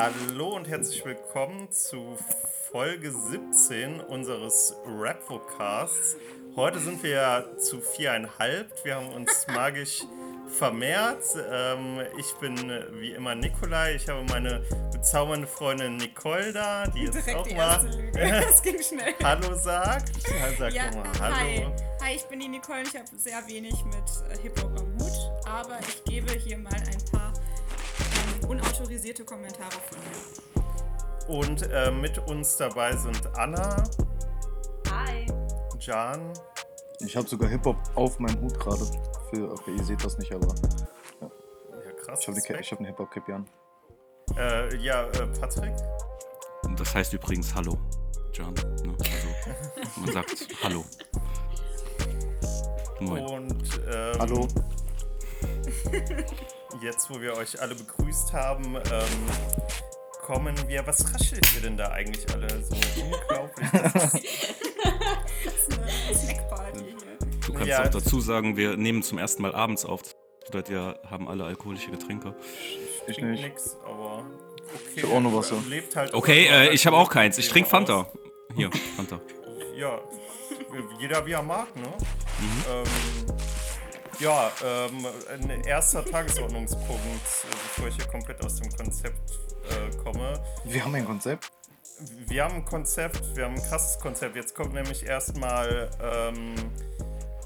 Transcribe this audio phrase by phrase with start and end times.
[0.00, 2.16] Hallo und herzlich willkommen zu
[2.72, 6.16] Folge 17 unseres Rapvocasts.
[6.56, 8.82] Heute sind wir ja zu viereinhalb.
[8.82, 10.00] Wir haben uns magisch
[10.58, 11.22] vermehrt.
[11.50, 12.56] Ähm, ich bin
[12.98, 13.96] wie immer Nikolai.
[13.96, 18.10] Ich habe meine bezaubernde Freundin Nicole da, die jetzt Direkt auch die mal.
[18.40, 19.12] Das ging schnell.
[19.22, 20.12] Hallo sagt.
[20.58, 21.58] Sag Ja, mal hi.
[21.58, 21.76] Hallo.
[22.02, 22.84] Hi, ich bin die Nicole.
[22.84, 27.04] Ich habe sehr wenig mit äh, Hip-Hop am Hut, aber ich gebe hier mal ein
[27.12, 27.19] paar
[28.50, 31.38] unautorisierte Kommentare von mir.
[31.38, 33.84] Und äh, mit uns dabei sind Anna,
[34.90, 35.26] Hi.
[35.78, 36.32] Jan,
[36.98, 38.84] Ich habe sogar Hip-Hop auf meinem Hut gerade.
[39.30, 42.18] Für, okay, ihr seht das nicht, aber ja krass.
[42.22, 43.48] ich habe eine, hab eine Hip-Hop-Cappy an.
[44.36, 45.76] Äh, ja, äh, Patrick.
[46.76, 47.78] Das heißt übrigens Hallo,
[48.32, 48.54] John.
[48.54, 48.96] Ne?
[48.98, 50.84] Also, man sagt Hallo.
[52.98, 53.24] Moin.
[53.24, 54.48] Und ähm, Hallo?
[56.80, 59.26] jetzt, wo wir euch alle begrüßt haben, ähm,
[60.22, 60.86] kommen wir.
[60.86, 63.68] Was raschelt ihr denn da eigentlich alle so unglaublich?
[65.44, 67.18] Das ist, Das ist eine Snackparty hier.
[67.46, 67.84] Du kannst Ja.
[67.84, 70.02] auch dazu sagen, wir nehmen zum ersten Mal abends auf.
[70.02, 70.14] Das
[70.46, 72.34] bedeutet, wir haben alle alkoholische Getränke.
[73.06, 73.42] Ich nicht.
[73.42, 74.24] nix, aber
[74.74, 74.80] okay.
[74.96, 75.56] Ich hab auch noch Wasser.
[75.68, 77.38] Lebt halt Okay, äh, ich habe auch keins.
[77.38, 78.06] Ich trinke Fanta.
[78.54, 79.20] Hier, Fanta.
[79.76, 80.00] Ja,
[80.98, 81.82] jeder wie er mag, ne?
[82.38, 82.64] Mhm.
[82.70, 82.84] Ähm,
[84.20, 89.38] ja, ähm, ein erster Tagesordnungspunkt, äh, bevor ich hier komplett aus dem Konzept
[89.70, 90.42] äh, komme.
[90.64, 91.50] Wir haben ein Konzept.
[92.28, 94.34] Wir haben ein Konzept, wir haben ein krasses Konzept.
[94.34, 96.54] Jetzt kommt nämlich erstmal ähm,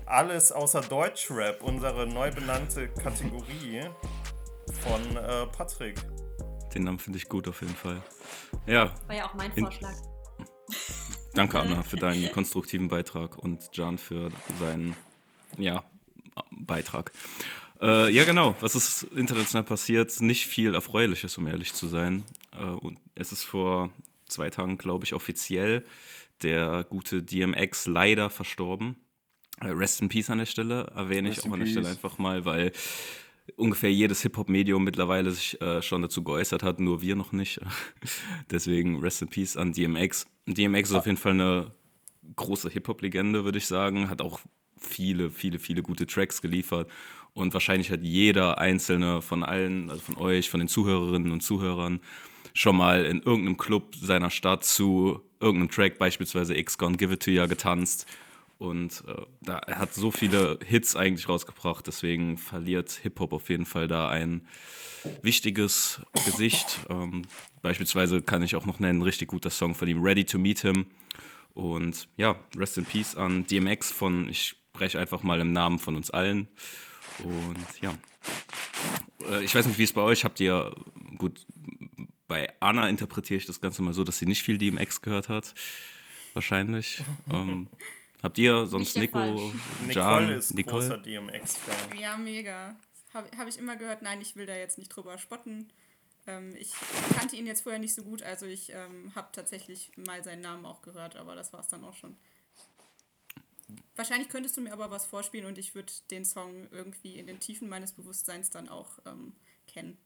[0.07, 3.83] alles außer Deutschrap, unsere neu benannte Kategorie
[4.83, 5.97] von äh, Patrick.
[6.73, 8.01] Den Namen finde ich gut auf jeden Fall.
[8.67, 9.95] Ja, War ja auch mein In- Vorschlag.
[11.35, 14.31] danke Anna für deinen konstruktiven Beitrag und Jan für
[14.61, 14.95] seinen
[15.59, 15.83] ja,
[16.51, 17.13] Beitrag.
[17.81, 18.57] Äh, ja, genau.
[18.61, 20.21] Was ist international passiert?
[20.21, 22.25] Nicht viel Erfreuliches, um ehrlich zu sein.
[22.53, 23.91] Äh, und es ist vor
[24.27, 25.85] zwei Tagen, glaube ich, offiziell
[26.43, 28.97] der gute DMX leider verstorben.
[29.61, 31.89] Äh, Rest in Peace an der Stelle, erwähne ich Rest auch in an der Stelle
[31.89, 32.73] einfach mal, weil
[33.57, 37.61] ungefähr jedes Hip-Hop-Medium mittlerweile sich äh, schon dazu geäußert hat, nur wir noch nicht.
[38.51, 40.27] Deswegen Rest in Peace an DMX.
[40.47, 41.71] DMX ist auf jeden Fall eine
[42.37, 44.09] große Hip-Hop-Legende, würde ich sagen.
[44.09, 44.41] Hat auch
[44.85, 46.91] viele, viele, viele gute Tracks geliefert.
[47.33, 52.01] Und wahrscheinlich hat jeder einzelne von allen, also von euch, von den Zuhörerinnen und Zuhörern,
[52.53, 57.23] schon mal in irgendeinem Club seiner Stadt zu irgendeinem Track, beispielsweise X Gone Give It
[57.25, 58.07] To Ya, getanzt.
[58.59, 63.89] Und äh, da, hat so viele Hits eigentlich rausgebracht, deswegen verliert Hip-Hop auf jeden Fall
[63.89, 64.47] da ein
[65.23, 66.81] wichtiges Gesicht.
[66.89, 67.23] Ähm,
[67.63, 70.87] beispielsweise kann ich auch noch nennen, richtig guter Song von ihm, Ready to Meet Him.
[71.53, 75.95] Und ja, Rest in Peace an DMX von, ich spreche einfach mal im Namen von
[75.95, 76.49] uns allen.
[77.23, 77.95] Und ja,
[79.31, 80.75] äh, ich weiß nicht, wie es bei euch habt ihr,
[81.17, 81.47] gut,
[82.27, 85.55] bei Anna interpretiere ich das Ganze mal so, dass sie nicht viel DMX gehört hat.
[86.33, 87.05] Wahrscheinlich.
[87.33, 87.69] ähm,
[88.21, 89.37] habt ihr sonst Nico, Fall.
[89.91, 90.89] Jan, Nicole ist Nicole?
[90.89, 91.99] großer DMX-Fan.
[91.99, 92.75] Ja, mega.
[93.13, 94.03] Habe hab ich immer gehört.
[94.03, 95.73] Nein, ich will da jetzt nicht drüber spotten.
[96.27, 96.73] Ähm, ich
[97.17, 100.65] kannte ihn jetzt vorher nicht so gut, also ich ähm, habe tatsächlich mal seinen Namen
[100.67, 102.17] auch gehört, aber das war es dann auch schon.
[103.97, 107.41] Wahrscheinlich könntest du mir aber was vorspielen und ich würde den Song irgendwie in den
[107.41, 109.33] Tiefen meines Bewusstseins dann auch ähm,
[109.67, 109.99] kennen.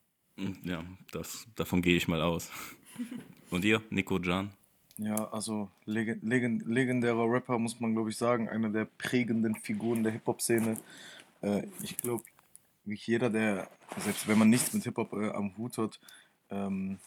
[0.63, 2.51] Ja, das, davon gehe ich mal aus.
[3.51, 4.51] Und ihr, Nico, Jan?
[4.99, 8.49] Ja, also leg legend legendärer Rapper, muss man glaube ich sagen.
[8.49, 10.77] Einer der prägenden Figuren der Hip-Hop-Szene.
[11.41, 12.25] Äh, ich glaube,
[12.85, 13.69] wie jeder, der,
[13.99, 16.01] selbst wenn man nichts mit Hip-Hop äh, am Hut hat,
[16.51, 16.99] ähm,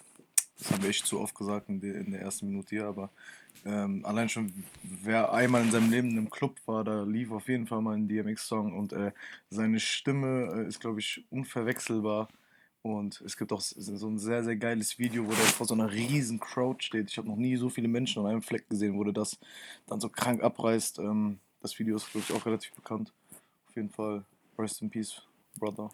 [0.62, 3.10] das haben wir echt zu oft gesagt in der, in der ersten Minute hier, aber
[3.66, 7.48] ähm, allein schon, wer einmal in seinem Leben in einem Club war, da lief auf
[7.48, 9.12] jeden Fall mal ein DMX-Song und äh,
[9.50, 12.28] seine Stimme äh, ist, glaube ich, unverwechselbar.
[12.84, 15.92] Und es gibt auch so ein sehr, sehr geiles Video, wo der vor so einer
[15.92, 17.12] riesen Crowd steht.
[17.12, 19.38] Ich habe noch nie so viele Menschen an einem Fleck gesehen, wo der das
[19.86, 20.98] dann so krank abreißt.
[21.00, 23.14] Ähm, das Video ist, glaube ich, auch relativ bekannt.
[23.68, 24.26] Auf jeden Fall.
[24.58, 25.22] Rest in Peace,
[25.58, 25.92] Brother.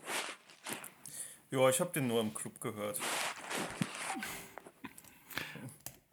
[1.52, 3.00] Ja, ich habe den nur im Club gehört.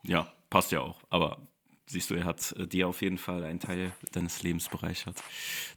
[0.04, 1.00] Ja, passt ja auch.
[1.10, 1.38] Aber
[1.86, 5.22] siehst du, er hat äh, dir auf jeden Fall einen Teil deines Lebens bereichert.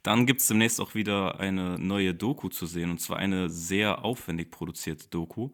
[0.02, 2.90] Dann gibt es demnächst auch wieder eine neue Doku zu sehen.
[2.90, 5.50] Und zwar eine sehr aufwendig produzierte Doku.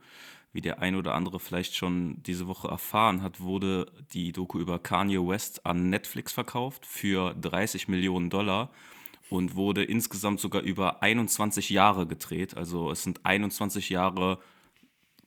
[0.53, 4.79] Wie der ein oder andere vielleicht schon diese Woche erfahren hat, wurde die Doku über
[4.79, 8.71] Kanye West an Netflix verkauft für 30 Millionen Dollar
[9.31, 12.56] und wurde insgesamt sogar über 21 Jahre gedreht.
[12.56, 14.38] Also es sind 21 Jahre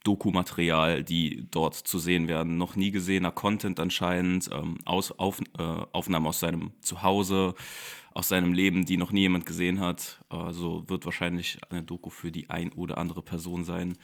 [0.08, 2.58] Dokumaterial, die dort zu sehen werden.
[2.58, 5.62] Noch nie gesehener Content anscheinend, ähm, aus, auf, äh,
[5.92, 7.56] Aufnahmen aus seinem Zuhause,
[8.14, 10.24] aus seinem Leben, die noch nie jemand gesehen hat.
[10.30, 13.98] Also wird wahrscheinlich eine Doku für die ein oder andere Person sein,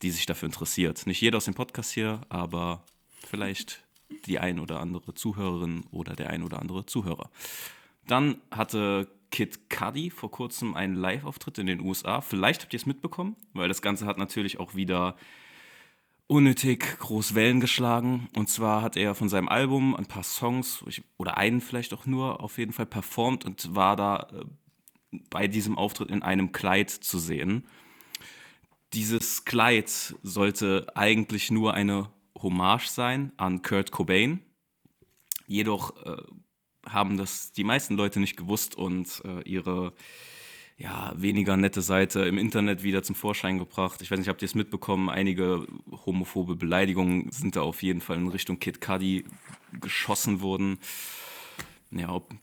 [0.00, 1.06] die sich dafür interessiert.
[1.06, 2.82] Nicht jeder aus dem Podcast hier, aber
[3.26, 3.84] vielleicht
[4.24, 7.30] die ein oder andere Zuhörerin oder der ein oder andere Zuhörer.
[8.06, 12.22] Dann hatte Kid Cudi vor kurzem einen Live-Auftritt in den USA.
[12.22, 15.16] Vielleicht habt ihr es mitbekommen, weil das Ganze hat natürlich auch wieder
[16.30, 18.28] unnötig groß Wellen geschlagen.
[18.36, 20.84] Und zwar hat er von seinem Album ein paar Songs
[21.18, 24.44] oder einen vielleicht auch nur auf jeden Fall performt und war da äh,
[25.28, 27.66] bei diesem Auftritt in einem Kleid zu sehen.
[28.92, 32.10] Dieses Kleid sollte eigentlich nur eine
[32.40, 34.40] Hommage sein an Kurt Cobain.
[35.48, 36.22] Jedoch äh,
[36.86, 39.94] haben das die meisten Leute nicht gewusst und äh, ihre
[40.80, 44.00] ja, weniger nette Seite im Internet wieder zum Vorschein gebracht.
[44.00, 45.10] Ich weiß nicht, habt ihr es mitbekommen?
[45.10, 45.66] Einige
[46.06, 49.24] homophobe Beleidigungen sind da auf jeden Fall in Richtung Kid Cudi
[49.78, 50.78] geschossen worden.
[51.90, 52.34] Ja, ob,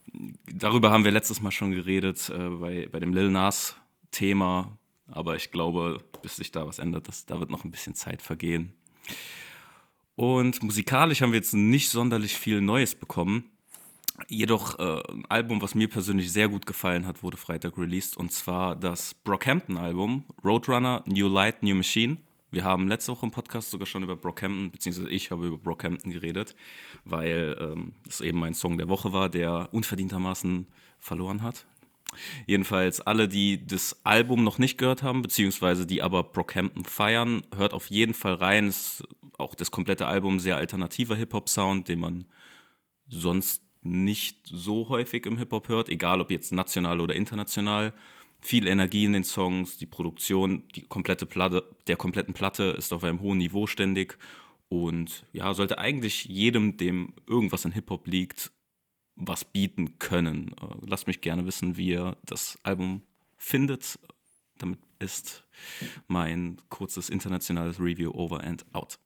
[0.46, 4.78] darüber haben wir letztes Mal schon geredet, äh, bei, bei dem Lil Nas-Thema.
[5.08, 8.22] Aber ich glaube, bis sich da was ändert, das, da wird noch ein bisschen Zeit
[8.22, 8.72] vergehen.
[10.14, 13.50] Und musikalisch haben wir jetzt nicht sonderlich viel Neues bekommen.
[14.26, 18.32] Jedoch äh, ein Album, was mir persönlich sehr gut gefallen hat, wurde Freitag released und
[18.32, 22.16] zwar das Brockhampton-Album Roadrunner New Light New Machine.
[22.50, 26.10] Wir haben letzte Woche im Podcast sogar schon über Brockhampton, beziehungsweise ich habe über Brockhampton
[26.10, 26.56] geredet,
[27.04, 30.66] weil ähm, es eben mein Song der Woche war, der unverdientermaßen
[30.98, 31.66] verloren hat.
[32.46, 37.74] Jedenfalls alle, die das Album noch nicht gehört haben, beziehungsweise die aber Brockhampton feiern, hört
[37.74, 38.68] auf jeden Fall rein.
[38.68, 42.24] Es ist auch das komplette Album sehr alternativer Hip-Hop-Sound, den man
[43.08, 47.92] sonst nicht so häufig im Hip-Hop hört, egal ob jetzt national oder international.
[48.40, 53.02] Viel Energie in den Songs, die Produktion, die komplette Platte, der kompletten Platte ist auf
[53.02, 54.16] einem hohen Niveau ständig
[54.68, 58.52] und ja, sollte eigentlich jedem, dem irgendwas in Hip-Hop liegt,
[59.16, 60.54] was bieten können.
[60.60, 63.02] Äh, lasst mich gerne wissen, wie ihr das Album
[63.36, 63.98] findet.
[64.58, 65.44] Damit ist
[66.06, 68.98] mein kurzes internationales Review over and out.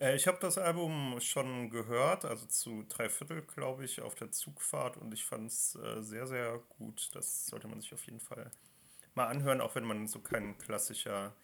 [0.00, 4.30] Äh, ich habe das Album schon gehört, also zu drei Viertel, glaube ich, auf der
[4.30, 7.10] Zugfahrt und ich fand es äh, sehr, sehr gut.
[7.14, 8.50] Das sollte man sich auf jeden Fall
[9.14, 11.34] mal anhören, auch wenn man so kein klassischer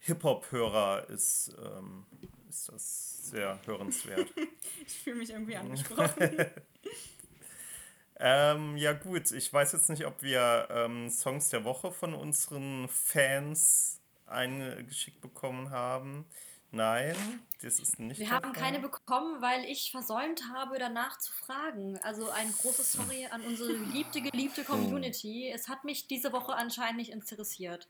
[0.00, 2.06] Hip-Hop-Hörer ist, ähm,
[2.48, 4.32] ist das sehr hörenswert.
[4.86, 6.46] ich fühle mich irgendwie angesprochen.
[8.20, 12.88] ähm, ja gut, ich weiß jetzt nicht, ob wir ähm, Songs der Woche von unseren
[12.88, 16.26] Fans eingeschickt bekommen haben.
[16.72, 17.16] Nein,
[17.66, 18.20] das ist nicht.
[18.20, 21.98] Wir haben keine bekommen, weil ich versäumt habe, danach zu fragen.
[21.98, 24.72] Also ein großes Sorry an unsere geliebte, geliebte oh.
[24.72, 25.50] Community.
[25.52, 27.88] Es hat mich diese Woche anscheinend nicht interessiert.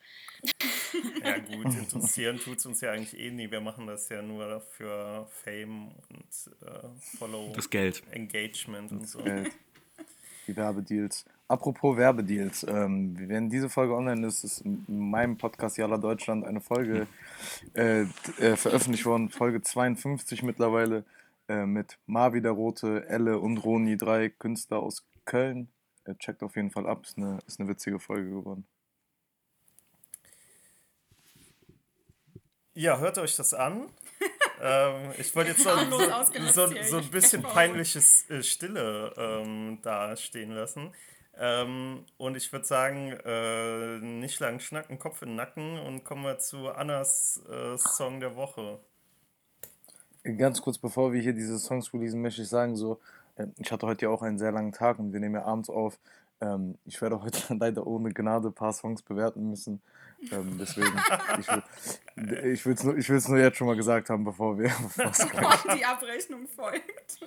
[1.23, 3.51] Ja gut, interessieren tut es uns ja eigentlich eh nie.
[3.51, 6.89] Wir machen das ja nur für Fame und äh,
[7.19, 7.53] Follow.
[7.55, 8.03] Das Geld.
[8.11, 9.23] Engagement und so.
[9.23, 9.53] Geld.
[10.47, 11.27] Die Werbedeals.
[11.49, 16.61] Apropos Werbedeals, ähm, wenn diese Folge online ist, ist in meinem Podcast Jalla Deutschland eine
[16.61, 17.07] Folge
[17.75, 21.05] äh, äh, veröffentlicht worden, Folge 52 mittlerweile,
[21.49, 25.69] äh, mit Marvi der Rote, Elle und Roni, drei Künstler aus Köln.
[26.05, 28.67] Äh, checkt auf jeden Fall ab, ist eine, ist eine witzige Folge geworden.
[32.75, 33.87] Ja, hört euch das an.
[34.61, 40.17] ähm, ich wollte jetzt so, so, so, so, ein bisschen peinliches äh, Stille ähm, da
[40.17, 40.93] stehen lassen.
[41.39, 46.25] Ähm, und ich würde sagen, äh, nicht lang schnacken, Kopf in den Nacken und kommen
[46.25, 48.79] wir zu Annas äh, Song der Woche.
[50.25, 53.01] Ganz kurz bevor wir hier diese Songs releasen, möchte ich sagen, so,
[53.37, 55.69] äh, ich hatte heute ja auch einen sehr langen Tag und wir nehmen ja abends
[55.69, 55.99] auf.
[56.41, 59.81] Ähm, ich werde heute leider ohne Gnade ein paar Songs bewerten müssen.
[60.33, 60.99] Ähm, deswegen,
[62.53, 62.95] ich will es nur,
[63.37, 64.69] nur jetzt schon mal gesagt haben, bevor wir.
[64.97, 67.19] Bevor die Abrechnung folgt.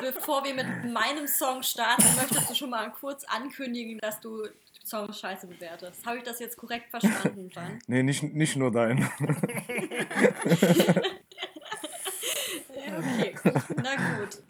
[0.00, 4.48] Bevor wir mit meinem Song starten, möchtest du schon mal kurz ankündigen, dass du
[4.88, 6.04] Songs scheiße bewertest.
[6.06, 7.78] Habe ich das jetzt korrekt verstanden, Jan?
[7.86, 9.08] Nee, nicht, nicht nur dein.
[12.98, 13.34] okay,
[13.76, 14.42] na gut.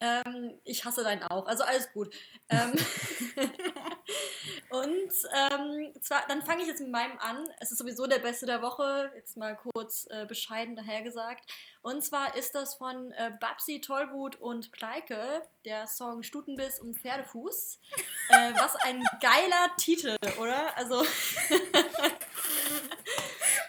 [0.00, 1.46] Ähm, ich hasse deinen auch.
[1.46, 2.14] Also alles gut.
[2.48, 2.72] Ähm,
[4.70, 7.48] und ähm, zwar, dann fange ich jetzt mit meinem an.
[7.58, 11.50] Es ist sowieso der beste der Woche, jetzt mal kurz äh, bescheiden dahergesagt.
[11.82, 17.80] Und zwar ist das von äh, Babsi Tollwut und Pleike, der Song Stutenbiss und Pferdefuß.
[18.28, 20.76] Äh, was ein geiler Titel, oder?
[20.76, 21.02] Also.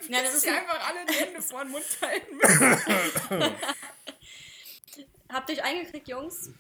[0.09, 2.39] ja, das ist einfach alle die Hände vor den Mund halten
[5.31, 6.51] Habt ihr euch eingekriegt, Jungs?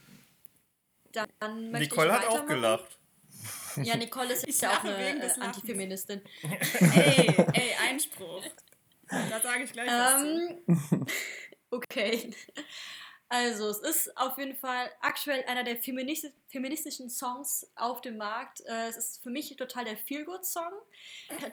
[1.11, 2.99] Dann möchte Nicole hat auch gelacht.
[3.77, 6.21] Ja, Nicole ist ich ja auch eine äh, Antifeministin.
[6.43, 8.43] ey, ey, Einspruch.
[9.07, 11.05] Da sage ich gleich was ähm,
[11.71, 12.31] Okay.
[13.31, 18.61] Also, es ist auf jeden Fall aktuell einer der feministi feministischen Songs auf dem Markt.
[18.65, 20.71] Äh, es ist für mich total der Feel-Good-Song.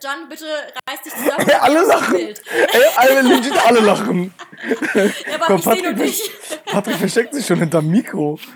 [0.03, 0.47] John, bitte
[0.89, 1.47] reiß dich zusammen.
[1.61, 2.15] alle lachen.
[2.15, 2.35] Ey,
[2.95, 4.33] alle, legit alle lachen.
[4.95, 6.31] Ja, aber Komm, ich sehe nur Patrick, dich.
[6.65, 8.39] Patrick versteckt sich schon hinterm Mikro.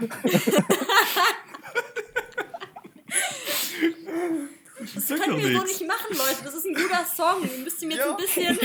[4.96, 6.44] Das können wir so nicht machen, Leute.
[6.44, 7.44] Das ist ein guter Song.
[7.44, 8.10] Ihr müsst ihm jetzt Ja.
[8.12, 8.60] ein bisschen.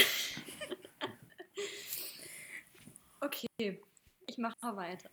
[3.21, 3.81] Okay,
[4.27, 5.11] ich mache mal weiter.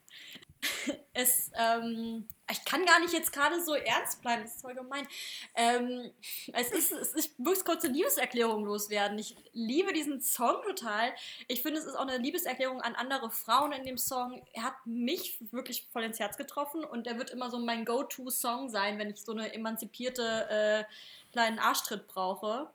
[1.16, 5.08] Es, ähm, ich kann gar nicht jetzt gerade so ernst bleiben, das ist voll gemein.
[5.56, 6.12] Ähm,
[6.54, 9.20] es ist, es ich muss kurz eine Liebeserklärung loswerden.
[9.20, 11.14] Ich liebe diesen Song total.
[11.48, 14.42] Ich finde, es ist auch eine Liebeserklärung an andere Frauen in dem Song.
[14.54, 18.70] Er hat mich wirklich voll ins Herz getroffen und er wird immer so mein Go-To-Song
[18.70, 22.72] sein, wenn ich so eine emanzipierte äh, kleinen Arschtritt brauche.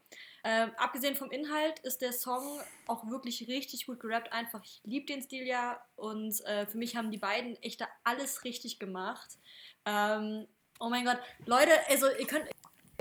[0.51, 2.43] Ähm, abgesehen vom Inhalt ist der Song
[2.87, 4.33] auch wirklich richtig gut gerappt.
[4.33, 7.89] Einfach, ich liebe den Stil ja und äh, für mich haben die beiden echt da
[8.03, 9.29] alles richtig gemacht.
[9.85, 10.47] Ähm,
[10.81, 12.47] oh mein Gott, Leute, also ihr könnt.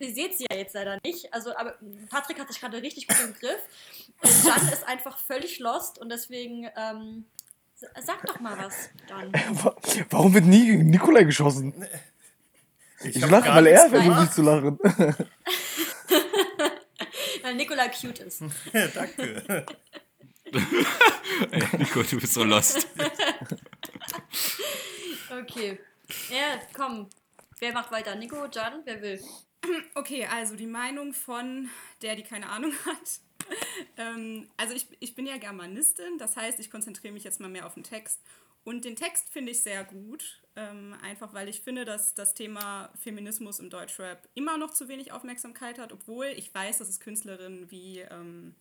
[0.02, 1.34] Ihr seht sie ja jetzt leider nicht.
[1.34, 1.76] Also, aber
[2.10, 3.62] Patrick hat sich gerade richtig gut im Griff.
[4.22, 7.26] Und Jan ist einfach völlig lost und deswegen ähm,
[8.02, 9.32] sag doch mal was, Jan.
[9.64, 9.76] Wa-
[10.10, 11.74] Warum wird nie gegen Nikolai geschossen?
[13.04, 14.78] Ich, hab lache, weil er versucht nicht zu lachen.
[17.42, 18.42] Weil Nikolai cute ist.
[18.94, 19.66] Danke.
[21.52, 22.88] Ey, Nico, du bist so lost.
[25.30, 25.80] Okay.
[26.30, 27.10] Ja, komm.
[27.60, 28.16] Wer macht weiter?
[28.16, 29.22] Nico, Jan, wer will?
[29.96, 31.70] Okay, also die Meinung von
[32.02, 33.20] der, die keine Ahnung hat.
[33.98, 37.66] ähm, also ich, ich bin ja Germanistin, das heißt, ich konzentriere mich jetzt mal mehr
[37.66, 38.22] auf den Text.
[38.64, 42.92] Und den Text finde ich sehr gut, ähm, einfach weil ich finde, dass das Thema
[43.00, 47.70] Feminismus im Deutschrap immer noch zu wenig Aufmerksamkeit hat, obwohl ich weiß, dass es Künstlerinnen
[47.70, 48.56] wie, ähm,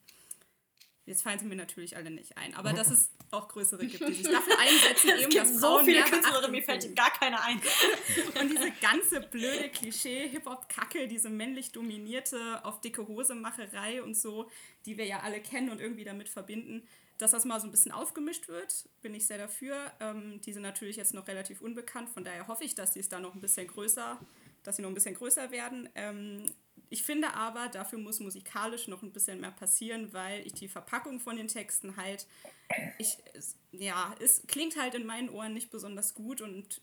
[1.06, 4.12] jetzt fallen sie mir natürlich alle nicht ein, aber dass es auch größere gibt, die
[4.12, 6.94] sich dafür einsetzen, eben, dass Frauen mehr Beachtung kriegen.
[6.94, 7.60] gar keine ein.
[8.40, 14.50] Und diese ganze blöde Klischee-Hip-Hop-Kacke, diese männlich dominierte auf dicke Hose-Macherei und so,
[14.84, 16.86] die wir ja alle kennen und irgendwie damit verbinden,
[17.18, 19.90] dass das mal so ein bisschen aufgemischt wird, bin ich sehr dafür.
[20.00, 23.08] Ähm, die sind natürlich jetzt noch relativ unbekannt, von daher hoffe ich, dass die es
[23.08, 24.18] da noch ein bisschen größer,
[24.62, 25.88] dass sie noch ein bisschen größer werden.
[25.94, 26.46] Ähm,
[26.88, 31.18] ich finde aber, dafür muss musikalisch noch ein bisschen mehr passieren, weil ich die Verpackung
[31.18, 32.26] von den Texten halt,
[32.99, 33.18] ich,
[33.73, 36.80] ja, es klingt halt in meinen Ohren nicht besonders gut und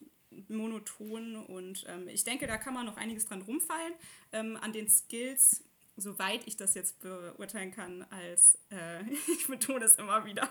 [0.47, 3.93] monoton und ähm, ich denke, da kann man noch einiges dran rumfallen.
[4.31, 5.63] Ähm, an den Skills,
[5.95, 9.03] soweit ich das jetzt beurteilen kann, als, äh,
[9.37, 10.49] ich betone es immer wieder,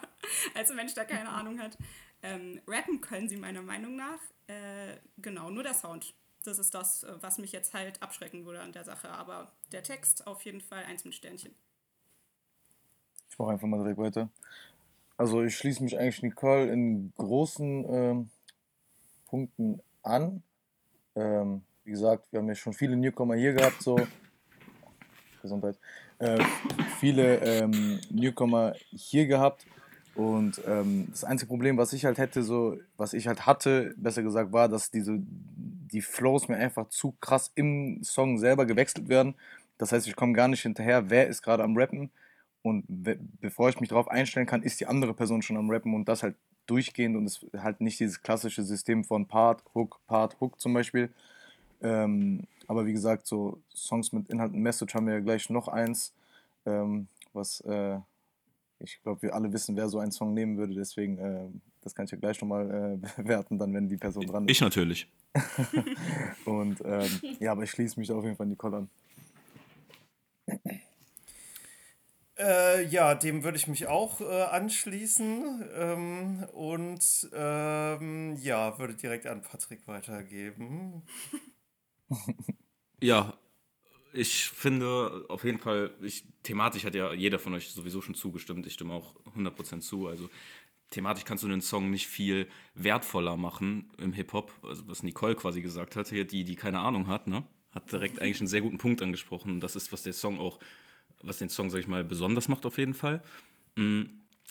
[0.54, 1.76] als Mensch, der keine Ahnung hat,
[2.22, 4.20] ähm, rappen können sie meiner Meinung nach.
[4.46, 6.14] Äh, genau, nur der Sound.
[6.44, 9.08] Das ist das, äh, was mich jetzt halt abschrecken würde an der Sache.
[9.10, 11.54] Aber der Text auf jeden Fall eins mit Sternchen.
[13.28, 14.28] Ich mache einfach mal direkt weiter.
[15.16, 18.30] Also ich schließe mich eigentlich Nicole in großen ähm,
[19.26, 20.42] Punkten an.
[21.14, 23.96] Ähm, wie gesagt, wir haben ja schon viele Newcomer hier gehabt, so.
[25.42, 25.76] Gesundheit.
[26.18, 26.42] Äh,
[26.98, 29.66] viele ähm, Newcomer hier gehabt.
[30.14, 34.22] Und ähm, das einzige Problem, was ich halt hätte, so, was ich halt hatte, besser
[34.22, 39.34] gesagt, war, dass diese, die Flows mir einfach zu krass im Song selber gewechselt werden.
[39.78, 42.10] Das heißt, ich komme gar nicht hinterher, wer ist gerade am Rappen.
[42.62, 42.84] Und
[43.40, 46.22] bevor ich mich darauf einstellen kann, ist die andere Person schon am Rappen und das
[46.22, 50.72] halt durchgehend und es halt nicht dieses klassische System von Part, Hook, Part, Hook zum
[50.74, 51.10] Beispiel.
[51.82, 55.68] Ähm, aber wie gesagt, so Songs mit Inhalt und Message haben wir ja gleich noch
[55.68, 56.12] eins,
[56.64, 57.98] ähm, was äh,
[58.84, 60.74] ich glaube, wir alle wissen, wer so einen Song nehmen würde.
[60.74, 61.46] Deswegen, äh,
[61.82, 64.52] das kann ich ja gleich nochmal äh, bewerten, dann, wenn die Person dran ist.
[64.52, 65.08] Ich natürlich.
[66.44, 68.90] Und ähm, ja, aber ich schließe mich da auf jeden Fall Nicole an.
[72.38, 79.26] Äh, ja, dem würde ich mich auch äh, anschließen ähm, und ähm, ja, würde direkt
[79.26, 81.02] an Patrick weitergeben.
[83.00, 83.36] Ja,
[84.12, 88.66] ich finde auf jeden Fall, ich, thematisch hat ja jeder von euch sowieso schon zugestimmt.
[88.66, 90.08] Ich stimme auch 100% zu.
[90.08, 90.30] Also
[90.90, 94.52] thematisch kannst du den Song nicht viel wertvoller machen im Hip-Hop.
[94.64, 97.44] Also was Nicole quasi gesagt hat, die, die keine Ahnung hat, ne?
[97.72, 99.60] Hat direkt eigentlich einen sehr guten Punkt angesprochen.
[99.60, 100.60] Das ist, was der Song auch,
[101.22, 103.22] was den Song, sag ich mal, besonders macht auf jeden Fall.
[103.76, 104.02] Mm,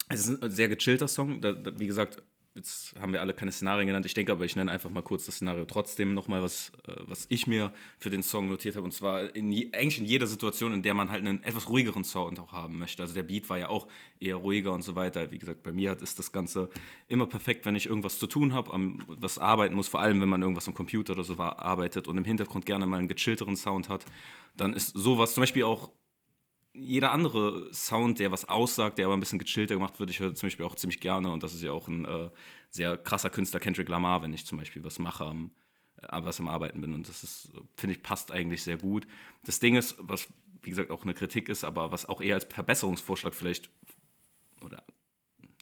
[0.10, 1.42] Es ist ein sehr gechillter Song.
[1.42, 2.24] Da, da, wie gesagt,
[2.56, 4.06] jetzt haben wir alle keine Szenarien genannt.
[4.06, 7.26] Ich denke aber, ich nenne einfach mal kurz das Szenario trotzdem nochmal, was, äh, was
[7.30, 8.84] ich mir für den Song notiert habe.
[8.84, 12.40] Und zwar in eigentlich in jeder Situation, in der man halt einen etwas ruhigeren Sound
[12.40, 13.02] auch haben möchte.
[13.02, 13.88] Also der Beat war ja auch
[14.20, 15.32] eher ruhiger und so weiter.
[15.32, 16.70] Wie gesagt, bei mir ist das Ganze
[17.08, 18.72] immer perfekt, wenn ich irgendwas zu tun habe,
[19.08, 22.26] was arbeiten muss, vor allem wenn man irgendwas am Computer oder so arbeitet und im
[22.26, 24.06] Hintergrund gerne mal einen gechillteren Sound hat.
[24.58, 25.92] Dann ist sowas zum Beispiel auch
[26.74, 30.34] jeder andere Sound, der was aussagt, der aber ein bisschen gechillter gemacht wird, ich höre
[30.34, 32.30] zum Beispiel auch ziemlich gerne und das ist ja auch ein äh,
[32.70, 35.52] sehr krasser Künstler, Kendrick Lamar, wenn ich zum Beispiel was mache, am,
[36.02, 39.06] äh, was am Arbeiten bin und das ist, finde ich, passt eigentlich sehr gut.
[39.44, 40.28] Das Ding ist, was
[40.64, 43.70] wie gesagt auch eine Kritik ist, aber was auch eher als Verbesserungsvorschlag vielleicht
[44.62, 44.84] oder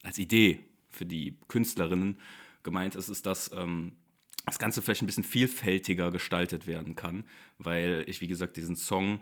[0.03, 2.19] als Idee für die Künstlerinnen
[2.63, 3.93] gemeint ist, ist, dass ähm,
[4.45, 7.23] das Ganze vielleicht ein bisschen vielfältiger gestaltet werden kann,
[7.57, 9.21] weil ich, wie gesagt, diesen Song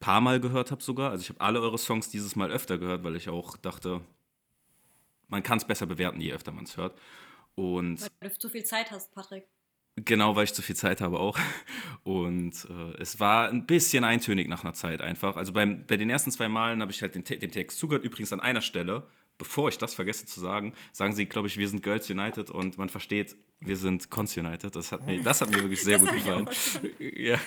[0.00, 1.10] paar Mal gehört habe sogar.
[1.10, 4.00] Also ich habe alle eure Songs dieses Mal öfter gehört, weil ich auch dachte,
[5.28, 6.98] man kann es besser bewerten, je öfter man es hört.
[7.54, 9.46] Und weil du zu viel Zeit hast, Patrick.
[9.96, 11.38] Genau, weil ich zu viel Zeit habe auch.
[12.04, 15.36] Und äh, es war ein bisschen eintönig nach einer Zeit einfach.
[15.36, 18.04] Also beim, bei den ersten zwei Malen habe ich halt den, dem Text zugehört.
[18.04, 21.68] Übrigens an einer Stelle, bevor ich das vergesse zu sagen, sagen sie, glaube ich, wir
[21.68, 24.74] sind Girls United und man versteht, wir sind Cons United.
[24.74, 26.48] Das hat mir, das hat mir wirklich sehr gut gefallen.
[26.98, 27.38] Ja,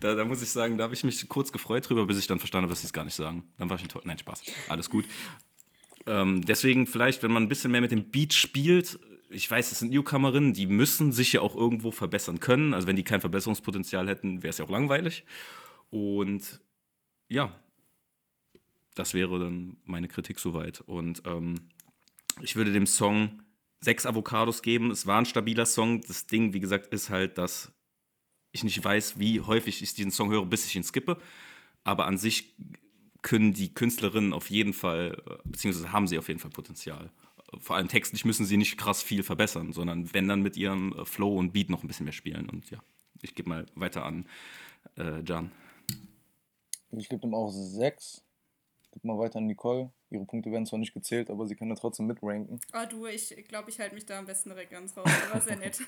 [0.00, 2.38] da, da, muss ich sagen, da habe ich mich kurz gefreut drüber, bis ich dann
[2.38, 3.44] verstanden habe, dass sie es gar nicht sagen.
[3.58, 4.06] Dann war ich enttäuscht.
[4.06, 4.42] Nein, Spaß.
[4.68, 5.04] Alles gut.
[6.06, 8.98] Ähm, deswegen vielleicht, wenn man ein bisschen mehr mit dem Beat spielt,
[9.30, 12.74] ich weiß, es sind Newcomerinnen, die müssen sich ja auch irgendwo verbessern können.
[12.74, 15.24] Also wenn die kein Verbesserungspotenzial hätten, wäre es ja auch langweilig.
[15.90, 16.60] Und
[17.28, 17.54] ja,
[18.94, 20.80] das wäre dann meine Kritik soweit.
[20.82, 21.68] Und ähm,
[22.40, 23.42] ich würde dem Song
[23.82, 24.90] sechs Avocados geben.
[24.90, 26.00] Es war ein stabiler Song.
[26.00, 27.70] Das Ding, wie gesagt, ist halt, dass
[28.52, 31.18] ich nicht weiß, wie häufig ich diesen Song höre, bis ich ihn skippe.
[31.84, 32.54] Aber an sich
[33.22, 37.10] können die Künstlerinnen auf jeden Fall, beziehungsweise haben sie auf jeden Fall Potenzial
[37.58, 41.04] vor allem textlich müssen sie nicht krass viel verbessern, sondern wenn dann mit ihrem äh,
[41.04, 42.48] Flow und Beat noch ein bisschen mehr spielen.
[42.48, 42.78] Und ja,
[43.20, 44.26] ich gebe mal weiter an
[44.96, 45.52] äh, Jan.
[46.90, 48.24] Ich gebe ihm auch sechs.
[48.92, 49.90] Gib mal weiter an Nicole.
[50.12, 52.60] Ihre Punkte werden zwar nicht gezählt, aber sie können ja trotzdem mitranken.
[52.72, 55.08] Ah, oh, du, ich glaube, ich halte mich da am besten direkt ganz raus.
[55.30, 55.78] Aber sehr nett.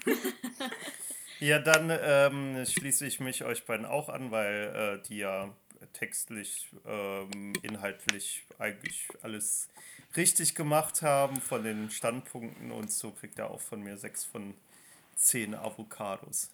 [1.41, 5.55] ja, dann ähm, schließe ich mich euch beiden auch an, weil äh, die ja
[5.93, 9.69] textlich, ähm, inhaltlich eigentlich alles
[10.17, 14.55] richtig gemacht haben von den Standpunkten und so kriegt er auch von mir sechs von
[15.17, 16.51] zehn Avocados.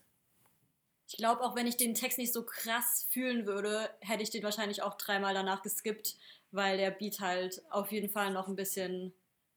[1.08, 4.44] Ich glaube, auch wenn ich den Text nicht so krass fühlen würde, hätte ich den
[4.44, 6.16] wahrscheinlich auch dreimal danach geskippt,
[6.52, 9.12] weil der Beat halt auf jeden Fall noch ein bisschen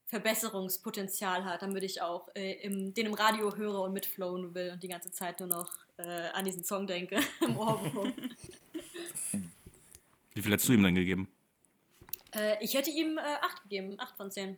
[0.07, 4.83] Verbesserungspotenzial hat, damit ich auch äh, im, den im Radio höre und mitflowen will und
[4.83, 7.55] die ganze Zeit nur noch äh, an diesen Song denke im
[10.33, 11.27] Wie viel hättest du ihm dann gegeben?
[12.35, 14.57] Äh, ich hätte ihm äh, 8 gegeben, 8 von 10.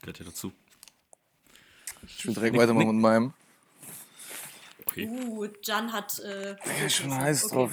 [0.00, 0.52] Gehört ja dazu.
[2.06, 3.34] Ich will direkt weitermachen mit meinem.
[4.86, 5.06] Okay.
[5.08, 6.18] Uh, Jan hat.
[6.20, 7.54] Äh, ich bin heiß okay.
[7.54, 7.72] drauf.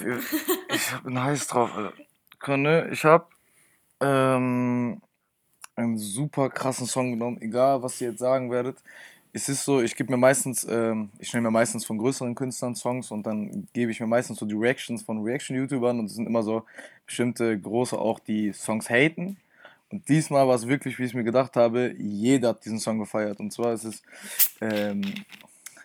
[0.68, 1.92] Ich bin heiß drauf.
[2.38, 3.32] Conne, ich hab
[4.00, 5.00] ähm,
[5.76, 8.82] einen super krassen Song genommen, egal was ihr jetzt sagen werdet
[9.32, 12.74] es ist so, ich gebe mir meistens, ähm, ich nehme mir meistens von größeren Künstlern
[12.74, 16.26] Songs und dann gebe ich mir meistens so die Reactions von Reaction-YouTubern und es sind
[16.26, 16.64] immer so
[17.06, 19.36] bestimmte große auch, die Songs haten.
[19.90, 23.40] Und diesmal war es wirklich, wie ich mir gedacht habe, jeder hat diesen Song gefeiert.
[23.40, 24.02] Und zwar ist es,
[24.60, 25.02] ähm,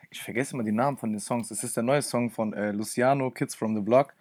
[0.09, 1.51] ich vergesse immer die Namen von den Songs.
[1.51, 4.13] Es ist der neue Song von äh, Luciano, Kids from the Block.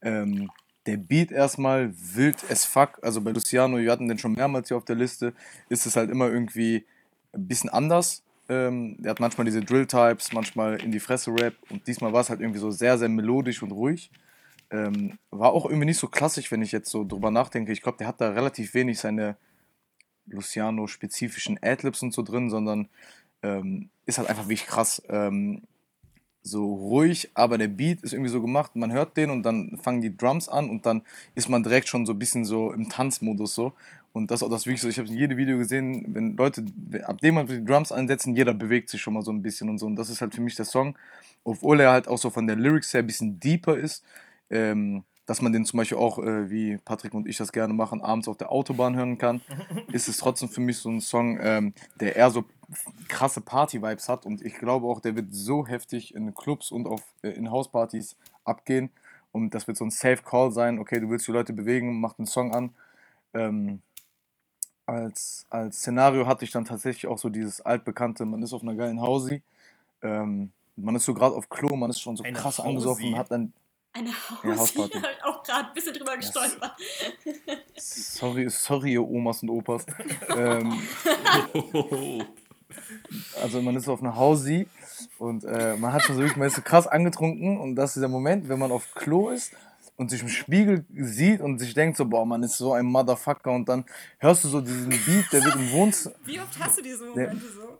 [0.00, 0.50] Ähm,
[0.86, 2.98] der Beat erstmal wild as fuck.
[3.02, 5.34] Also bei Luciano, wir hatten den schon mehrmals hier auf der Liste,
[5.68, 6.84] ist es halt immer irgendwie
[7.32, 8.22] ein bisschen anders.
[8.48, 12.30] Ähm, der hat manchmal diese Drill-Types, manchmal in die Fresse Rap und diesmal war es
[12.30, 14.10] halt irgendwie so sehr, sehr melodisch und ruhig.
[14.70, 17.72] Ähm, war auch irgendwie nicht so klassisch, wenn ich jetzt so drüber nachdenke.
[17.72, 19.36] Ich glaube, der hat da relativ wenig seine
[20.26, 22.88] Luciano-spezifischen Adlibs und so drin, sondern
[23.42, 25.02] ähm, ist halt einfach wirklich krass.
[25.08, 25.62] Ähm,
[26.42, 30.00] so ruhig, aber der Beat ist irgendwie so gemacht, man hört den und dann fangen
[30.00, 31.02] die Drums an und dann
[31.34, 33.72] ist man direkt schon so ein bisschen so im Tanzmodus so.
[34.12, 36.64] Und das ist auch das wirklich so, ich habe in jedem Video gesehen, wenn Leute,
[37.04, 39.78] ab dem man die Drums einsetzen, jeder bewegt sich schon mal so ein bisschen und
[39.78, 39.86] so.
[39.86, 40.96] Und das ist halt für mich der Song,
[41.44, 44.04] obwohl er halt auch so von der Lyrics her ein bisschen deeper ist,
[44.50, 48.02] ähm, dass man den zum Beispiel auch, äh, wie Patrick und ich das gerne machen,
[48.02, 49.40] abends auf der Autobahn hören kann,
[49.92, 52.44] ist es trotzdem für mich so ein Song, ähm, der eher so
[53.06, 54.26] krasse Party-Vibes hat.
[54.26, 58.16] Und ich glaube auch, der wird so heftig in Clubs und auf, äh, in Hauspartys
[58.44, 58.90] abgehen.
[59.30, 62.18] Und das wird so ein Safe Call sein, okay, du willst die Leute bewegen, mach
[62.18, 62.74] einen Song an.
[63.32, 63.82] Ähm,
[64.84, 68.74] als, als Szenario hatte ich dann tatsächlich auch so dieses altbekannte, man ist auf einer
[68.74, 69.42] geilen Hausi,
[70.02, 72.68] ähm, man ist so gerade auf Klo, man ist schon so Eine krass Hausi.
[72.68, 73.52] angesoffen und hat dann
[73.92, 76.72] eine Hausi, ja, habe ich auch gerade ein bisschen drüber gestolpert.
[77.76, 79.84] Sorry, sorry, ihr Omas und Opas.
[80.36, 80.80] ähm,
[83.42, 84.68] also man ist auf einer Hausi
[85.18, 87.96] und äh, man hat schon so wirklich, man ist so krass angetrunken und das ist
[87.96, 89.52] dieser Moment, wenn man auf Klo ist
[89.96, 93.50] und sich im Spiegel sieht und sich denkt so, boah, man ist so ein Motherfucker
[93.50, 93.84] und dann
[94.18, 96.14] hörst du so diesen Beat, der wird im Wohnzimmer...
[96.24, 97.78] Wie oft hast du diese Momente so?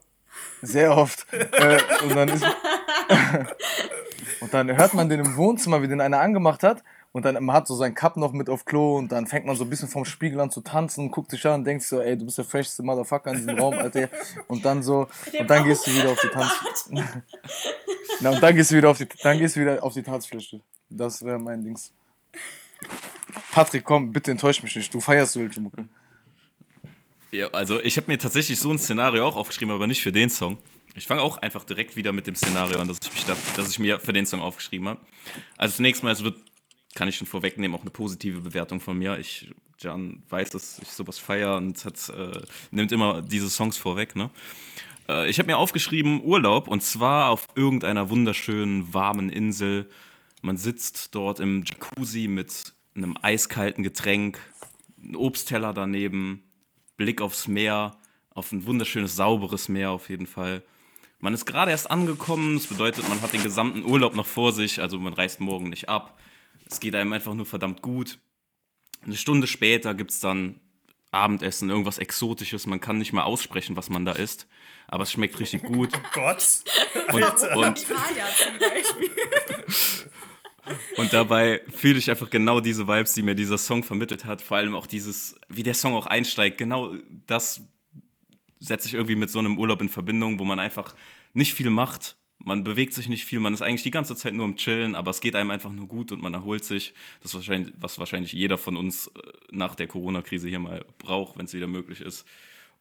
[0.63, 1.27] Sehr oft.
[1.33, 2.45] äh, und, dann ist,
[4.41, 7.55] und dann hört man den im Wohnzimmer, wie den einer angemacht hat Und dann man
[7.57, 9.89] hat so seinen Cup noch mit auf Klo und dann fängt man so ein bisschen
[9.89, 12.45] vom Spiegel an zu tanzen, guckt sich an und denkt so, ey, du bist der
[12.45, 14.09] freshste Motherfucker in diesem Raum, Alter.
[14.49, 16.91] Und dann so, und dann gehst du wieder auf die Tanz.
[18.21, 20.61] Na, und dann gehst du wieder auf die, dann gehst du wieder auf die Tanzfläche.
[20.89, 21.93] Das wäre mein Dings.
[23.53, 24.93] Patrick, komm, bitte enttäusch mich nicht.
[24.93, 25.87] Du feierst welche Mucke.
[27.33, 30.31] Ja, also ich habe mir tatsächlich so ein Szenario auch aufgeschrieben, aber nicht für den
[30.31, 30.59] Song.
[30.95, 33.71] Ich fange auch einfach direkt wieder mit dem Szenario an, dass ich, mich da, dass
[33.71, 35.01] ich mir für den Song aufgeschrieben habe.
[35.57, 36.39] Also zunächst mal, es wird,
[36.95, 39.19] kann ich schon vorwegnehmen, auch eine positive Bewertung von mir.
[39.19, 44.17] Ich, Jan weiß, dass ich sowas feiere und hat, äh, nimmt immer diese Songs vorweg.
[44.17, 44.31] Ne?
[45.09, 49.89] Äh, ich habe mir aufgeschrieben Urlaub und zwar auf irgendeiner wunderschönen, warmen Insel.
[50.43, 54.41] Man sitzt dort im Jacuzzi mit einem eiskalten Getränk,
[55.03, 56.43] ein Obstteller daneben,
[56.97, 57.97] Blick aufs Meer,
[58.31, 60.63] auf ein wunderschönes, sauberes Meer auf jeden Fall.
[61.21, 64.81] Man ist gerade erst angekommen, das bedeutet, man hat den gesamten Urlaub noch vor sich,
[64.81, 66.19] also man reist morgen nicht ab.
[66.69, 68.19] Es geht einem einfach nur verdammt gut.
[69.05, 70.61] Eine Stunde später gibt es dann
[71.11, 72.67] Abendessen, irgendwas Exotisches.
[72.67, 74.47] Man kann nicht mal aussprechen, was man da isst,
[74.89, 75.91] aber es schmeckt richtig gut.
[75.95, 76.63] Oh Gott.
[77.13, 79.11] Und, und, Italia zum Beispiel.
[80.97, 84.41] und dabei fühle ich einfach genau diese Vibes, die mir dieser Song vermittelt hat.
[84.41, 86.59] Vor allem auch dieses, wie der Song auch einsteigt.
[86.59, 86.95] Genau
[87.27, 87.63] das
[88.61, 90.95] setze ich irgendwie mit so einem Urlaub in Verbindung, wo man einfach
[91.33, 92.17] nicht viel macht.
[92.39, 95.11] Man bewegt sich nicht viel, man ist eigentlich die ganze Zeit nur am Chillen, aber
[95.11, 96.95] es geht einem einfach nur gut und man erholt sich.
[97.21, 99.21] Das ist wahrscheinlich, was wahrscheinlich jeder von uns äh,
[99.51, 102.27] nach der Corona-Krise hier mal braucht, wenn es wieder möglich ist.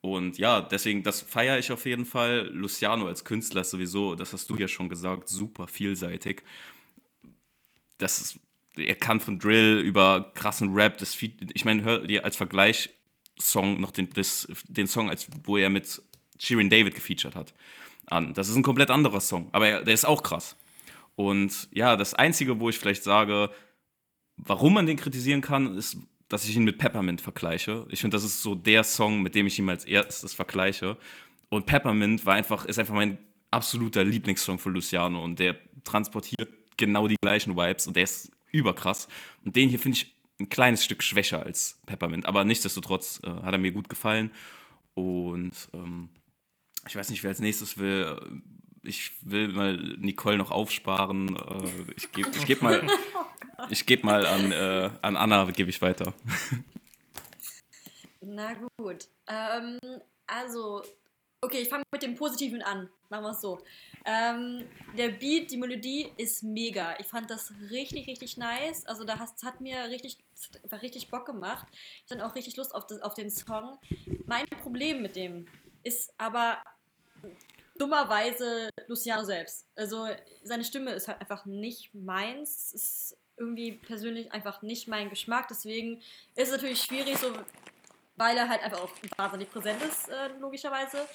[0.01, 2.49] Und ja, deswegen, das feiere ich auf jeden Fall.
[2.53, 6.43] Luciano als Künstler ist sowieso, das hast du ja schon gesagt, super vielseitig.
[7.97, 8.39] Das ist,
[8.77, 12.91] er kann von Drill über krassen Rap, das, ich meine, hör dir als Vergleich
[13.41, 16.01] Song noch den, das, den Song, als, wo er mit
[16.39, 17.53] Shirin David gefeatured hat,
[18.07, 18.33] an.
[18.33, 20.55] Das ist ein komplett anderer Song, aber er, der ist auch krass.
[21.15, 23.49] Und ja, das Einzige, wo ich vielleicht sage,
[24.37, 25.97] warum man den kritisieren kann, ist,
[26.29, 27.85] dass ich ihn mit Peppermint vergleiche.
[27.89, 30.97] Ich finde, das ist so der Song, mit dem ich ihn als erstes vergleiche.
[31.49, 33.17] Und Peppermint war einfach, ist einfach mein
[33.51, 39.07] absoluter Lieblingssong von Luciano und der transportiert genau die gleichen Vibes und der ist überkrass.
[39.43, 43.53] Und den hier finde ich ein kleines Stück schwächer als Peppermint, aber nichtsdestotrotz äh, hat
[43.53, 44.31] er mir gut gefallen.
[44.93, 46.09] Und ähm,
[46.87, 48.41] ich weiß nicht, wer als nächstes will.
[48.83, 51.35] Ich will mal Nicole noch aufsparen.
[51.35, 52.87] Äh, ich gebe ich geb mal,
[53.69, 56.13] ich geb mal an, äh, an Anna, gebe ich weiter.
[58.21, 59.07] Na gut.
[59.27, 59.79] Ähm,
[60.27, 60.83] also,
[61.41, 62.89] okay, ich fange mit dem Positiven an.
[63.09, 63.59] Machen wir es so.
[64.05, 66.97] Ähm, der Beat, die Melodie ist mega.
[66.99, 68.85] Ich fand das richtig, richtig nice.
[68.85, 70.17] Also da hast, hat mir richtig,
[70.69, 71.67] war richtig Bock gemacht.
[72.05, 73.79] Ich hatte auch richtig Lust auf, das, auf den Song.
[74.25, 75.47] Mein Problem mit dem
[75.83, 76.61] ist aber
[77.77, 79.65] dummerweise Luciano selbst.
[79.75, 80.07] Also
[80.43, 82.73] seine Stimme ist halt einfach nicht meins.
[82.73, 85.47] Ist irgendwie persönlich einfach nicht mein Geschmack.
[85.47, 85.97] Deswegen
[86.35, 87.33] ist es natürlich schwierig, so,
[88.19, 91.07] weil er halt einfach auch wahnsinnig präsent ist, äh, logischerweise.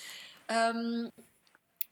[0.49, 1.11] Ähm,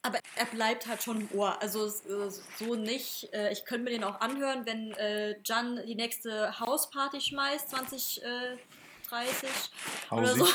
[0.03, 1.61] aber er bleibt halt schon im Ohr.
[1.63, 3.33] Also äh, so nicht.
[3.33, 8.59] Äh, ich könnte mir den auch anhören, wenn äh, Jan die nächste Hausparty schmeißt, 2030
[10.11, 10.49] oder so.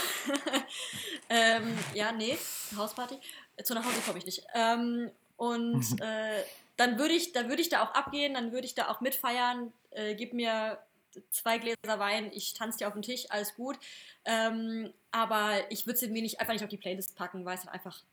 [1.30, 2.38] ähm, ja, nee,
[2.76, 3.18] Hausparty.
[3.64, 4.44] Zu nach Hause komme ich nicht.
[4.54, 6.44] Ähm, und äh,
[6.76, 9.72] dann würde ich, dann ich da auch abgehen, dann würde ich da auch mitfeiern.
[9.92, 10.78] Äh, gib mir
[11.30, 13.78] zwei Gläser Wein, ich tanze dir auf den Tisch, alles gut.
[14.26, 17.66] Ähm, aber ich würde sie mir nicht, einfach nicht auf die Playlist packen, weil es
[17.66, 18.04] halt einfach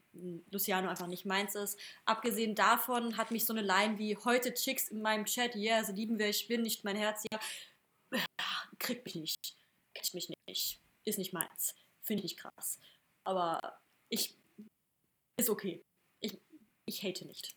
[0.51, 1.79] Luciano einfach nicht meins ist.
[2.05, 5.93] Abgesehen davon hat mich so eine Line wie heute Chicks in meinem Chat, yeah, so
[5.93, 7.39] lieben wir, ich bin nicht mein Herz, ja,
[8.79, 9.57] kriegt mich nicht,
[9.95, 12.79] catcht mich nicht, ist nicht meins, finde ich krass.
[13.25, 14.37] Aber ich,
[15.37, 15.83] ist okay.
[16.21, 16.39] Ich,
[16.87, 17.57] ich hate nicht.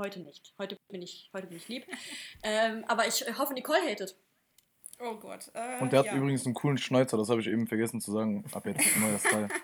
[0.00, 0.54] Heute nicht.
[0.58, 1.86] Heute bin ich, heute bin ich lieb.
[2.44, 4.16] ähm, aber ich hoffe, Nicole hatet.
[5.00, 5.50] Oh Gott.
[5.54, 6.14] Äh, Und der hat ja.
[6.16, 8.44] übrigens einen coolen Schnäuzer, das habe ich eben vergessen zu sagen.
[8.52, 9.48] Ab jetzt neuer Style.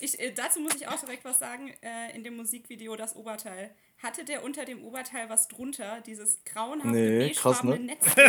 [0.00, 1.72] Ich, äh, dazu muss ich auch direkt was sagen.
[1.82, 3.74] Äh, in dem Musikvideo das Oberteil.
[4.00, 6.00] Hatte der unter dem Oberteil was drunter?
[6.06, 7.76] Dieses grauenhafte, Nee, krass, ne?
[7.76, 8.24] Netzding.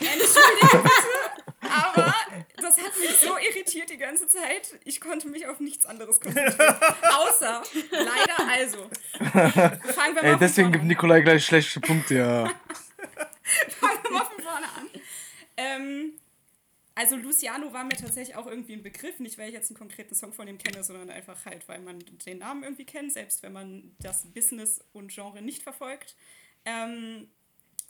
[0.00, 2.14] Entschuldigung bitte, aber
[2.56, 4.74] das hat mich so irritiert die ganze Zeit.
[4.84, 6.76] Ich konnte mich auf nichts anderes konzentrieren.
[7.02, 8.90] Außer, leider also.
[9.20, 10.84] Fangen wir mal Ey, deswegen gibt.
[10.84, 12.44] Nikolai gleich schlechte Punkte, ja.
[13.78, 14.73] Fangen wir mal von vorne an.
[15.56, 16.14] Ähm,
[16.94, 20.14] also Luciano war mir tatsächlich auch irgendwie ein Begriff, nicht weil ich jetzt einen konkreten
[20.14, 23.52] Song von ihm kenne, sondern einfach halt, weil man den Namen irgendwie kennt, selbst wenn
[23.52, 26.14] man das Business und Genre nicht verfolgt.
[26.64, 27.28] Ähm,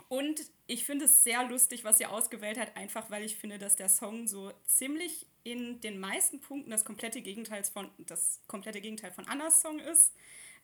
[0.09, 3.77] und ich finde es sehr lustig, was ihr ausgewählt hat, einfach weil ich finde, dass
[3.77, 9.13] der Song so ziemlich in den meisten Punkten das komplette Gegenteil von, das komplette Gegenteil
[9.13, 10.15] von Annas Song ist.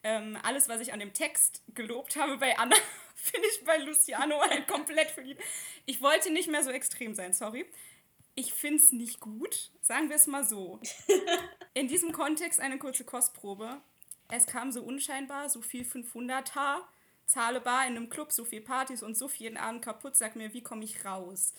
[0.03, 2.77] Ähm, alles, was ich an dem Text gelobt habe bei Anna,
[3.15, 5.43] finde ich bei Luciano halt komplett verliebt.
[5.87, 7.67] Ich wollte nicht mehr so extrem sein, sorry.
[8.35, 10.81] Ich finde es nicht gut, sagen wir es mal so.
[11.75, 13.81] In diesem Kontext eine kurze Kostprobe.
[14.31, 16.83] Es kam so unscheinbar, so viel 500er,
[17.27, 20.37] zahle bar in einem Club, so viel Partys und so viel jeden Abend kaputt, sag
[20.37, 21.53] mir, wie komme ich raus?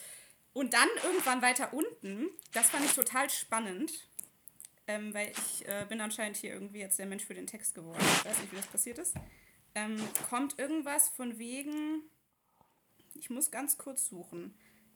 [0.53, 3.91] Und dann irgendwann weiter unten, das fand ich total spannend,
[4.91, 7.99] ähm, weil ich äh, bin anscheinend hier irgendwie jetzt der Mensch für den Text geworden.
[8.01, 9.15] Ich weiß nicht, wie das passiert ist.
[9.73, 9.97] Ähm,
[10.29, 12.03] kommt irgendwas von wegen,
[13.15, 14.53] ich muss ganz kurz suchen.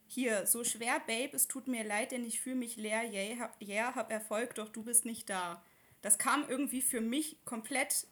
[0.07, 3.03] Hier, so schwer, Babe, es tut mir leid, denn ich fühle mich leer.
[3.11, 5.63] Yeah, hab, yeah, hab Erfolg, doch du bist nicht da.
[6.01, 8.05] Das kam irgendwie für mich komplett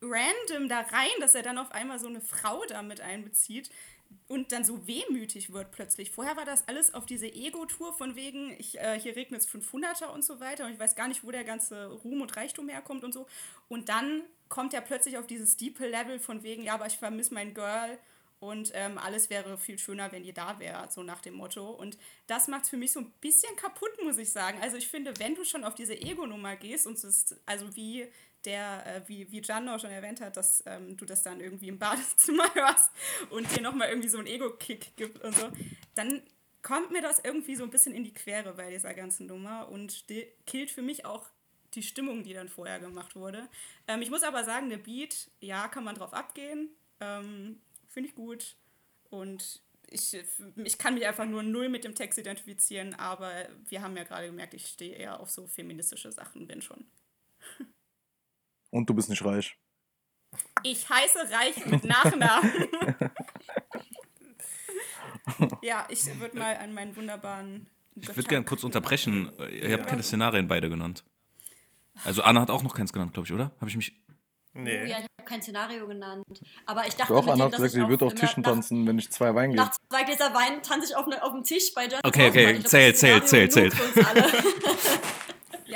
[0.00, 3.70] random da rein, dass er dann auf einmal so eine Frau da mit einbezieht
[4.28, 6.10] und dann so wehmütig wird plötzlich.
[6.10, 10.06] Vorher war das alles auf diese Ego-Tour von wegen, ich, äh, hier regnet es 500er
[10.06, 13.04] und so weiter und ich weiß gar nicht, wo der ganze Ruhm und Reichtum herkommt
[13.04, 13.26] und so.
[13.68, 17.54] Und dann kommt er plötzlich auf dieses Steeple-Level von wegen, ja, aber ich vermisse mein
[17.54, 17.98] Girl
[18.38, 21.70] und ähm, alles wäre viel schöner, wenn ihr da wärt, so nach dem Motto.
[21.70, 24.58] Und das macht es für mich so ein bisschen kaputt, muss ich sagen.
[24.60, 28.06] Also ich finde, wenn du schon auf diese Ego-Nummer gehst und es ist, also wie
[28.46, 31.68] der, äh, wie, wie Gian auch schon erwähnt hat, dass ähm, du das dann irgendwie
[31.68, 32.90] im Badezimmer hörst
[33.30, 35.50] und dir nochmal irgendwie so einen Ego-Kick gibt und so,
[35.94, 36.22] dann
[36.62, 40.04] kommt mir das irgendwie so ein bisschen in die Quere bei dieser ganzen Nummer und
[40.46, 41.28] killt für mich auch
[41.74, 43.48] die Stimmung, die dann vorher gemacht wurde.
[43.86, 46.70] Ähm, ich muss aber sagen, der Beat, ja, kann man drauf abgehen.
[47.00, 48.56] Ähm, Finde ich gut.
[49.10, 50.16] Und ich,
[50.56, 54.26] ich kann mich einfach nur null mit dem Text identifizieren, aber wir haben ja gerade
[54.26, 56.84] gemerkt, ich stehe eher auf so feministische Sachen, wenn schon.
[58.70, 59.56] Und du bist nicht reich.
[60.62, 62.68] Ich heiße Reich mit Nachnamen.
[65.62, 67.66] ja, ich würde mal an meinen wunderbaren.
[67.94, 69.32] Ich würde gerne kurz unterbrechen.
[69.50, 71.04] Ihr habt keine Szenarien beide genannt.
[72.04, 73.52] Also Anna hat auch noch keins genannt, glaube ich, oder?
[73.60, 73.92] Habe ich mich.
[74.52, 74.82] Nee.
[74.84, 76.24] Oh, ja, ich habe kein Szenario genannt.
[76.66, 79.34] Aber ich dachte, Doch, Anna hat gesagt, sie wird auf Tischen tanzen, wenn ich zwei
[79.34, 79.62] Wein gebe.
[79.62, 82.62] Nach zwei Gläser Wein tanze ich auf, ne, auf dem Tisch bei Just Okay, okay,
[82.64, 83.74] zählt, zählt, zählt, zählt.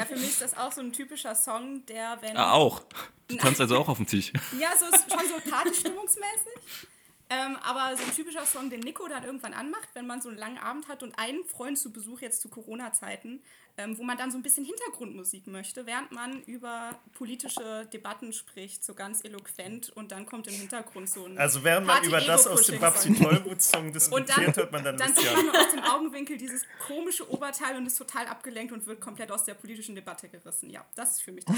[0.00, 2.34] Ja, für mich ist das auch so ein typischer Song, der, wenn.
[2.34, 2.80] Ah, auch.
[3.28, 4.32] Du tanzt also auch auf dem Tisch.
[4.58, 6.88] ja, so ist schon so partystimmungsmäßig.
[7.32, 10.38] Ähm, aber so ein typischer Song, den Nico dann irgendwann anmacht, wenn man so einen
[10.38, 13.40] langen Abend hat und einen Freund zu Besuch jetzt zu Corona-Zeiten,
[13.78, 18.84] ähm, wo man dann so ein bisschen Hintergrundmusik möchte, während man über politische Debatten spricht,
[18.84, 21.38] so ganz eloquent und dann kommt im Hintergrund so ein.
[21.38, 25.32] Also während man über das aus dem Babsi Tollwut-Song diskutiert, hört man dann Dann sieht
[25.32, 29.44] man aus dem Augenwinkel dieses komische Oberteil und ist total abgelenkt und wird komplett aus
[29.44, 30.68] der politischen Debatte gerissen.
[30.68, 31.56] Ja, das ist für mich das.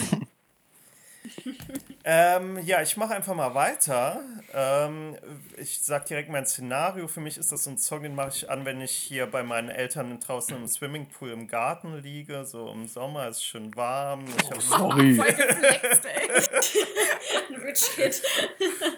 [2.05, 4.21] Ähm, ja, ich mache einfach mal weiter.
[4.53, 5.17] Ähm,
[5.57, 7.09] ich sage direkt mein Szenario.
[7.09, 9.43] Für mich ist das so ein Song, den mache ich an, wenn ich hier bei
[9.43, 12.45] meinen Eltern draußen im Swimmingpool im Garten liege.
[12.45, 14.25] So im Sommer ist es schön warm.
[14.27, 15.21] Ich oh, sorry.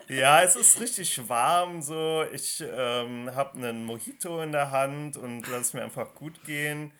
[0.08, 1.82] Ja, es ist richtig warm.
[1.82, 6.44] So, ich ähm, habe einen Mojito in der Hand und lasse es mir einfach gut
[6.44, 6.92] gehen.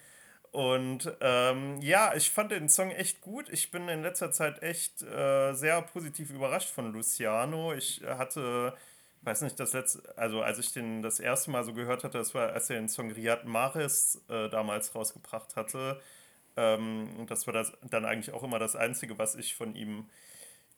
[0.55, 3.49] Und ähm, ja, ich fand den Song echt gut.
[3.49, 7.75] Ich bin in letzter Zeit echt äh, sehr positiv überrascht von Luciano.
[7.75, 8.73] Ich hatte,
[9.23, 12.37] weiß nicht, das letzte, also als ich den das erste Mal so gehört hatte, das
[12.37, 16.01] war, als er den Song Riyad Mahrez äh, damals rausgebracht hatte.
[16.57, 20.09] Ähm, und das war das dann eigentlich auch immer das Einzige, was ich von ihm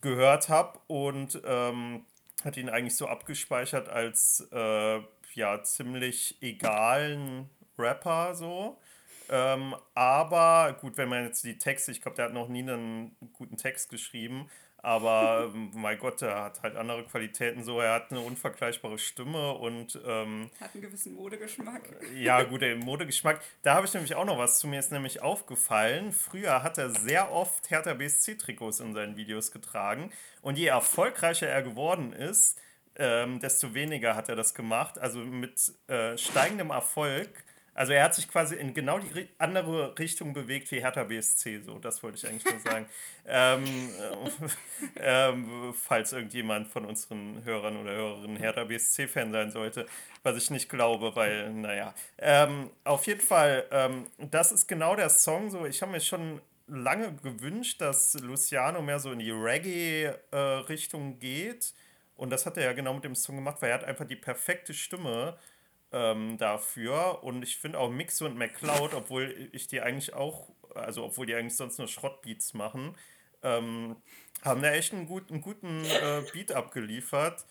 [0.00, 0.78] gehört habe.
[0.86, 2.06] Und ähm,
[2.44, 5.00] hat ihn eigentlich so abgespeichert als äh,
[5.34, 8.78] ja ziemlich egalen Rapper so.
[9.28, 13.16] Ähm, aber gut, wenn man jetzt die Texte, ich glaube, der hat noch nie einen
[13.32, 17.80] guten Text geschrieben, aber mein Gott, der hat halt andere Qualitäten so.
[17.80, 19.98] Er hat eine unvergleichbare Stimme und.
[20.06, 21.82] Ähm, hat einen gewissen Modegeschmack.
[22.14, 23.40] Ja, gut, der Modegeschmack.
[23.62, 26.12] Da habe ich nämlich auch noch was zu mir, ist nämlich aufgefallen.
[26.12, 31.62] Früher hat er sehr oft Hertha BSC-Trikots in seinen Videos getragen und je erfolgreicher er
[31.62, 32.60] geworden ist,
[32.94, 34.98] ähm, desto weniger hat er das gemacht.
[34.98, 37.44] Also mit äh, steigendem Erfolg
[37.76, 41.78] also er hat sich quasi in genau die andere Richtung bewegt wie Hertha BSC, so
[41.78, 42.86] das wollte ich eigentlich nur sagen.
[43.26, 43.64] ähm,
[44.96, 49.86] äh, ähm, falls irgendjemand von unseren Hörern oder Hörerinnen Hertha BSC-Fan sein sollte,
[50.22, 51.94] was ich nicht glaube, weil, naja.
[52.16, 56.40] Ähm, auf jeden Fall, ähm, das ist genau der Song, so ich habe mir schon
[56.66, 61.74] lange gewünscht, dass Luciano mehr so in die Reggae-Richtung äh, geht.
[62.16, 64.16] Und das hat er ja genau mit dem Song gemacht, weil er hat einfach die
[64.16, 65.36] perfekte Stimme
[65.92, 67.22] ähm, dafür.
[67.22, 71.34] Und ich finde auch Mix und McCloud, obwohl ich die eigentlich auch, also obwohl die
[71.34, 72.96] eigentlich sonst nur Schrottbeats machen,
[73.42, 73.96] ähm,
[74.42, 77.46] haben da echt einen guten, einen guten äh, Beat abgeliefert.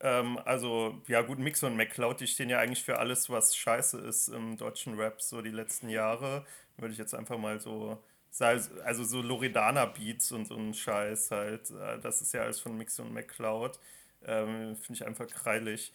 [0.00, 3.98] Ähm, also, ja gut, Mix und McCloud, die stehen ja eigentlich für alles, was scheiße
[3.98, 6.46] ist im deutschen Rap, so die letzten Jahre.
[6.76, 7.98] Würde ich jetzt einfach mal so
[8.38, 11.70] also so Loredana-Beats und so ein Scheiß halt.
[11.70, 13.78] Äh, das ist ja alles von Mix und McCloud.
[14.24, 15.92] Ähm, Finde ich einfach kreilig.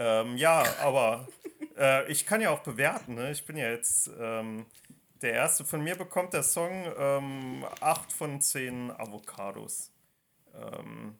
[0.00, 1.26] Ähm, ja, aber
[1.76, 3.16] äh, ich kann ja auch bewerten.
[3.16, 3.32] Ne?
[3.32, 4.64] Ich bin ja jetzt ähm,
[5.22, 5.64] der Erste.
[5.64, 9.90] Von mir bekommt der Song ähm, 8 von 10 Avocados.
[10.54, 11.18] Ähm,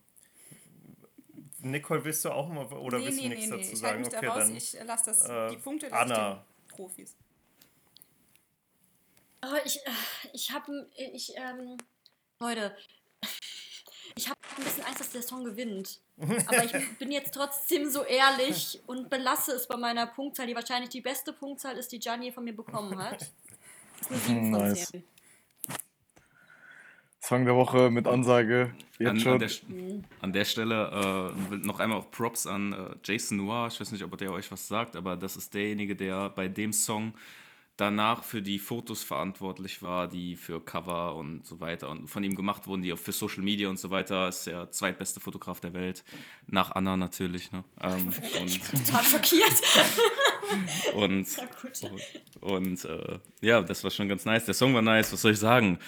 [1.60, 3.74] Nicole, willst du auch mal oder nee, willst du nee, nichts nee, dazu nee.
[3.74, 4.02] sagen?
[4.02, 4.50] Ich halte mich da raus.
[4.50, 6.30] Ich lasse das, äh, die Punkte lasse Anna.
[6.30, 7.16] ich den Profis.
[9.44, 9.90] Oh, ich äh,
[10.32, 11.78] ich habe, ich, ähm,
[12.38, 12.76] Leute,
[14.18, 16.00] ich habe ein bisschen Angst, dass der Song gewinnt.
[16.18, 20.90] Aber ich bin jetzt trotzdem so ehrlich und belasse es bei meiner Punktzahl, die wahrscheinlich
[20.90, 23.30] die beste Punktzahl ist, die Gianni von mir bekommen hat.
[24.00, 24.90] Das ist eine 7 von Nice.
[24.90, 25.04] 10.
[27.20, 28.72] Song der Woche mit Ansage.
[28.72, 29.38] An, Jetzt an, schon.
[29.38, 29.50] der,
[30.22, 33.68] an der Stelle äh, noch einmal auch Props an äh, Jason Noir.
[33.70, 36.72] Ich weiß nicht, ob der euch was sagt, aber das ist derjenige, der bei dem
[36.72, 37.12] Song
[37.78, 42.34] danach für die Fotos verantwortlich war, die für Cover und so weiter und von ihm
[42.34, 44.28] gemacht wurden, die auch für Social Media und so weiter.
[44.28, 46.04] Ist der zweitbeste Fotograf der Welt.
[46.46, 47.50] Nach Anna natürlich.
[47.52, 47.64] Ne?
[47.80, 48.08] Ähm,
[48.42, 49.52] und Total schockiert.
[50.94, 51.26] und,
[52.40, 54.44] und äh, ja, das war schon ganz nice.
[54.44, 55.78] Der Song war nice, was soll ich sagen?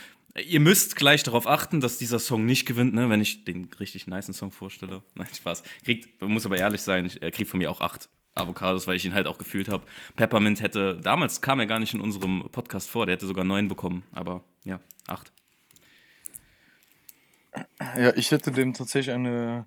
[0.47, 3.11] Ihr müsst gleich darauf achten, dass dieser Song nicht gewinnt, ne?
[3.11, 5.03] wenn ich den richtig niceen Song vorstelle.
[5.17, 5.65] Nein, Spaß.
[5.85, 8.97] Kriegt, man muss aber ehrlich sein, ich- er kriegt von mir auch acht Avocados, weil
[8.97, 9.85] ich ihn halt auch gefühlt habe.
[10.17, 13.69] Peppermint hätte, damals kam er gar nicht in unserem Podcast vor, der hätte sogar neun
[13.69, 15.33] bekommen, aber ja, acht.
[17.97, 19.67] Ja, ich hätte dem tatsächlich eine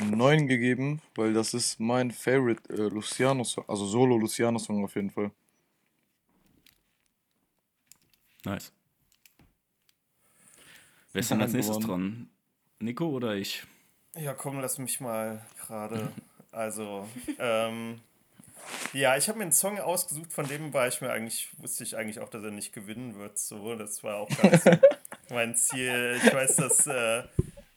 [0.00, 5.30] 9 gegeben, weil das ist mein Favorite äh, Luciano-Song, also Solo-Luciano-Song auf jeden Fall.
[8.44, 8.72] Nice.
[11.12, 12.30] Wer ist denn als nächstes dran?
[12.80, 13.64] Nico oder ich?
[14.16, 16.12] Ja, komm, lass mich mal gerade.
[16.52, 18.00] Also, ähm,
[18.92, 21.96] ja, ich habe mir einen Song ausgesucht, von dem war ich mir eigentlich, wusste ich
[21.96, 23.38] eigentlich auch, dass er nicht gewinnen wird.
[23.38, 24.62] So, das war auch ganz
[25.30, 26.20] mein Ziel.
[26.22, 27.22] Ich weiß, dass äh,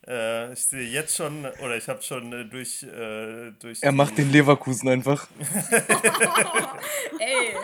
[0.08, 3.82] äh, ich sehe jetzt schon, oder ich habe schon äh, durch, äh, durch.
[3.82, 5.28] Er macht den Leverkusen einfach.
[7.20, 7.56] Ey,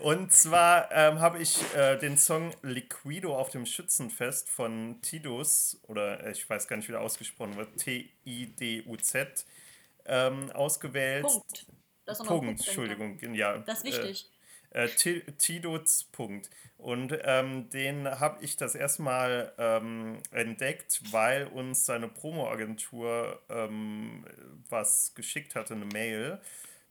[0.00, 6.24] Und zwar ähm, habe ich äh, den Song Liquido auf dem Schützenfest von Tidus, oder
[6.24, 9.46] äh, ich weiß gar nicht, wie der ausgesprochen wird, T-I-D-U-Z,
[10.08, 11.22] ähm, ausgewählt.
[11.22, 11.66] Punkt.
[12.04, 12.66] Das Punkt, Punkt.
[12.66, 13.58] Entschuldigung, ja.
[13.58, 14.30] Das ist wichtig.
[14.70, 16.50] Äh, äh, Ti- Tidus, Punkt.
[16.78, 24.24] Und ähm, den habe ich das erstmal ähm, entdeckt, weil uns seine Promo-Agentur ähm,
[24.68, 26.40] was geschickt hatte, eine Mail.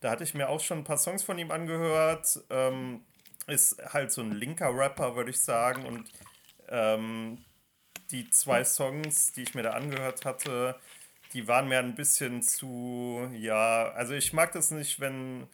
[0.02, 2.40] Da hatte ich mir auch schon ein paar Songs von ihm angehört.
[2.50, 3.06] Ähm,
[3.48, 5.86] ist halt so ein linker Rapper, würde ich sagen.
[5.86, 6.12] Und
[6.68, 7.44] ähm,
[8.12, 10.80] die zwei Songs, die ich mir da angehört hatte,
[11.34, 15.48] die waren mir ein bisschen zu, ja, also ich mag das nicht, wenn,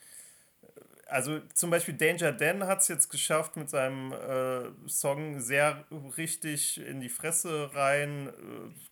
[1.07, 5.85] also zum Beispiel Danger Dan hat es jetzt geschafft, mit seinem äh, Song sehr
[6.17, 8.31] richtig in die Fresse rein, äh,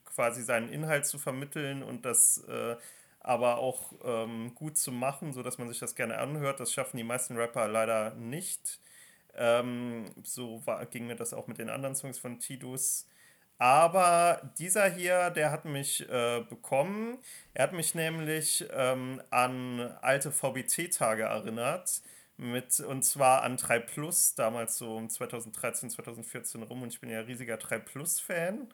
[0.06, 2.76] quasi seinen Inhalt zu vermitteln und das äh,
[3.22, 6.60] aber auch ähm, gut zu machen, sodass man sich das gerne anhört.
[6.60, 8.80] Das schaffen die meisten Rapper leider nicht.
[9.36, 13.08] Ähm, so war, ging mir das auch mit den anderen Songs von Tidus.
[13.62, 17.20] Aber dieser hier, der hat mich äh, bekommen.
[17.54, 22.02] Er hat mich nämlich ähm, an alte VBT-Tage erinnert.
[22.38, 26.82] Mit, und zwar an 3 Plus, damals so um 2013, 2014 rum.
[26.82, 28.68] Und ich bin ja riesiger 3 Plus-Fan.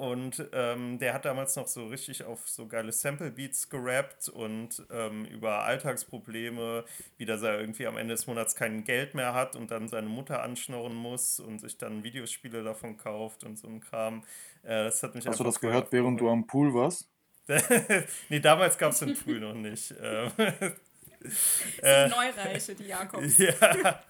[0.00, 5.26] Und ähm, der hat damals noch so richtig auf so geile Sample-Beats gerappt und ähm,
[5.26, 6.86] über Alltagsprobleme,
[7.18, 10.08] wie dass er irgendwie am Ende des Monats kein Geld mehr hat und dann seine
[10.08, 14.22] Mutter anschnorren muss und sich dann Videospiele davon kauft und so ein Kram.
[14.62, 17.06] Äh, das hat mich Hast du das gehört, während du am Pool warst?
[18.30, 19.94] nee, damals gab es den Pool noch nicht.
[20.00, 23.36] Ähm, das sind Neureiche, die Jakobs.
[23.36, 24.02] ja.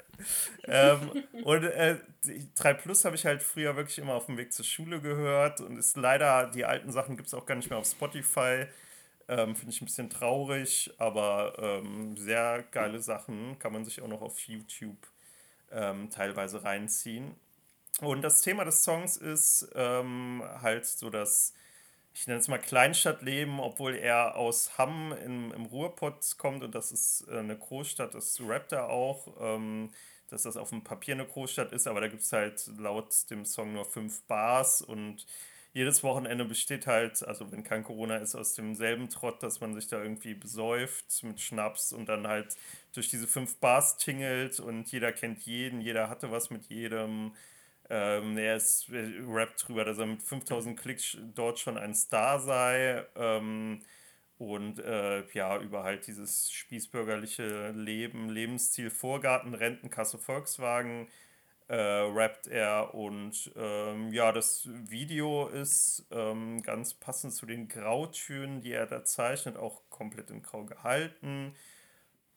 [0.65, 4.53] Ähm, und äh, die 3 Plus habe ich halt früher wirklich immer auf dem Weg
[4.53, 7.79] zur Schule gehört und ist leider, die alten Sachen gibt es auch gar nicht mehr
[7.79, 8.67] auf Spotify.
[9.29, 14.09] Ähm, Finde ich ein bisschen traurig, aber ähm, sehr geile Sachen kann man sich auch
[14.09, 14.97] noch auf YouTube
[15.71, 17.35] ähm, teilweise reinziehen.
[18.01, 21.55] Und das Thema des Songs ist ähm, halt so das,
[22.15, 26.93] ich nenne es mal Kleinstadtleben, obwohl er aus Hamm im, im Ruhrpott kommt und das
[26.93, 29.91] ist äh, eine Großstadt, das rappt er auch, ähm,
[30.29, 33.45] dass das auf dem Papier eine Großstadt ist, aber da gibt es halt laut dem
[33.45, 35.27] Song nur fünf Bars und
[35.73, 39.87] jedes Wochenende besteht halt, also wenn kein Corona ist, aus demselben Trott, dass man sich
[39.87, 42.57] da irgendwie besäuft mit Schnaps und dann halt
[42.93, 47.33] durch diese fünf Bars tingelt und jeder kennt jeden, jeder hatte was mit jedem.
[47.91, 52.41] Ähm, er ist er rappt drüber, dass er mit 5000 Klicks dort schon ein Star
[52.41, 53.05] sei.
[53.17, 53.83] Ähm,
[54.39, 61.09] und äh, ja, über halt dieses spießbürgerliche Leben, Lebensstil, Vorgarten, Rentenkasse, Volkswagen.
[61.69, 68.61] äh, rappt er und ähm, ja, das Video ist ähm, ganz passend zu den Grautönen,
[68.61, 71.55] die er da zeichnet, auch komplett in Grau gehalten.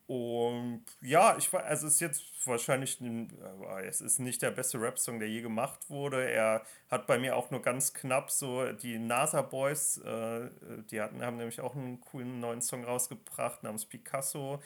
[0.06, 3.32] Und ja, ich war, also es ist jetzt wahrscheinlich, ein,
[3.88, 6.30] es ist nicht der beste Rap-Song, der je gemacht wurde.
[6.30, 10.50] Er hat bei mir auch nur ganz knapp so die NASA Boys, äh,
[10.92, 14.62] die hatten, haben nämlich auch einen coolen neuen Song rausgebracht namens Picasso.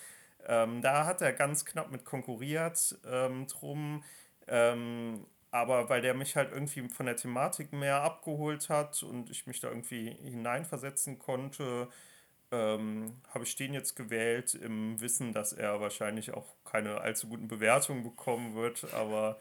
[0.48, 4.04] Ähm, da hat er ganz knapp mit konkurriert ähm, drum.
[4.48, 9.48] Ähm, aber weil der mich halt irgendwie von der Thematik mehr abgeholt hat und ich
[9.48, 11.88] mich da irgendwie hineinversetzen konnte,
[12.52, 17.48] ähm, habe ich den jetzt gewählt im Wissen, dass er wahrscheinlich auch keine allzu guten
[17.48, 18.94] Bewertungen bekommen wird.
[18.94, 19.38] Aber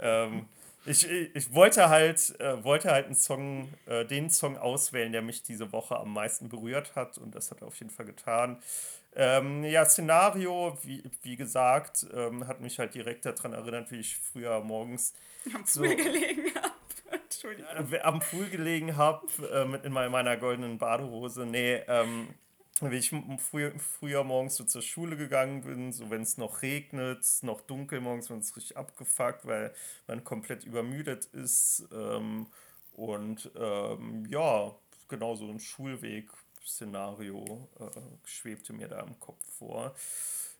[0.00, 0.46] ähm,
[0.86, 5.42] ich, ich wollte halt, äh, wollte halt einen Song, äh, den Song auswählen, der mich
[5.42, 8.62] diese Woche am meisten berührt hat und das hat er auf jeden Fall getan.
[9.14, 14.18] Ähm, ja, Szenario, wie, wie gesagt, ähm, hat mich halt direkt daran erinnert, wie ich
[14.18, 15.14] früher morgens
[15.54, 16.74] am so, gelegen habe.
[17.24, 18.00] Entschuldigung.
[18.02, 21.46] Am Pool gelegen habe, äh, in meiner goldenen Badehose.
[21.46, 22.28] Nee, ähm,
[22.82, 27.24] wie ich früher, früher morgens so zur Schule gegangen bin, so wenn es noch regnet,
[27.42, 29.72] noch dunkel morgens, wenn es richtig abgefuckt, weil
[30.06, 31.86] man komplett übermüdet ist.
[31.92, 32.46] Ähm,
[32.92, 34.74] und ähm, ja,
[35.08, 39.94] genau so ein Schulweg-Szenario äh, schwebte mir da im Kopf vor.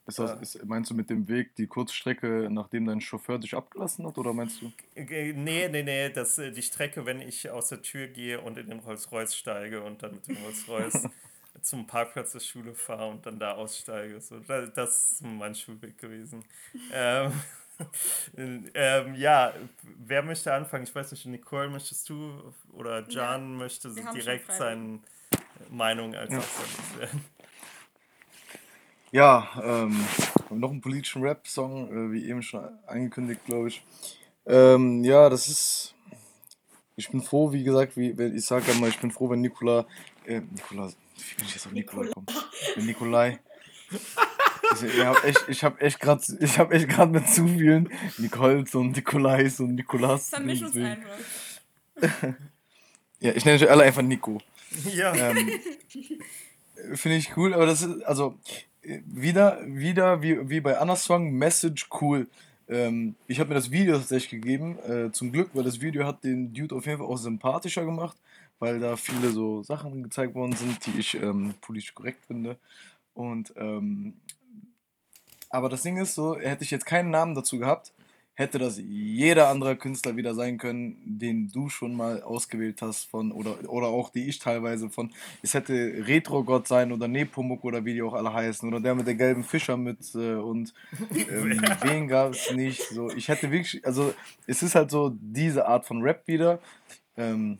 [0.06, 4.06] Ist das, ist, meinst du mit dem Weg die Kurzstrecke, nachdem dein Chauffeur dich abgelassen
[4.06, 4.70] hat, oder meinst du?
[4.94, 8.78] Nee, nee, nee, das, die Strecke, wenn ich aus der Tür gehe und in den
[8.78, 11.08] Rolls-Royce steige und dann mit dem Rolls-Royce
[11.62, 14.20] zum Parkplatz der Schule fahre und dann da aussteige.
[14.20, 16.44] So, das ist mein Schulweg gewesen.
[16.92, 17.32] ähm,
[18.36, 19.52] ähm, ja,
[19.82, 20.84] wer möchte anfangen?
[20.84, 25.00] Ich weiß nicht, Nicole, möchtest du oder Jan ja, möchte direkt seine
[25.70, 27.00] Meinung als ja.
[27.00, 27.24] werden?
[29.12, 30.04] Ja, ähm,
[30.50, 33.82] noch einen politischen Rap-Song, äh, wie eben schon angekündigt, glaube ich.
[34.46, 35.94] Ähm, ja, das ist.
[36.98, 39.86] Ich bin froh, wie gesagt, wie ich sage ja mal, ich bin froh, wenn Nikola,
[40.24, 42.26] äh, Nikola, wie bin ich jetzt auf Nikola gekommen?
[42.76, 43.38] Nikolai.
[44.72, 47.88] Ich, habe echt, ich habe echt gerade, ich habe echt gerade mit zu vielen
[48.18, 50.28] Nicoles und Nikolais und Nikolas.
[50.28, 51.08] Vermisch uns einfach.
[53.20, 54.40] ja, ich nenne euch alle einfach Nico.
[54.92, 55.14] Ja.
[55.14, 55.50] Ähm,
[56.94, 58.38] Finde ich cool, aber das ist, also,
[58.82, 62.28] wieder, wieder wie, wie bei Annas Song, Message cool.
[62.68, 66.24] Ähm, ich habe mir das Video tatsächlich gegeben, äh, zum Glück, weil das Video hat
[66.24, 68.16] den Dude auf jeden Fall auch sympathischer gemacht
[68.59, 72.59] weil da viele so Sachen gezeigt worden sind, die ich ähm, politisch korrekt finde.
[73.14, 74.14] Und ähm,
[75.48, 77.92] aber das Ding ist so, hätte ich jetzt keinen Namen dazu gehabt,
[78.36, 83.32] hätte das jeder andere Künstler wieder sein können, den du schon mal ausgewählt hast von
[83.32, 85.11] oder oder auch die ich teilweise von.
[85.42, 85.72] Es hätte
[86.07, 89.14] Retro Gott sein oder Nepomuk oder wie die auch alle heißen oder der mit der
[89.14, 90.74] gelben Fischermütze und
[91.11, 92.82] ähm, wen gab es nicht.
[92.90, 94.12] So, ich hätte wirklich, also
[94.46, 96.61] es ist halt so diese Art von Rap wieder.
[97.16, 97.59] Ähm,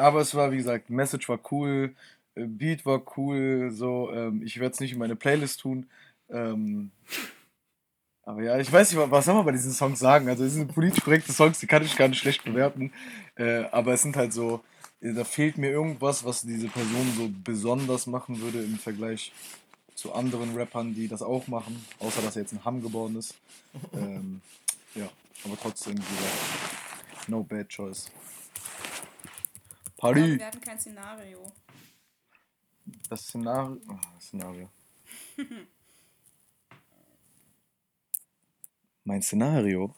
[0.00, 1.94] aber es war, wie gesagt, Message war cool,
[2.34, 5.86] äh, Beat war cool, so, ähm, ich werde es nicht in meine Playlist tun.
[6.28, 6.90] Ähm,
[8.22, 10.28] aber ja, ich weiß nicht, was soll man bei diesen Songs sagen?
[10.28, 12.92] Also, es sind politisch korrekte Songs, die kann ich gar nicht schlecht bewerten.
[13.36, 14.62] Äh, aber es sind halt so,
[15.00, 19.32] äh, da fehlt mir irgendwas, was diese Person so besonders machen würde im Vergleich
[19.94, 21.84] zu anderen Rappern, die das auch machen.
[21.98, 23.34] Außer, dass er jetzt ein Hamm geboren ist.
[23.94, 24.40] Ähm,
[24.94, 25.08] ja,
[25.44, 25.96] aber trotzdem,
[27.28, 28.10] no bad choice.
[30.00, 30.38] Party.
[30.38, 31.52] Wir hatten kein Szenario.
[33.10, 33.78] Das Szenario.
[33.86, 34.70] Oh, Szenario.
[39.04, 39.94] mein Szenario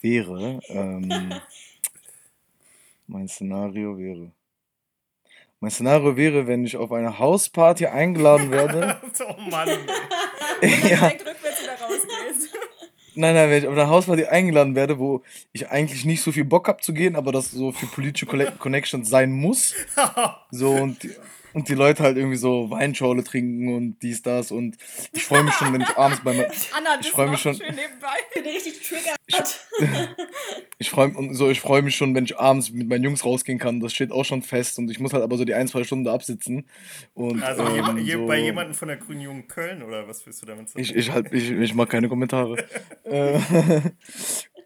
[0.00, 0.58] wäre.
[0.68, 1.34] Ähm,
[3.06, 4.32] mein Szenario wäre.
[5.60, 9.02] Mein Szenario wäre, wenn ich auf eine Hausparty eingeladen werde.
[9.28, 9.68] oh Mann.
[10.62, 11.12] ja.
[13.14, 16.44] Nein, nein, wenn ich auf eine Hausparty eingeladen werde, wo ich eigentlich nicht so viel
[16.44, 18.26] Bock habe zu gehen, aber das so für politische
[18.58, 19.74] Connections sein muss.
[20.50, 21.08] So und
[21.52, 24.76] und die Leute halt irgendwie so Weinschorle trinken und dies, das und
[25.12, 26.50] ich freue mich schon, wenn ich abends bei meinem.
[26.76, 27.54] Anna, ich freue mich schon.
[27.54, 28.08] Schön nebenbei.
[28.28, 29.16] Ich bin richtig triggert.
[30.78, 33.80] Ich, freue so, ich freue mich schon, wenn ich abends mit meinen Jungs rausgehen kann.
[33.80, 36.04] Das steht auch schon fest und ich muss halt aber so die ein, zwei Stunden
[36.04, 36.68] da absitzen.
[37.14, 40.42] Und, also ähm, je, so, bei jemandem von der Grünen Jungen Köln oder was willst
[40.42, 40.80] du damit sagen?
[40.80, 42.56] Ich, ich, halt, ich, ich mag keine Kommentare.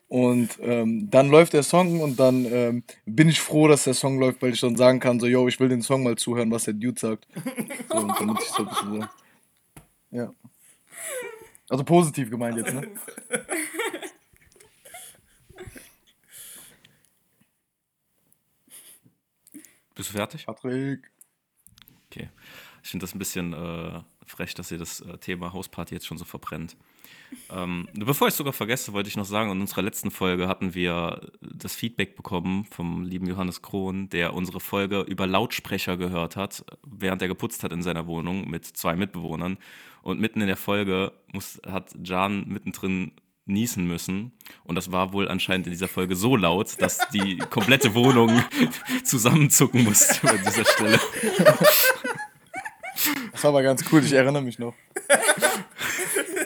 [0.09, 4.21] Und ähm, dann läuft der Song und dann ähm, bin ich froh, dass der Song
[4.21, 6.65] läuft, weil ich dann sagen kann, so, yo, ich will den Song mal zuhören, was
[6.65, 7.27] der Dude sagt.
[7.89, 9.07] So, und damit ich so ein bisschen so.
[10.11, 10.33] Ja.
[11.69, 12.83] Also positiv gemeint jetzt, ne?
[19.95, 20.47] Bist du fertig?
[20.47, 21.11] Patrick.
[22.11, 22.29] Okay.
[22.83, 26.19] Ich finde das ein bisschen äh, frech, dass ihr das äh, Thema Hausparty jetzt schon
[26.19, 26.77] so verbrennt.
[27.51, 30.75] Ähm, bevor ich es sogar vergesse, wollte ich noch sagen, in unserer letzten Folge hatten
[30.75, 36.65] wir das Feedback bekommen vom lieben Johannes Krohn, der unsere Folge über Lautsprecher gehört hat,
[36.87, 39.59] während er geputzt hat in seiner Wohnung mit zwei Mitbewohnern.
[40.03, 43.13] Und mitten in der Folge muss, hat Jan mittendrin
[43.47, 44.33] niesen müssen.
[44.65, 48.43] Und das war wohl anscheinend in dieser Folge so laut, dass die komplette Wohnung
[49.05, 51.01] zusammenzucken musste an dieser Stelle.
[53.33, 54.75] Das war aber ganz cool, ich erinnere mich noch.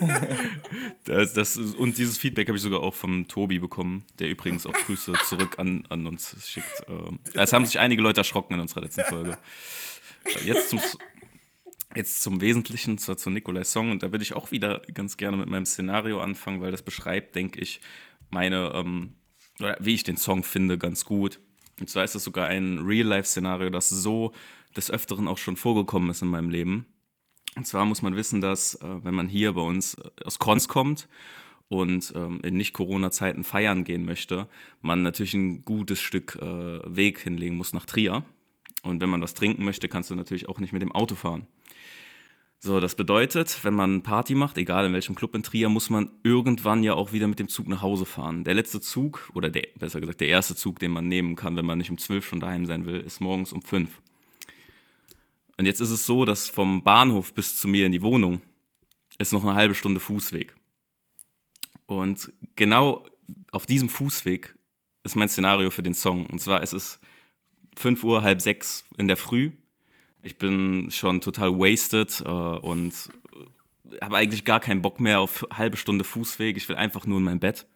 [1.04, 4.72] Das, das, und dieses Feedback habe ich sogar auch vom Tobi bekommen, der übrigens auch
[4.72, 6.84] Grüße zurück an, an uns schickt.
[6.88, 9.38] Ähm, Es haben sich einige Leute erschrocken in unserer letzten Folge.
[10.24, 10.80] Äh, Jetzt zum,
[11.94, 13.90] jetzt zum Wesentlichen, zur, zur Nikolai Song.
[13.90, 17.34] Und da würde ich auch wieder ganz gerne mit meinem Szenario anfangen, weil das beschreibt,
[17.34, 17.80] denke ich,
[18.30, 19.14] meine, ähm,
[19.80, 21.40] wie ich den Song finde, ganz gut.
[21.80, 24.32] Und zwar ist es sogar ein Real-Life-Szenario, das so
[24.76, 26.86] des Öfteren auch schon vorgekommen ist in meinem Leben.
[27.56, 30.68] Und zwar muss man wissen, dass äh, wenn man hier bei uns äh, aus Konz
[30.68, 31.08] kommt
[31.68, 34.48] und ähm, in Nicht-Corona-Zeiten feiern gehen möchte,
[34.82, 38.24] man natürlich ein gutes Stück äh, Weg hinlegen muss nach Trier.
[38.82, 41.46] Und wenn man was trinken möchte, kannst du natürlich auch nicht mit dem Auto fahren.
[42.62, 46.10] So, das bedeutet, wenn man Party macht, egal in welchem Club in Trier, muss man
[46.22, 48.44] irgendwann ja auch wieder mit dem Zug nach Hause fahren.
[48.44, 51.64] Der letzte Zug, oder der, besser gesagt, der erste Zug, den man nehmen kann, wenn
[51.64, 53.88] man nicht um 12 schon daheim sein will, ist morgens um 5.
[55.60, 58.40] Und jetzt ist es so, dass vom Bahnhof bis zu mir in die Wohnung
[59.18, 60.54] ist noch eine halbe Stunde Fußweg.
[61.84, 63.04] Und genau
[63.52, 64.54] auf diesem Fußweg
[65.04, 66.24] ist mein Szenario für den Song.
[66.24, 66.98] Und zwar ist es
[67.76, 69.50] 5 Uhr, halb sechs in der Früh.
[70.22, 73.10] Ich bin schon total wasted äh, und
[74.00, 76.56] habe eigentlich gar keinen Bock mehr auf halbe Stunde Fußweg.
[76.56, 77.66] Ich will einfach nur in mein Bett.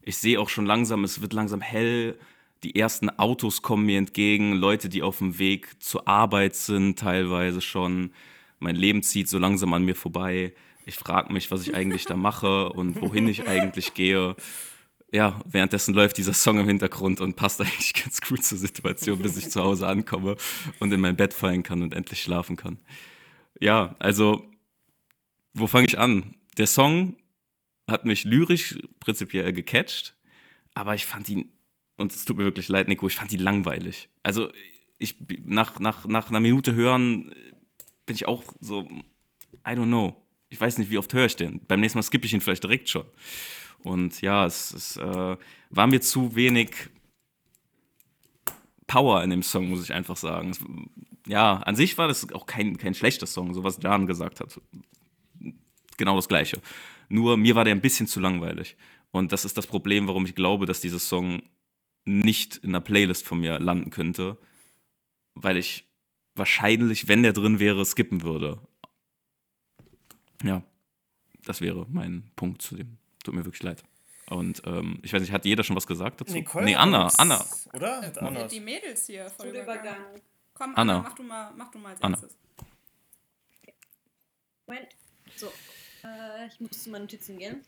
[0.00, 2.18] Ich sehe auch schon langsam, es wird langsam hell.
[2.62, 7.62] Die ersten Autos kommen mir entgegen, Leute, die auf dem Weg zur Arbeit sind, teilweise
[7.62, 8.12] schon.
[8.58, 10.52] Mein Leben zieht so langsam an mir vorbei.
[10.84, 14.36] Ich frage mich, was ich eigentlich da mache und wohin ich eigentlich gehe.
[15.12, 19.38] Ja, währenddessen läuft dieser Song im Hintergrund und passt eigentlich ganz gut zur Situation, bis
[19.38, 20.36] ich zu Hause ankomme
[20.78, 22.78] und in mein Bett fallen kann und endlich schlafen kann.
[23.58, 24.44] Ja, also,
[25.54, 26.34] wo fange ich an?
[26.58, 27.16] Der Song
[27.88, 30.14] hat mich lyrisch prinzipiell gecatcht,
[30.74, 31.50] aber ich fand ihn,
[32.00, 34.08] und es tut mir wirklich leid, Nico, ich fand ihn langweilig.
[34.22, 34.50] Also,
[34.98, 37.32] ich, nach, nach, nach einer Minute hören
[38.06, 38.88] bin ich auch so,
[39.66, 40.16] I don't know.
[40.48, 41.64] Ich weiß nicht, wie oft höre ich den.
[41.66, 43.04] Beim nächsten Mal skippe ich ihn vielleicht direkt schon.
[43.78, 45.36] Und ja, es, es äh,
[45.70, 46.70] war mir zu wenig
[48.86, 50.50] Power in dem Song, muss ich einfach sagen.
[50.50, 50.58] Es,
[51.26, 54.60] ja, an sich war das auch kein, kein schlechter Song, so was Jan gesagt hat.
[55.96, 56.60] Genau das Gleiche.
[57.08, 58.76] Nur mir war der ein bisschen zu langweilig.
[59.12, 61.42] Und das ist das Problem, warum ich glaube, dass dieser Song
[62.04, 64.38] nicht in einer Playlist von mir landen könnte,
[65.34, 65.86] weil ich
[66.34, 68.60] wahrscheinlich, wenn der drin wäre, skippen würde.
[70.42, 70.62] Ja,
[71.44, 72.98] das wäre mein Punkt zu dem.
[73.22, 73.84] Tut mir wirklich leid.
[74.30, 76.32] Und ähm, ich weiß nicht, hat jeder schon was gesagt dazu?
[76.32, 77.44] Nicole nee, Anna, Anna.
[77.74, 78.00] Oder?
[78.00, 78.46] Hat Anna.
[78.46, 79.80] Die Mädels hier voll übergangen.
[79.82, 80.20] Übergang.
[80.54, 80.98] Komm, Anna.
[80.98, 82.16] Anna, mach du mal, mach du mal als Anna.
[82.16, 82.38] erstes.
[84.66, 84.88] Moment.
[85.36, 85.46] So.
[86.04, 87.64] Äh, ich muss zu meinen Notizen gehen.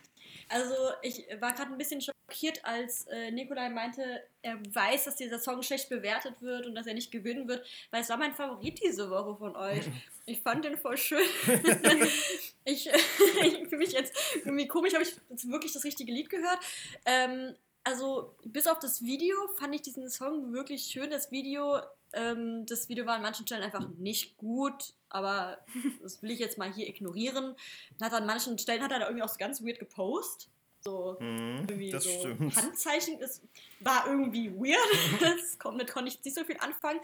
[0.48, 5.38] Also, ich war gerade ein bisschen schockiert, als äh, Nikolai meinte, er weiß, dass dieser
[5.38, 8.80] Song schlecht bewertet wird und dass er nicht gewinnen wird, weil es war mein Favorit
[8.82, 9.84] diese Woche von euch.
[10.24, 11.18] Ich fand den voll schön.
[12.64, 16.60] ich ich fühle mich jetzt irgendwie komisch, habe ich jetzt wirklich das richtige Lied gehört.
[17.04, 21.10] Ähm, also, bis auf das Video fand ich diesen Song wirklich schön.
[21.10, 21.80] Das Video,
[22.12, 25.58] ähm, das Video war an manchen Stellen einfach nicht gut, aber
[26.02, 27.54] das will ich jetzt mal hier ignorieren.
[28.00, 30.48] Hat an manchen Stellen hat er da irgendwie auch so ganz weird gepostet.
[30.80, 32.56] So Mhm, irgendwie das so stimmt.
[32.56, 33.20] Handzeichen.
[33.20, 33.40] Das
[33.80, 34.78] war irgendwie weird.
[35.20, 37.00] das, damit konnte ich nicht so viel anfangen.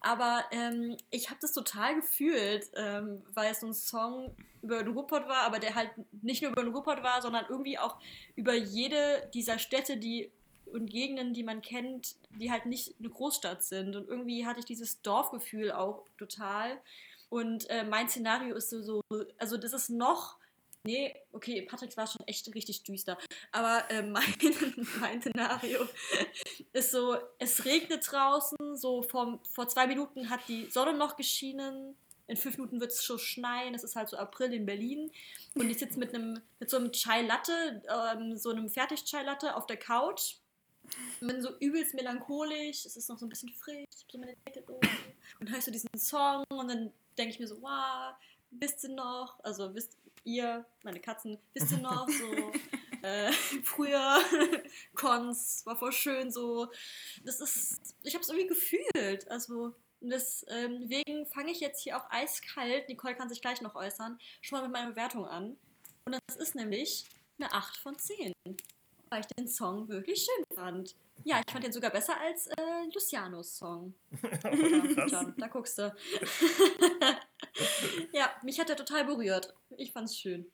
[0.00, 4.92] Aber ähm, ich habe das total gefühlt, ähm, weil es so ein Song über den
[4.92, 5.90] Ruhrpott war, aber der halt
[6.22, 7.96] nicht nur über den Ruhrpott war, sondern irgendwie auch
[8.34, 10.30] über jede dieser Städte, die
[10.66, 13.96] und Gegenden, die man kennt, die halt nicht eine Großstadt sind.
[13.96, 16.78] Und irgendwie hatte ich dieses Dorfgefühl auch total.
[17.28, 19.00] Und äh, mein Szenario ist so, so,
[19.38, 20.38] also das ist noch,
[20.84, 23.18] nee, okay, Patricks war schon echt richtig düster.
[23.52, 24.34] Aber äh, mein,
[25.00, 25.86] mein Szenario
[26.72, 31.96] ist so, es regnet draußen, so vor, vor zwei Minuten hat die Sonne noch geschienen,
[32.28, 35.12] in fünf Minuten wird es schon schneien, es ist halt so April in Berlin
[35.54, 39.54] und ich sitze mit einem, mit so einem Chai Latte, ähm, so einem Fertig-Chai Latte
[39.54, 40.36] auf der Couch,
[41.20, 44.36] bin so übelst melancholisch, es ist noch so ein bisschen frisch, ich hab so meine
[44.54, 44.88] Decke oben
[45.40, 48.14] und hörst du diesen Song und dann denke ich mir so, wow,
[48.50, 52.52] wisst ihr noch, also wisst ihr, meine Katzen, wisst ihr noch, so
[53.02, 54.18] äh, früher
[54.94, 56.70] Cons, war voll schön so.
[57.24, 59.30] Das ist, ich habe es irgendwie gefühlt.
[59.30, 64.18] Also Und deswegen fange ich jetzt hier auch eiskalt, Nicole kann sich gleich noch äußern,
[64.40, 65.56] schon mal mit meiner Bewertung an.
[66.04, 67.06] Und das ist nämlich
[67.38, 68.32] eine 8 von 10.
[69.16, 70.94] Weil ich den Song wirklich schön fand.
[71.24, 73.94] Ja, ich fand den sogar besser als äh, Lucianos Song.
[74.42, 75.84] Ja, John, da guckst du.
[78.12, 79.54] ja, mich hat er total berührt.
[79.78, 80.44] Ich fand's schön.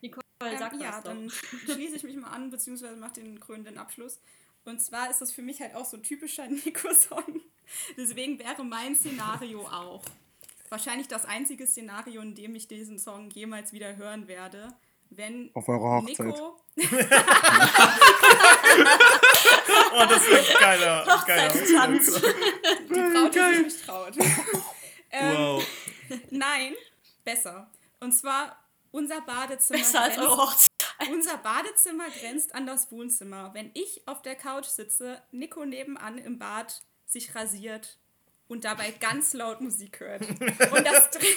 [0.00, 1.10] Nicole, sag Ähm, ja, was doch.
[1.10, 4.18] dann schließe ich mich mal an, beziehungsweise mache den krönenden Abschluss.
[4.64, 7.42] Und zwar ist das für mich halt auch so ein typischer Nico-Song.
[7.98, 10.02] Deswegen wäre mein Szenario auch.
[10.70, 14.74] Wahrscheinlich das einzige Szenario, in dem ich diesen Song jemals wieder hören werde.
[15.16, 16.26] Wenn Auf eurer Hochzeit.
[16.26, 16.56] Nico.
[19.94, 22.14] Oh, das wird geiler, Hochzeitstanz.
[22.14, 24.16] Die Braut, die sich nicht traut.
[25.10, 25.66] ähm, Wow.
[26.30, 26.74] Nein,
[27.24, 27.70] besser.
[28.00, 28.56] Und zwar
[28.90, 29.78] unser Badezimmer.
[29.78, 30.70] Besser als eure Hochzeit.
[31.10, 33.50] Unser Badezimmer grenzt an das Wohnzimmer.
[33.54, 37.98] Wenn ich auf der Couch sitze, Nico nebenan im Bad sich rasiert
[38.48, 40.22] und dabei ganz laut Musik hört.
[40.22, 41.36] Und das dringt.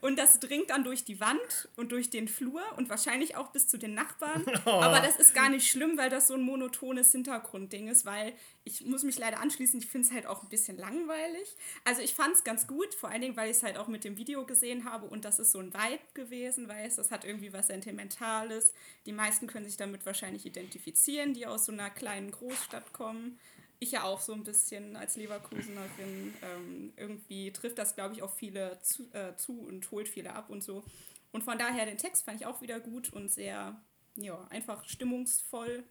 [0.00, 3.66] Und das dringt dann durch die Wand und durch den Flur und wahrscheinlich auch bis
[3.66, 4.44] zu den Nachbarn.
[4.64, 8.32] Aber das ist gar nicht schlimm, weil das so ein monotones Hintergrundding ist, weil
[8.64, 11.56] ich muss mich leider anschließen, ich finde es halt auch ein bisschen langweilig.
[11.84, 14.04] Also ich fand es ganz gut, vor allen Dingen, weil ich es halt auch mit
[14.04, 17.52] dem Video gesehen habe und das ist so ein Vibe gewesen, weißt das hat irgendwie
[17.52, 18.72] was Sentimentales.
[19.06, 23.38] Die meisten können sich damit wahrscheinlich identifizieren, die aus so einer kleinen Großstadt kommen.
[23.80, 26.34] Ich ja auch so ein bisschen als Leverkusenerin.
[26.42, 30.48] Ähm, irgendwie trifft das, glaube ich, auch viele zu, äh, zu und holt viele ab
[30.48, 30.84] und so.
[31.32, 33.80] Und von daher den Text fand ich auch wieder gut und sehr,
[34.16, 35.84] ja, einfach stimmungsvoll.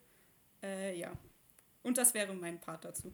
[0.64, 1.12] Äh, ja.
[1.84, 3.14] Und das wäre mein Part dazu.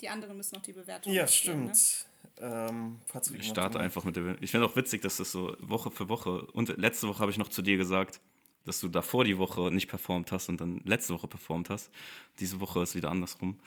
[0.00, 1.28] Die anderen müssen noch die Bewertung Ja, ne?
[1.28, 2.06] stimmt.
[2.40, 4.40] Ähm, Patrick, Ich starte einfach mit der.
[4.40, 6.46] Ich finde auch witzig, dass das so Woche für Woche.
[6.52, 8.20] Und letzte Woche habe ich noch zu dir gesagt,
[8.68, 11.90] dass du davor die Woche nicht performt hast und dann letzte Woche performt hast.
[12.38, 13.58] Diese Woche ist wieder andersrum.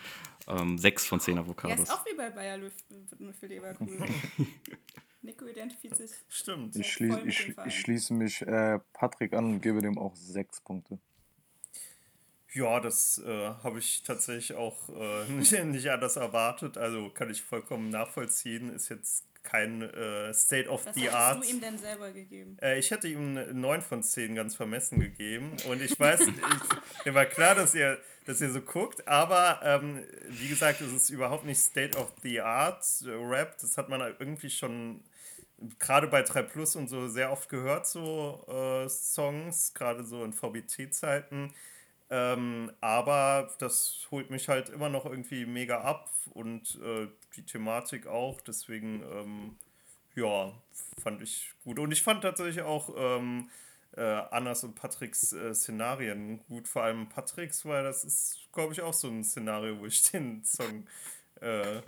[0.47, 1.79] Ähm, sechs von zehn Ja, Avocados.
[1.79, 2.59] ist auch wie bei Bayer
[3.39, 4.05] für Leverkusen.
[5.23, 6.11] Nico identifiziert sich.
[6.29, 6.75] Stimmt.
[6.75, 10.99] Ich, schließ, ich, ich schließe mich äh, Patrick an und gebe dem auch sechs Punkte.
[12.53, 16.77] Ja, das äh, habe ich tatsächlich auch äh, nicht, nicht anders erwartet.
[16.77, 18.73] Also kann ich vollkommen nachvollziehen.
[18.73, 21.43] Ist jetzt kein äh, State of Was the hast Art.
[21.43, 22.57] du ihm denn selber gegeben?
[22.61, 25.55] Äh, ich hätte ihm eine 9 von 10 ganz vermessen gegeben.
[25.67, 30.03] Und ich weiß, ich, mir war klar, dass ihr, dass ihr so guckt, aber ähm,
[30.29, 33.57] wie gesagt, es ist überhaupt nicht State of the Art äh, Rap.
[33.59, 35.03] Das hat man irgendwie schon
[35.79, 40.33] gerade bei 3 Plus und so sehr oft gehört, so äh, Songs, gerade so in
[40.33, 41.53] VBT-Zeiten.
[42.11, 47.07] Ähm, aber das holt mich halt immer noch irgendwie mega ab und äh,
[47.37, 48.41] die Thematik auch.
[48.41, 49.57] Deswegen, ähm,
[50.15, 50.53] ja,
[51.01, 51.79] fand ich gut.
[51.79, 53.49] Und ich fand tatsächlich auch ähm,
[53.95, 56.67] äh, Annas und Patricks äh, Szenarien gut.
[56.67, 60.43] Vor allem Patricks, weil das ist, glaube ich, auch so ein Szenario, wo ich den
[60.43, 60.85] Song
[61.41, 61.81] äh,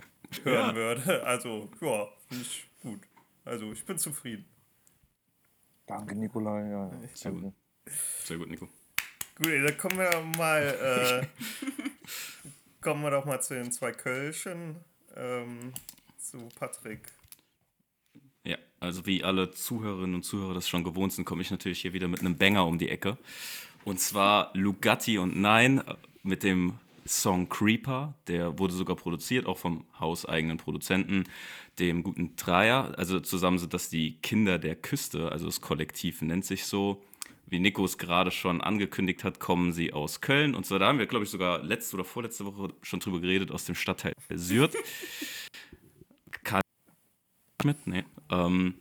[0.44, 0.74] hören Ja.
[0.74, 1.24] würde.
[1.26, 3.00] Also, ja, finde ich gut.
[3.44, 4.46] Also, ich bin zufrieden.
[5.86, 6.70] Danke, Nikolai.
[6.70, 7.52] Ja, Sehr gut.
[8.24, 8.68] Sehr gut, Nico.
[9.36, 10.62] Gut, dann kommen wir mal,
[11.32, 11.66] äh,
[12.80, 14.76] kommen wir doch mal zu den zwei Kölschen.
[15.16, 15.72] Ähm,
[16.18, 17.00] zu Patrick.
[18.44, 21.92] Ja, also wie alle Zuhörerinnen und Zuhörer das schon gewohnt sind, komme ich natürlich hier
[21.92, 23.18] wieder mit einem Banger um die Ecke.
[23.84, 28.14] Und zwar Lugatti und Nein äh, mit dem Song Creeper.
[28.28, 31.24] Der wurde sogar produziert, auch vom hauseigenen Produzenten,
[31.78, 32.94] dem guten Dreier.
[32.96, 37.02] Also zusammen sind das die Kinder der Küste, also das Kollektiv nennt sich so.
[37.54, 40.56] Wie Nico es gerade schon angekündigt hat, kommen sie aus Köln.
[40.56, 43.52] Und zwar da haben wir, glaube ich, sogar letzte oder vorletzte Woche schon drüber geredet,
[43.52, 44.74] aus dem Stadtteil Sürth.
[46.42, 46.62] Karl
[47.62, 48.02] Schmidt, nee.
[48.28, 48.74] Ähm,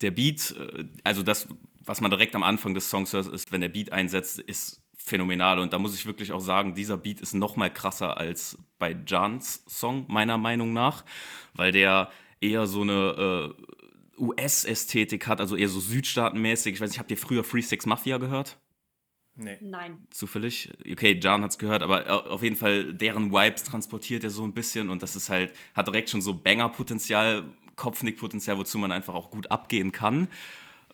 [0.00, 1.46] der Beat, äh, also das,
[1.78, 5.60] was man direkt am Anfang des Songs hört, ist, wenn der Beat einsetzt, ist phänomenal.
[5.60, 8.96] Und da muss ich wirklich auch sagen, dieser Beat ist noch mal krasser als bei
[9.06, 11.04] Jans Song, meiner Meinung nach,
[11.54, 12.10] weil der
[12.40, 13.75] eher so eine äh,
[14.18, 16.74] US-Ästhetik hat, also eher so südstaatenmäßig.
[16.74, 18.58] Ich weiß nicht, habt ihr früher Free Six Mafia gehört?
[19.38, 19.58] Nee.
[19.60, 20.06] Nein.
[20.10, 20.70] zufällig.
[20.90, 24.54] Okay, Jan hat's gehört, aber au- auf jeden Fall deren Vibes transportiert er so ein
[24.54, 27.44] bisschen und das ist halt, hat direkt schon so Banger-Potenzial,
[27.76, 30.28] Kopfnick-Potenzial, wozu man einfach auch gut abgehen kann.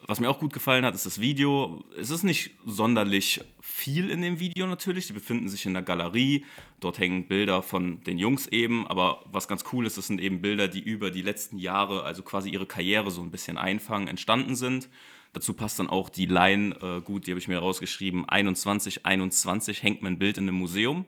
[0.08, 1.84] Was mir auch gut gefallen hat, ist das Video.
[1.96, 3.40] Es ist nicht sonderlich
[3.82, 5.08] viel in dem Video natürlich.
[5.08, 6.44] Die befinden sich in der Galerie.
[6.78, 8.86] Dort hängen Bilder von den Jungs eben.
[8.86, 12.22] Aber was ganz cool ist, das sind eben Bilder, die über die letzten Jahre, also
[12.22, 14.88] quasi ihre Karriere so ein bisschen einfangen, entstanden sind.
[15.32, 18.28] Dazu passt dann auch die Line äh, gut, die habe ich mir rausgeschrieben.
[18.28, 21.04] 21, 21 hängt mein Bild in einem Museum.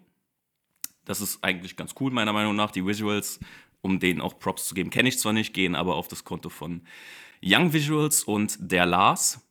[1.05, 2.71] Das ist eigentlich ganz cool, meiner Meinung nach.
[2.71, 3.39] Die Visuals,
[3.83, 6.49] um denen auch Props zu geben, kenne ich zwar nicht, gehen aber auf das Konto
[6.49, 6.83] von
[7.45, 9.44] Young Visuals und der Lars.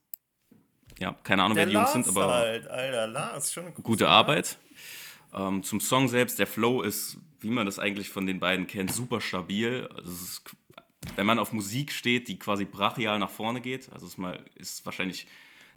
[0.99, 4.57] Ja, keine Ahnung, Der wer die Jungs sind, aber halt, Alter, Lars, schon gute Arbeit.
[5.33, 8.91] Ähm, zum Song selbst, der Flow ist, wie man das eigentlich von den beiden kennt,
[8.91, 9.89] super stabil.
[9.95, 10.43] Also ist,
[11.15, 14.85] wenn man auf Musik steht, die quasi brachial nach vorne geht, also es mal, ist
[14.85, 15.27] wahrscheinlich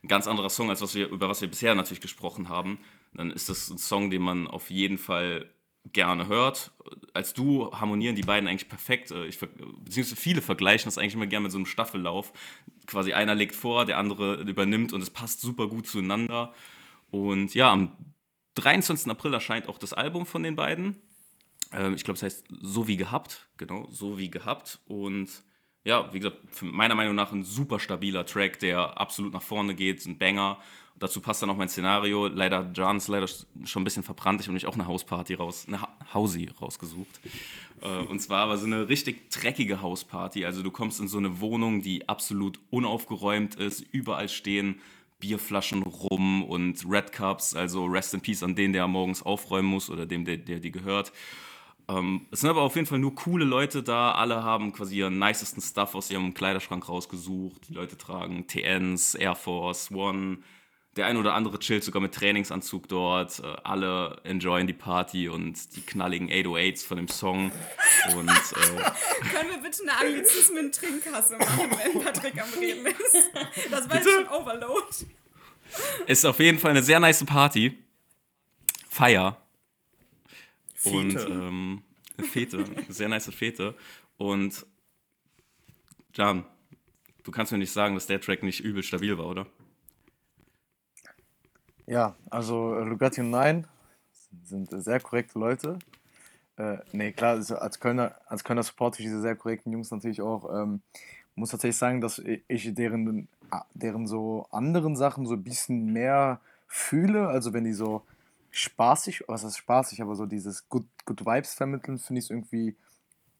[0.02, 2.78] ein ganz anderer Song, als was wir, über was wir bisher natürlich gesprochen haben,
[3.14, 5.48] dann ist das ein Song, den man auf jeden Fall
[5.92, 6.72] gerne hört.
[7.14, 9.10] Als Duo harmonieren die beiden eigentlich perfekt.
[9.10, 12.32] Äh, ich, beziehungsweise viele vergleichen das eigentlich immer gerne mit so einem Staffellauf.
[12.86, 16.52] Quasi einer legt vor, der andere übernimmt und es passt super gut zueinander.
[17.10, 17.92] Und ja, am
[18.54, 19.10] 23.
[19.10, 20.96] April erscheint auch das Album von den beiden.
[21.72, 23.48] Ähm, ich glaube, es heißt So wie gehabt.
[23.56, 24.80] Genau, So wie gehabt.
[24.86, 25.28] Und
[25.86, 30.04] ja, wie gesagt, meiner Meinung nach ein super stabiler Track, der absolut nach vorne geht,
[30.04, 30.58] ein Banger.
[30.98, 32.26] Dazu passt dann auch mein Szenario.
[32.26, 34.40] Leider, John ist leider schon ein bisschen verbrannt.
[34.40, 37.20] Ich habe nämlich auch eine Hausparty raus, eine ha Hausi rausgesucht.
[37.82, 40.44] Äh, und zwar aber so eine richtig dreckige Hausparty.
[40.44, 43.80] Also du kommst in so eine Wohnung, die absolut unaufgeräumt ist.
[43.92, 44.80] Überall stehen
[45.20, 49.88] Bierflaschen rum und Red Cups, also Rest in Peace an den, der morgens aufräumen muss
[49.88, 51.12] oder dem, der, der die gehört.
[51.88, 54.12] Ähm, es sind aber auf jeden Fall nur coole Leute da.
[54.12, 57.68] Alle haben quasi ihren nicesten Stuff aus ihrem Kleiderschrank rausgesucht.
[57.68, 60.38] Die Leute tragen TNs, Air Force, One,
[60.96, 63.38] der ein oder andere chillt sogar mit Trainingsanzug dort.
[63.38, 67.52] Äh, alle enjoyen die Party und die knalligen 808s von dem Song.
[68.16, 68.32] Und, äh,
[69.30, 73.30] Können wir bitte eine Anglizismen-Trinkkasse machen, wenn Patrick am Reden ist?
[73.70, 74.86] Das war jetzt schon Overload.
[76.06, 77.76] Ist auf jeden Fall eine sehr nice Party.
[78.88, 79.36] Feier.
[80.90, 81.26] Fete.
[81.26, 81.82] Und ähm,
[82.30, 82.64] Fete.
[82.88, 83.74] Sehr nice Fete.
[84.16, 84.66] Und
[86.14, 86.44] Jan,
[87.24, 89.46] du kannst mir nicht sagen, dass der Track nicht übel stabil war, oder?
[91.86, 93.66] Ja, also äh, Lugatti und Nein
[94.44, 95.78] sind sehr korrekte Leute.
[96.56, 100.22] Äh, nee, klar, also als Kölner, als Kölner supporte ich diese sehr korrekten Jungs natürlich
[100.22, 100.52] auch.
[100.52, 100.80] Ähm,
[101.34, 102.18] muss tatsächlich sagen, dass
[102.48, 103.28] ich deren,
[103.74, 107.28] deren so anderen Sachen so ein bisschen mehr fühle.
[107.28, 108.02] Also wenn die so
[108.56, 112.76] spaßig, was heißt spaßig, aber so dieses Good, Good Vibes vermitteln, finde ich irgendwie,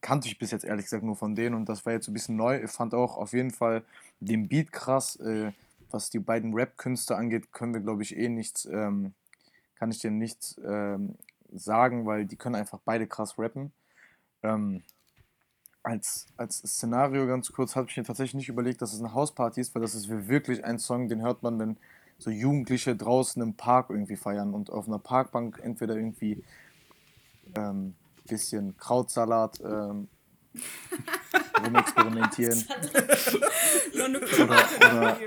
[0.01, 2.13] kannte ich bis jetzt ehrlich gesagt nur von denen und das war jetzt so ein
[2.13, 2.61] bisschen neu.
[2.63, 3.83] Ich fand auch auf jeden Fall
[4.19, 5.15] den Beat krass.
[5.17, 5.51] Äh,
[5.89, 9.13] was die beiden Rap-Künste angeht, können wir, glaube ich, eh nichts, ähm,
[9.75, 11.15] kann ich dir nichts ähm,
[11.51, 13.71] sagen, weil die können einfach beide krass rappen.
[14.43, 14.83] Ähm,
[15.83, 19.61] als, als Szenario ganz kurz habe ich mir tatsächlich nicht überlegt, dass es eine Hausparty
[19.61, 21.77] ist, weil das ist wirklich ein Song, den hört man, wenn
[22.17, 26.43] so Jugendliche draußen im Park irgendwie feiern und auf einer Parkbank entweder irgendwie
[27.55, 27.95] ein ähm,
[28.27, 30.07] bisschen Krautsalat ähm,
[31.65, 32.63] rumexperimentieren.
[33.93, 35.17] oder, oder,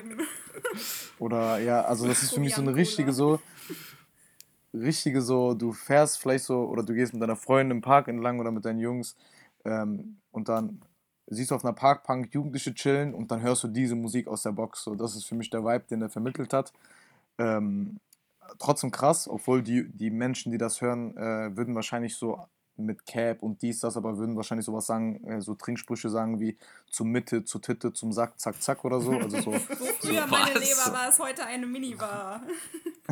[1.19, 3.41] oder ja, also das ist für mich so eine richtige so,
[4.75, 8.41] richtige so, du fährst vielleicht so oder du gehst mit deiner Freundin im Park entlang
[8.41, 9.17] oder mit deinen Jungs
[9.65, 10.81] ähm, und dann
[11.31, 14.53] siehst du auf einer Parkbank Jugendliche chillen und dann hörst du diese Musik aus der
[14.53, 14.85] Box.
[14.85, 16.73] So, das ist für mich der Vibe, den er vermittelt hat.
[17.39, 17.99] Ähm,
[18.59, 22.45] trotzdem krass, obwohl die, die Menschen, die das hören, äh, würden wahrscheinlich so
[22.77, 26.57] mit Cap und dies, das, aber würden wahrscheinlich sowas sagen, äh, so Trinksprüche sagen wie
[26.91, 29.13] zum Mitte, zur Titte, zum Sack, zack, zack oder so.
[29.13, 32.43] Also so, so früher so meine Leber war es heute eine Minibar.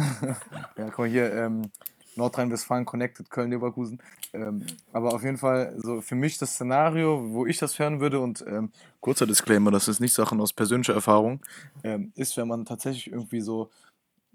[0.76, 1.70] ja, guck mal hier, ähm,
[2.18, 4.02] Nordrhein-Westfalen connected, Köln-Leverkusen.
[4.34, 8.20] Ähm, aber auf jeden Fall, so für mich das Szenario, wo ich das hören würde
[8.20, 11.40] und ähm, kurzer Disclaimer, das ist nicht Sachen aus persönlicher Erfahrung,
[11.82, 13.70] ähm, ist, wenn man tatsächlich irgendwie so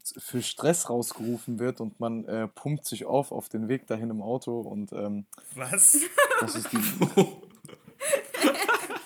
[0.04, 4.22] für Stress rausgerufen wird und man äh, pumpt sich auf auf den Weg dahin im
[4.22, 5.26] Auto und ähm,
[5.56, 5.98] was?
[6.42, 6.78] Das ist die.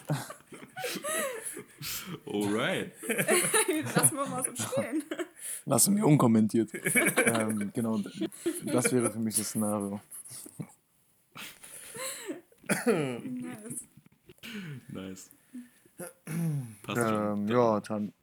[2.26, 2.94] Alright.
[3.96, 5.04] Lassen wir mal so stehen.
[5.66, 6.72] Lassen wir unkommentiert.
[6.74, 8.00] ähm, genau,
[8.66, 10.02] das wäre für mich das Szenario.
[12.86, 13.88] nice.
[14.90, 15.30] Nice.
[16.84, 18.14] Passt ähm, ja, dann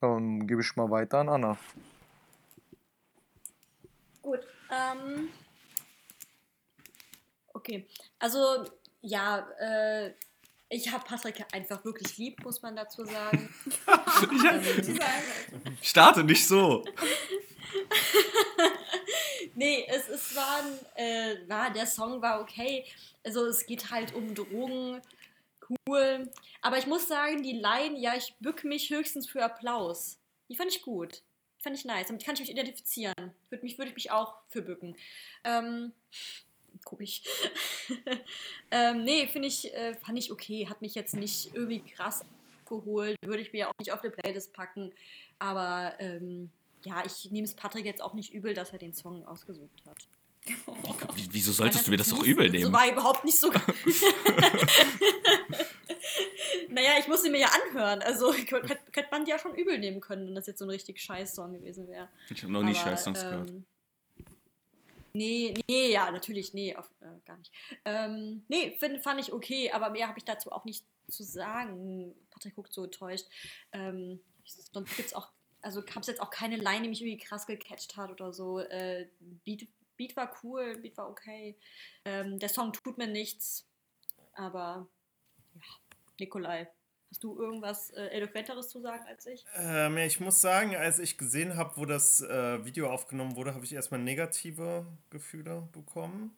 [0.00, 1.58] dann gebe ich mal weiter an Anna.
[4.22, 4.40] Gut.
[4.70, 5.28] Ähm,
[7.52, 7.86] okay.
[8.18, 8.64] Also,
[9.02, 10.14] ja, äh,
[10.70, 13.52] ich habe Patrick einfach wirklich lieb, muss man dazu sagen.
[13.92, 14.98] ähm,
[15.82, 16.84] Starte nicht so.
[19.56, 20.60] nee, es, es war,
[20.94, 22.84] äh, war, der Song war okay.
[23.24, 25.02] Also es geht halt um Drogen,
[25.88, 26.30] cool.
[26.62, 30.18] Aber ich muss sagen, die Line, ja, ich bück mich höchstens für Applaus.
[30.48, 31.22] Die fand ich gut.
[31.58, 32.06] Die fand ich nice.
[32.06, 33.34] Damit kann ich mich identifizieren.
[33.48, 34.96] Würde mich, würde ich mich auch für bücken.
[35.42, 35.92] Ähm,
[36.84, 37.22] guck ich.
[38.70, 40.66] ähm, nee, finde ich, äh, fand ich okay.
[40.68, 42.24] Hat mich jetzt nicht irgendwie krass
[42.66, 43.16] geholt.
[43.22, 44.92] Würde ich mir auch nicht auf eine Playlist packen.
[45.38, 46.50] Aber ähm,
[46.82, 49.96] ja, ich nehme es Patrick jetzt auch nicht übel, dass er den Song ausgesucht hat.
[51.30, 52.64] Wieso solltest du mir das doch übel nehmen?
[52.64, 53.50] So war überhaupt nicht so.
[56.70, 58.00] naja, ich musste mir ja anhören.
[58.02, 60.70] Also könnte könnt man die ja schon übel nehmen können, wenn das jetzt so ein
[60.70, 62.08] richtig scheiß Song gewesen wäre.
[62.30, 63.52] Ich habe noch nie scheiß Songs ähm, gehört.
[65.12, 67.52] Nee, nee, ja, natürlich, nee, auf, äh, gar nicht.
[67.84, 72.14] Ähm, nee, find, fand ich okay, aber mehr habe ich dazu auch nicht zu sagen.
[72.30, 73.26] Patrick guckt so enttäuscht.
[73.72, 75.28] Ähm, sonst gibt es auch,
[75.62, 78.60] also gab es jetzt auch keine Line, die mich irgendwie krass gecatcht hat oder so.
[78.60, 79.08] Äh,
[79.44, 81.58] Beat, Beat war cool, Beat war okay.
[82.04, 83.66] Ähm, der Song tut mir nichts,
[84.34, 84.88] aber
[85.54, 85.62] ja,
[86.18, 86.68] Nikolai,
[87.10, 89.44] Hast du irgendwas äh, Eloquenteres zu sagen als ich?
[89.56, 93.52] Ähm, ja, ich muss sagen, als ich gesehen habe, wo das äh, Video aufgenommen wurde,
[93.52, 96.36] habe ich erstmal negative Gefühle bekommen.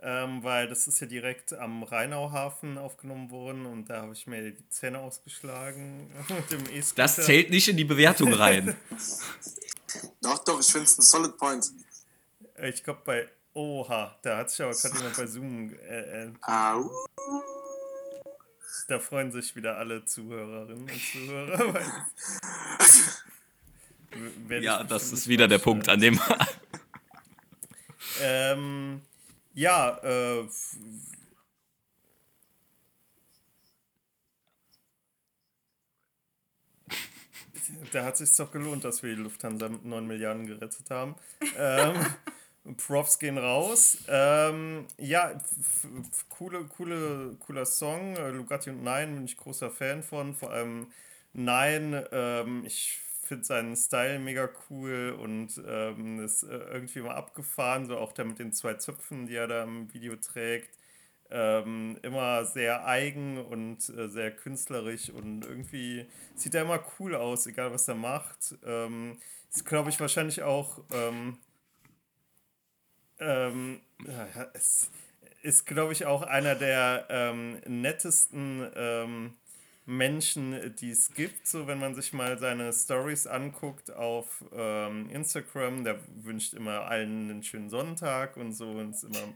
[0.00, 4.52] Ähm, weil das ist ja direkt am Rheinauhafen aufgenommen worden und da habe ich mir
[4.52, 8.76] die Zähne ausgeschlagen mit dem e Das zählt nicht in die Bewertung rein.
[10.22, 11.72] doch, doch, ich finde es ein Solid Point.
[12.62, 15.74] Ich glaube bei Oha, da hat sich aber gerade jemand bei Zoom.
[15.74, 16.88] Äh, äh, Au.
[18.88, 21.74] Da freuen sich wieder alle Zuhörerinnen und Zuhörer.
[24.48, 26.20] weil- Ja, das ist wieder der Punkt, an dem.
[28.20, 29.02] Ähm,
[29.54, 30.48] ja, äh,
[37.92, 41.14] da hat sich doch gelohnt, dass wir die Lufthansa mit 9 Milliarden gerettet haben.
[41.56, 41.94] Ähm,
[42.76, 43.98] Profs gehen raus.
[44.08, 45.40] Ähm, ja,
[46.28, 48.16] coole, coole, cooler Song.
[48.16, 50.34] Äh, Lugatti und Nein bin ich großer Fan von.
[50.34, 50.88] Vor allem
[51.32, 57.86] Nein, ähm, ich finde seinen Style mega cool und ähm, ist äh, irgendwie mal abgefahren.
[57.86, 60.76] So auch der mit den zwei Zöpfen, die er da im Video trägt.
[61.30, 67.46] Ähm, immer sehr eigen und äh, sehr künstlerisch und irgendwie sieht er immer cool aus,
[67.46, 68.54] egal was er macht.
[68.64, 69.18] Ähm,
[69.50, 71.36] ist, glaube ich, wahrscheinlich auch ähm,
[73.20, 74.90] ähm, ja, es
[75.42, 79.34] ist, glaube ich, auch einer der ähm, nettesten ähm,
[79.86, 81.46] Menschen, die es gibt.
[81.46, 87.30] So, wenn man sich mal seine Stories anguckt auf ähm, Instagram, der wünscht immer allen
[87.30, 89.34] einen schönen Sonntag und so und ist immer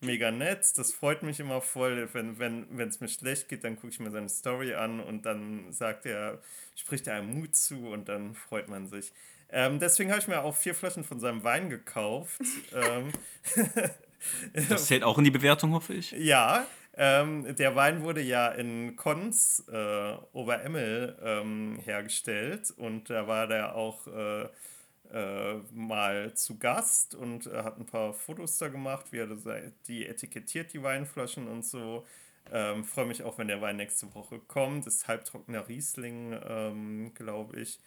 [0.00, 0.76] mega nett.
[0.76, 2.08] Das freut mich immer voll.
[2.12, 5.26] Wenn wenn wenn, es mir schlecht geht, dann gucke ich mir seine Story an und
[5.26, 6.40] dann sagt er,
[6.74, 9.12] spricht er einem Mut zu und dann freut man sich.
[9.52, 12.40] Ähm, deswegen habe ich mir auch vier Flaschen von seinem Wein gekauft.
[12.74, 13.12] ähm,
[14.68, 16.12] Das zählt auch in die Bewertung, hoffe ich.
[16.12, 23.48] ja, ähm, der Wein wurde ja in Konz äh, Oberemmel ähm, hergestellt und da war
[23.48, 24.42] der auch äh,
[25.12, 29.44] äh, mal zu Gast und hat ein paar Fotos da gemacht, wie er das,
[29.88, 32.06] die etikettiert, die Weinflaschen und so.
[32.52, 34.86] Ähm, Freue mich auch, wenn der Wein nächste Woche kommt.
[34.86, 37.80] Das ist halbtrockener Riesling, ähm, glaube ich.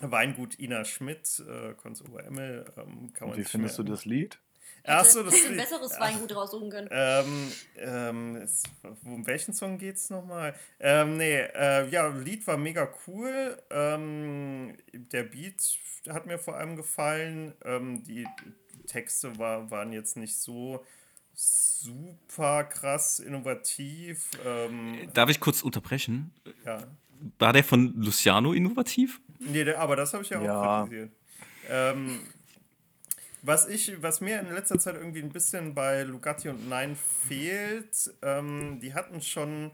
[0.00, 2.64] Weingut Ina Schmidt, äh, Konz Oberemmel.
[2.76, 3.94] Ähm, kann man Wie findest du merken.
[3.94, 4.38] das Lied?
[4.86, 6.88] Achso, das ein besseres Weingut raussuchen können.
[6.90, 8.62] Ähm, ähm, es,
[9.04, 10.54] um welchen Song geht's nochmal?
[10.78, 13.56] Ähm, nee, äh, ja, Lied war mega cool.
[13.70, 15.78] Ähm, der Beat
[16.10, 17.54] hat mir vor allem gefallen.
[17.64, 18.26] Ähm, die
[18.86, 20.84] Texte war, waren jetzt nicht so
[21.32, 24.30] super krass innovativ.
[24.44, 26.32] Ähm, Darf ich kurz unterbrechen?
[26.64, 26.78] ja.
[27.38, 29.20] War der von Luciano innovativ?
[29.38, 30.82] Nee, aber das habe ich ja auch Ja.
[30.82, 31.10] kritisiert.
[31.68, 32.20] Ähm,
[33.42, 38.12] was, ich, was mir in letzter Zeit irgendwie ein bisschen bei Lugatti und Nein fehlt,
[38.22, 39.70] ähm, die hatten schon,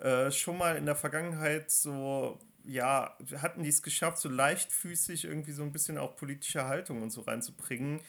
[0.00, 5.52] äh, schon mal in der Vergangenheit so, ja, hatten die es geschafft, so leichtfüßig irgendwie
[5.52, 8.00] so ein bisschen auch politische Haltung und so reinzubringen.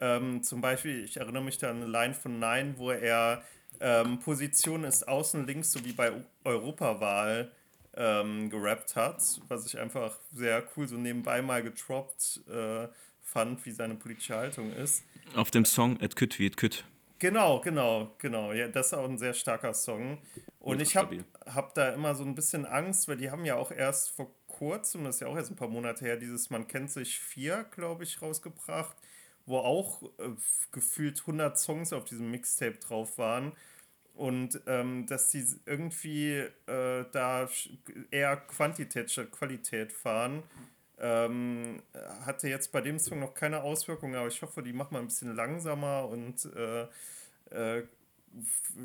[0.00, 3.42] Ähm, zum Beispiel, ich erinnere mich da an eine Line von Nein, wo er
[3.80, 7.50] ähm, Position ist außen links, so wie bei Eu- Europawahl
[7.96, 12.88] ähm, gerappt hat, was ich einfach sehr cool so nebenbei mal getroppt äh,
[13.22, 15.04] fand, wie seine politische Haltung ist.
[15.34, 16.84] Auf dem Song Et Küt wie Et Küt.
[17.18, 18.52] Genau, genau, genau.
[18.52, 20.18] Ja, das ist auch ein sehr starker Song.
[20.58, 23.70] Und ich habe hab da immer so ein bisschen Angst, weil die haben ja auch
[23.70, 26.90] erst vor kurzem, das ist ja auch erst ein paar Monate her, dieses Man kennt
[26.90, 28.96] sich vier, glaube ich, rausgebracht,
[29.46, 30.30] wo auch äh,
[30.72, 33.52] gefühlt 100 Songs auf diesem Mixtape drauf waren.
[34.14, 36.34] Und ähm, dass die irgendwie
[36.66, 37.48] äh, da
[38.12, 40.44] eher Quantität statt Qualität fahren,
[41.00, 41.82] ähm,
[42.24, 45.06] hatte jetzt bei dem Song noch keine Auswirkungen, aber ich hoffe, die machen mal ein
[45.06, 46.86] bisschen langsamer und äh,
[47.50, 47.82] äh,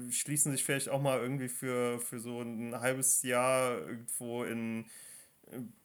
[0.09, 4.85] schließen sich vielleicht auch mal irgendwie für, für so ein halbes Jahr irgendwo in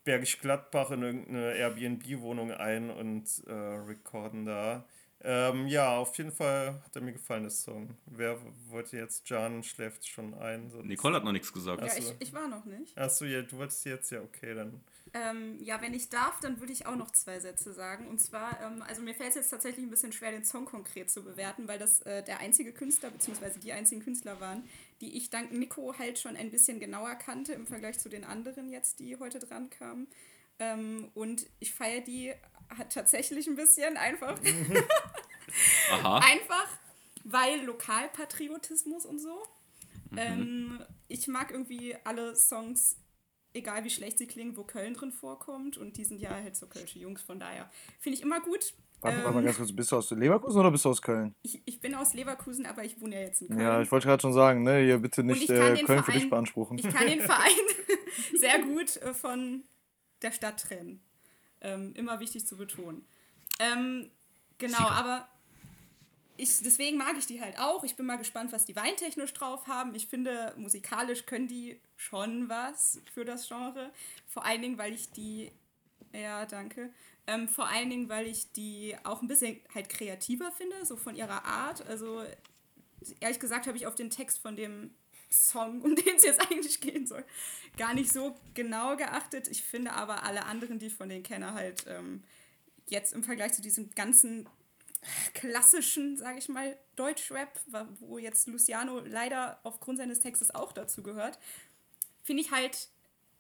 [0.05, 4.85] Bergisch Gladbach in irgendeine Airbnb-Wohnung ein und äh, recorden da.
[5.27, 7.97] Ähm, ja, auf jeden Fall hat er mir gefallen, das Song.
[8.05, 9.29] Wer wollte jetzt?
[9.31, 10.69] Jan schläft schon ein.
[10.71, 11.81] sonst- Nicole hat noch nichts gesagt.
[11.83, 12.97] Ja, ich, ich war noch nicht.
[12.99, 14.81] Achso, ja, du wolltest jetzt, ja, okay, dann.
[15.15, 18.09] Ähm, ja, wenn ich darf, dann würde ich auch noch zwei Sätze sagen.
[18.09, 21.09] Und zwar, ähm, also mir fällt es jetzt tatsächlich ein bisschen schwer, den Song konkret
[21.11, 24.69] zu bewerten, weil das äh, der einzige Künstler, beziehungsweise die einzigen Künstler waren,
[25.01, 28.69] die ich dank Nico halt schon ein bisschen genauer kannte im Vergleich zu den anderen
[28.71, 30.09] jetzt, die heute dran kamen.
[30.59, 32.35] Ähm, und ich feiere die
[32.79, 34.39] hat tatsächlich ein bisschen einfach.
[35.93, 36.19] Aha.
[36.19, 36.69] einfach,
[37.25, 39.43] weil Lokalpatriotismus und so.
[40.17, 42.97] Ähm, ich mag irgendwie alle Songs,
[43.53, 45.77] egal wie schlecht sie klingen, wo Köln drin vorkommt.
[45.77, 48.75] Und die sind ja halt so kölsche Jungs, von daher finde ich immer gut.
[49.01, 51.35] Warte, warte mal Ähm, ganz kurz, bist du aus Leverkusen oder bist du aus Köln?
[51.43, 53.61] ich, ich bin aus Leverkusen, aber ich wohne ja jetzt in Köln.
[53.61, 56.03] Ja, ich wollte gerade schon sagen, ne, hier bitte nicht ich kann äh, den Köln
[56.05, 56.79] für dich Verein- beanspruchen.
[56.79, 57.51] Ich kann den Verein
[58.39, 59.65] sehr gut äh, von
[60.23, 61.03] der Stadt trennen.
[61.61, 63.05] Ähm, immer wichtig zu betonen.
[63.59, 64.11] Ähm,
[64.59, 65.29] genau, aber
[66.37, 67.85] ich, deswegen mag ich die halt auch.
[67.85, 69.95] Ich bin mal gespannt, was die weintechnisch drauf haben.
[69.95, 73.91] Ich finde, musikalisch können die schon was für das Genre.
[74.27, 75.53] Vor allen Dingen, weil ich die,
[76.13, 76.93] ja, danke.
[77.27, 81.15] Ähm, vor allen Dingen, weil ich die auch ein bisschen halt kreativer finde, so von
[81.15, 81.87] ihrer Art.
[81.87, 82.23] Also
[83.21, 84.91] ehrlich gesagt habe ich auf den Text von dem
[85.31, 87.25] Song, um den es jetzt eigentlich gehen soll,
[87.77, 89.49] gar nicht so genau geachtet.
[89.49, 92.23] Ich finde aber alle anderen, die ich von denen kenne, halt ähm,
[92.89, 94.49] jetzt im Vergleich zu diesem ganzen
[95.35, 97.61] klassischen, sage ich mal, Deutschrap,
[98.01, 101.39] wo jetzt Luciano leider aufgrund seines Textes auch dazu gehört,
[102.23, 102.89] finde ich halt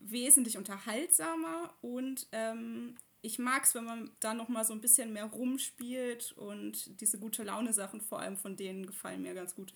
[0.00, 5.14] wesentlich unterhaltsamer und ähm, ich mag es, wenn man da noch mal so ein bisschen
[5.14, 9.72] mehr rumspielt und diese gute Laune Sachen vor allem von denen gefallen mir ganz gut.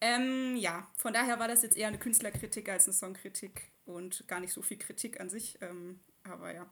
[0.00, 4.40] Ähm, ja, von daher war das jetzt eher eine Künstlerkritik als eine Songkritik und gar
[4.40, 5.58] nicht so viel Kritik an sich.
[5.60, 6.66] Ähm, aber ja,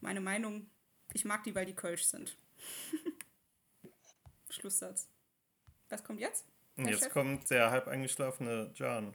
[0.00, 0.68] meine Meinung,
[1.12, 2.36] ich mag die, weil die Kölsch sind.
[4.52, 5.08] Schlusssatz.
[5.88, 6.46] Was kommt jetzt?
[6.76, 7.12] Herr jetzt Chef?
[7.12, 9.14] kommt der halb eingeschlafene Jan.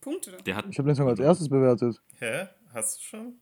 [0.00, 0.36] Punkte.
[0.38, 2.00] Der hat Ich habe den Song als erstes bewertet.
[2.18, 2.46] Hä?
[2.72, 3.40] Hast du schon?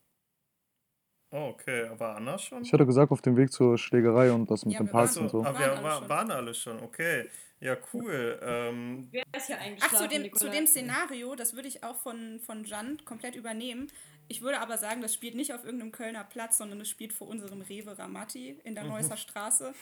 [1.31, 2.63] Oh, okay, aber Anna schon?
[2.63, 5.25] Ich hatte gesagt, auf dem Weg zur Schlägerei und das mit Ja, dem Parks waren
[5.25, 5.45] und so.
[5.45, 6.09] aber Waren wir alle war, schon.
[6.09, 7.29] waren alle schon, okay.
[7.59, 8.39] Ja, cool.
[8.43, 11.97] Ähm, Wer ist hier Ach, eingeschlafen, zu dem, zu dem Szenario, das würde ich auch
[11.97, 13.91] von, von Jan komplett übernehmen.
[14.29, 17.29] Ich würde aber sagen, das spielt nicht auf irgendeinem Kölner Platz, sondern es spielt vor
[17.29, 19.73] unserem Rewe Ramatti in der Neusser Straße.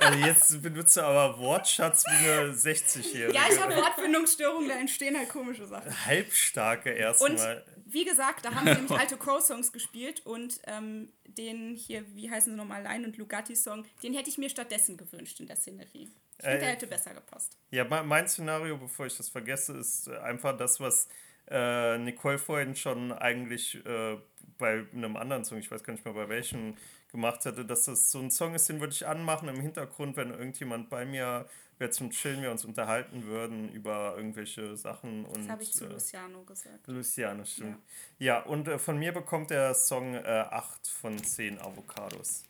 [0.00, 3.34] Also jetzt benutzt du aber Wortschatz wie eine 60-Jährige.
[3.34, 5.90] Ja, ich habe Wortfindungsstörungen, da entstehen halt komische Sachen.
[6.06, 7.64] Halbstarke Und erstmal.
[7.86, 12.52] wie gesagt, da haben sie nämlich alte Crow-Songs gespielt und ähm, den hier, wie heißen
[12.52, 16.08] sie nochmal, Line und Lugatti-Song, den hätte ich mir stattdessen gewünscht in der Szenerie.
[16.38, 17.56] Ich finde, Äh, der hätte besser gepasst.
[17.70, 21.08] Ja, mein Szenario, bevor ich das vergesse, ist äh, einfach das, was
[21.48, 24.16] äh, Nicole vorhin schon eigentlich äh,
[24.58, 26.76] bei einem anderen Song, ich weiß gar nicht mehr bei welchem,
[27.14, 30.30] gemacht hatte, dass das so ein Song ist, den würde ich anmachen im Hintergrund, wenn
[30.30, 31.48] irgendjemand bei mir
[31.78, 35.24] wäre zum Chillen, wir uns unterhalten würden über irgendwelche Sachen.
[35.24, 36.88] Und, Das habe ich zu äh, Luciano gesagt.
[36.88, 37.78] Luciano, stimmt.
[38.18, 42.42] Ja, und äh, von mir bekommt der Song äh, 8 von 10 Avocados.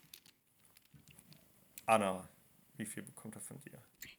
[1.84, 2.26] Anna,
[2.78, 3.78] wie viel bekommt er von dir?
[4.02, 4.18] Ich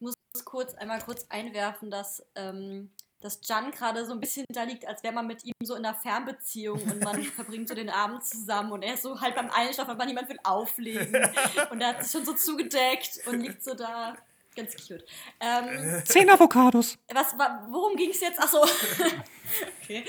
[0.00, 2.90] muss kurz einmal kurz einwerfen, dass, ähm,
[3.24, 5.84] dass Jan gerade so ein bisschen da liegt, als wäre man mit ihm so in
[5.86, 9.50] einer Fernbeziehung und man verbringt so den Abend zusammen und er ist so halb beim
[9.50, 11.26] Einschlafen, aber niemand will auflegen
[11.70, 14.14] und er hat sich schon so zugedeckt und liegt so da.
[14.54, 15.04] Ganz cute.
[15.40, 16.96] Ähm, Zehn Avocados.
[17.12, 18.38] was, wa- worum ging es jetzt?
[18.40, 18.62] Achso.
[19.82, 20.04] okay.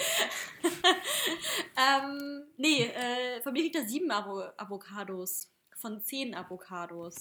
[1.78, 5.50] ähm, nee, äh, von mir kriegt er sieben Avo Avocados.
[5.78, 7.16] Von zehn Avocados.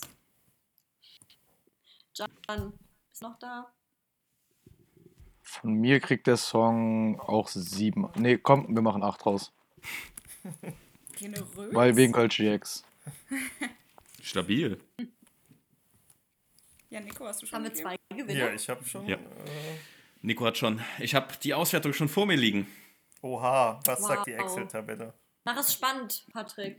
[2.15, 2.73] Jan,
[3.11, 3.73] bist du noch da?
[5.61, 8.09] Von mir kriegt der Song auch sieben.
[8.17, 9.53] Nee, komm, wir machen acht raus.
[11.17, 11.75] Generös.
[11.75, 12.85] Weil wegen Kölsch GX.
[14.23, 14.81] Stabil.
[16.91, 18.33] Ja, Nico, hast du schon Haben wir zwei Gewinner?
[18.33, 19.07] Ja, ich habe schon.
[19.07, 19.17] Ja.
[19.17, 19.21] Äh,
[20.23, 20.81] Nico hat schon.
[20.99, 22.67] Ich habe die Auswertung schon vor mir liegen.
[23.21, 24.41] oha, was sagt die Wow.
[24.41, 25.13] Excel-Tabelle?
[25.47, 26.79] Mach es spannend, Patrick.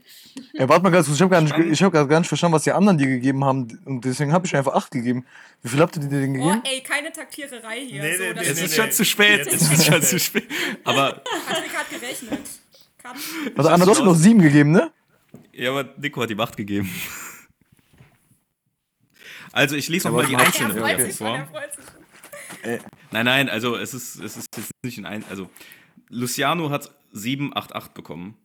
[0.54, 1.72] Ey, warte mal ganz kurz, ich habe gar, nicht- Spannend.
[1.72, 3.80] ich hab gar nicht verstanden, was die anderen dir gegeben haben.
[3.84, 5.24] Und deswegen habe ich einfach acht gegeben.
[5.62, 6.62] Wie viel habt ihr dir denn Oh, gegeben?
[6.64, 8.02] ey, keine Taktiererei hier.
[8.02, 8.82] Nee, so, nee, nee, Es nee, ist nee.
[8.82, 9.46] schon zu spät.
[9.46, 10.48] Es ist schon zu spät.
[10.82, 12.40] Aber, Patrick hat gerechnet.
[12.98, 13.14] Cut.
[13.56, 14.90] Also Anna, du hast mir noch sieben gegeben, ne?
[15.52, 16.90] ja, aber Nico hat die Macht gegeben.
[19.52, 21.62] Also, ich lese Ja, nochmal die einzelnen schon, vor.
[22.62, 22.80] schon.
[23.12, 25.24] Nein, nein, also es ist, es ist jetzt nicht in ein.
[25.30, 25.48] Also,
[26.08, 28.36] Luciano hat 788 bekommen.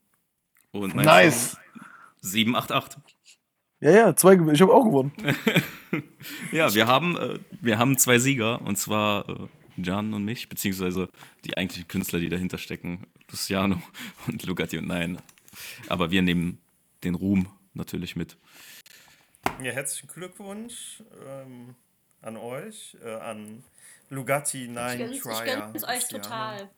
[0.72, 1.52] Und mein Nice.
[1.52, 1.60] Song
[2.22, 3.02] 788.
[3.82, 5.12] Ja, ja, zwei, ich habe auch gewonnen.
[6.54, 11.10] Ja, wir haben, äh, wir haben zwei Sieger, und zwar äh, Jan und mich, beziehungsweise
[11.44, 13.82] die eigentlichen Künstler, die dahinter stecken, Luciano
[14.28, 15.22] und Lugatti und Nein.
[15.90, 16.62] Aber wir nehmen
[17.04, 18.38] den Ruhm natürlich mit.
[19.62, 21.76] Ja, herzlichen Glückwunsch ähm,
[22.22, 23.64] an euch, äh, an
[24.10, 25.56] Lugatti, Nein, gönn's, ich Trier.
[25.72, 26.70] gönn's euch total.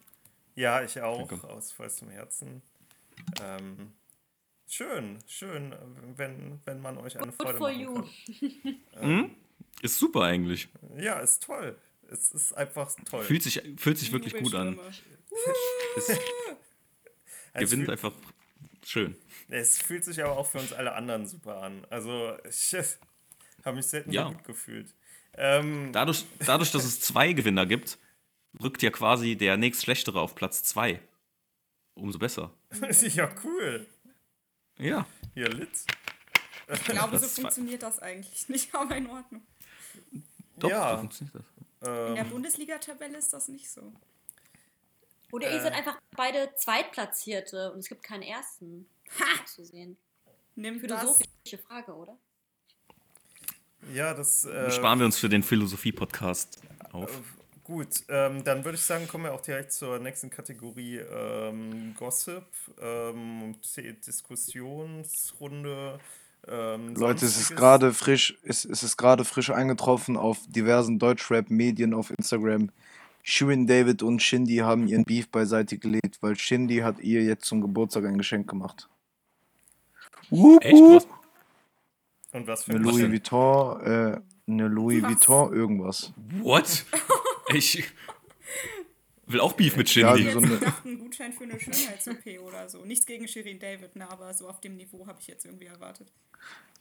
[0.56, 1.48] Ja, ich auch, Danke.
[1.48, 2.64] aus vollstem Herzen.
[3.42, 3.94] Ähm,
[4.68, 5.74] schön, schön,
[6.16, 7.94] wenn, wenn man euch eine Good Freude for you.
[7.96, 8.78] kann.
[9.02, 9.36] Hm?
[9.82, 10.68] Ist super eigentlich.
[10.98, 11.78] Ja, ist toll.
[12.10, 13.24] Es ist einfach toll.
[13.24, 14.80] Fühlt sich, fühlt sich wirklich gut an.
[17.56, 18.12] Es gewinnt einfach
[18.86, 19.16] schön.
[19.50, 21.86] Es fühlt sich aber auch für uns alle anderen super an.
[21.90, 22.76] Also, ich
[23.64, 24.28] habe mich selten Ja.
[24.28, 24.94] so gut gefühlt.
[25.36, 27.98] Ähm, Dadurch, dadurch, dass es zwei Gewinner gibt,
[28.62, 31.00] rückt ja quasi der nächstschlechtere auf Platz zwei.
[31.96, 32.52] Umso besser.
[33.14, 33.88] ja, cool.
[34.78, 35.06] Ja.
[35.36, 35.70] Ja, lit.
[36.72, 39.42] Ich glaube, so funktioniert das eigentlich nicht, aber in Ordnung.
[40.58, 40.92] Doch, Ja.
[40.92, 41.46] so funktioniert das.
[42.10, 43.94] In der Ähm, Bundesliga-Tabelle ist das nicht so.
[45.32, 45.56] Oder Äh.
[45.56, 48.88] ihr seid einfach beide Zweitplatzierte und es gibt keinen ersten.
[49.20, 49.46] Ha!
[49.46, 49.98] Zu sehen.
[50.56, 51.00] Nimm das.
[51.02, 52.18] Philosophische Frage, oder?
[53.94, 54.46] ja, das.
[54.46, 56.60] Äh, Sparen wir uns für den Philosophie-Podcast
[56.92, 57.22] auf.
[57.74, 62.46] Gut, ähm, dann würde ich sagen, kommen wir auch direkt zur nächsten Kategorie ähm, Gossip,
[62.80, 63.56] ähm,
[64.06, 66.00] Diskussionsrunde.
[66.48, 71.96] Ähm, Leute, es ist gerade frisch, es, es ist gerade frisch eingetroffen auf diversen Deutschrap-Medien
[71.96, 72.70] auf Instagram.
[73.24, 77.62] Shirin David und Shindy haben ihren Beef beiseite gelegt, weil Shindy hat ihr jetzt zum
[77.62, 78.88] Geburtstag ein Geschenk gemacht.
[80.30, 80.76] Wup, Echt?
[80.76, 81.08] Was?
[82.34, 83.10] Und was für Eine ein Louis?
[83.10, 85.10] Vuitton, äh, eine Louis Was?
[85.10, 86.14] Vuitton irgendwas.
[86.40, 86.86] What?
[87.50, 87.84] Ich
[89.26, 90.32] will auch Beef mit Ja, Shindy.
[90.32, 92.84] so jetzt eine- gedacht, ein Gutschein für eine Schönheits-OP oder so.
[92.86, 96.12] Nichts gegen Shirin David, ne, aber so auf dem Niveau habe ich jetzt irgendwie erwartet.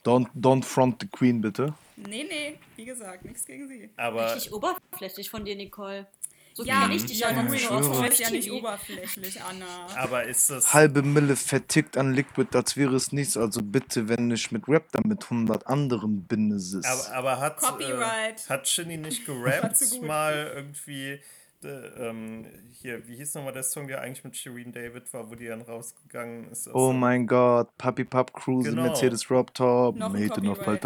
[0.03, 1.73] Don't, don't front the Queen, bitte.
[1.95, 3.89] Nee, nee, wie gesagt, nichts gegen sie.
[3.95, 6.07] Aber Richtig oberflächlich von dir, Nicole.
[6.55, 9.87] So Ja, dich ja ja, Vuitton dem ist ja nicht oberflächlich, Anna.
[9.97, 10.73] Aber ist das.
[10.73, 13.37] Halbe Mille vertickt an Liquid, als wäre es nichts.
[13.37, 16.85] Also bitte, wenn ich mit Rap dann mit 100 anderen bin, es ist.
[16.85, 18.49] Aber, aber hat, äh, Copyright.
[18.49, 21.19] hat Shinny nicht gerappt mal irgendwie.
[21.63, 21.67] äh,
[22.09, 25.47] ähm, hier, wie hieß nochmal der Song, der eigentlich mit Shirin David war, wo die
[25.47, 26.67] dann rausgegangen ist?
[26.73, 28.83] Oh dem- mein Gott, Papi Pap Cruise, Genau.
[28.83, 29.95] Mercedes Rob Top,
[30.37, 30.81] in auf Copyright.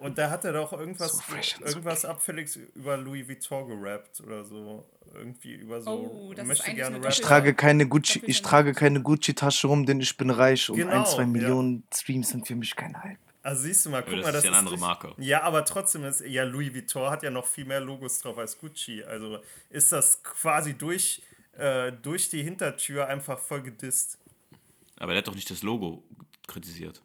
[0.00, 4.86] Und da hat er doch irgendwas, So irgendwas abfälliges über Louis Vuitton gerappt oder so.
[5.14, 5.90] Irgendwie über so.
[5.90, 7.10] Oh, das ist möchte gerne rappen.
[7.10, 10.92] Ich trage keine Gucci, ich trage keine Gucci-Tasche rum, denn ich bin reich und Genau,
[10.92, 11.26] ein, zwei ja.
[11.26, 13.18] Millionen Streams sind für mich kein Hype.
[13.42, 15.14] Also siehst du mal, guck das mal, ist das ja eine andere Marke.
[15.16, 18.58] Ja, aber trotzdem ist ja Louis Vuitton hat ja noch viel mehr Logos drauf als
[18.58, 19.02] Gucci.
[19.02, 19.38] Also
[19.70, 21.22] ist das quasi durch,
[21.56, 24.18] äh, durch die Hintertür einfach voll gedisst.
[24.98, 26.02] Aber der hat doch nicht das Logo
[26.46, 27.00] kritisiert.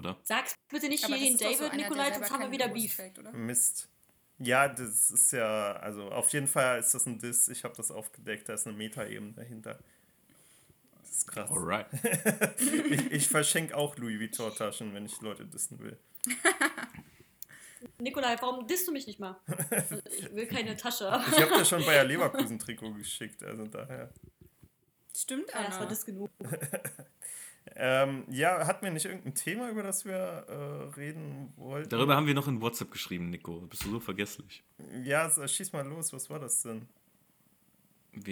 [0.00, 0.16] Oder?
[0.24, 2.96] Sag's bitte nicht Aber doch so David, einer, der Nikolai, sonst haben wir wieder Beef.
[2.96, 3.32] trägt, oder?
[3.32, 3.88] Mist.
[4.38, 7.48] Ja, das ist ja, also auf jeden Fall ist das ein Diss.
[7.48, 9.78] Ich habe das aufgedeckt, da ist eine Meta-Ebene dahinter.
[11.02, 11.50] Das ist krass.
[11.50, 11.86] Alright.
[12.90, 15.98] Ich, ich verschenke auch Louis Vuitton-Taschen, wenn ich Leute dissen will.
[17.98, 19.38] Nikolai, warum disst du mich nicht mal?
[19.70, 21.04] Also, ich will keine Tasche.
[21.04, 24.10] Ja, Ich habe dir schon Bayer Leverkusen-Trikot geschickt, also daher.
[25.14, 25.86] Stimmt, das war Anna.
[25.86, 26.30] das genug.
[27.76, 31.88] Ähm, ja, hatten wir nicht irgendein Thema, über das wir äh, reden wollten?
[31.88, 33.60] Darüber haben wir noch in WhatsApp geschrieben, Nico.
[33.60, 34.62] Bist du so vergesslich?
[35.04, 36.88] Ja, so, schieß mal los, was war das denn?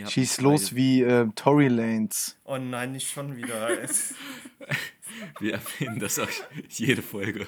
[0.08, 2.36] Schieß los wie äh, Tory Lanes.
[2.44, 3.68] Oh nein, nicht schon wieder.
[5.40, 6.28] Wir erwähnen das auch
[6.68, 7.46] jede Folge.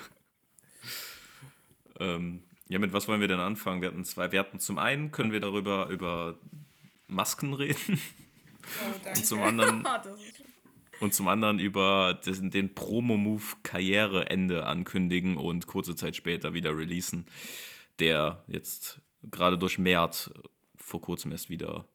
[1.98, 3.82] Ähm, ja, mit was wollen wir denn anfangen?
[3.82, 4.30] Wir hatten zwei.
[4.32, 6.38] Wir hatten zum einen können wir darüber über
[7.08, 8.00] Masken reden
[8.82, 9.22] Oh, danke.
[9.22, 10.39] zum anderen- das ist
[11.00, 17.26] und zum anderen über den, den Promo-Move Karriereende ankündigen und kurze Zeit später wieder releasen,
[17.98, 20.30] der jetzt gerade durch Mert
[20.76, 21.86] vor kurzem erst wieder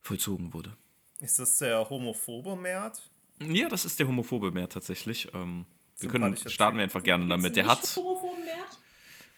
[0.00, 0.76] vollzogen wurde.
[1.20, 3.10] ist das der homophobe Mert?
[3.40, 5.28] Ja, das ist der homophobe Mert tatsächlich.
[5.34, 5.66] Ähm,
[5.98, 7.56] wir können starten wir einfach gerne damit.
[7.56, 8.00] Der hat,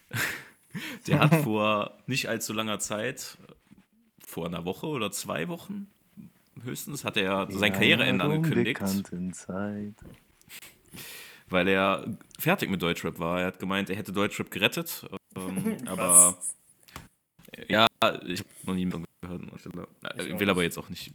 [1.07, 3.37] der hat vor nicht allzu langer Zeit,
[4.25, 5.91] vor einer Woche oder zwei Wochen
[6.63, 8.79] höchstens, hat er sein Karriereende angekündigt,
[9.35, 9.95] Zeit.
[11.49, 13.39] weil er fertig mit Deutschrap war.
[13.41, 16.37] Er hat gemeint, er hätte Deutschrap gerettet, ähm, aber
[17.67, 17.87] ja,
[18.25, 19.41] ich habe noch nie gehört.
[20.17, 21.13] Ich Äh, will aber jetzt auch nicht.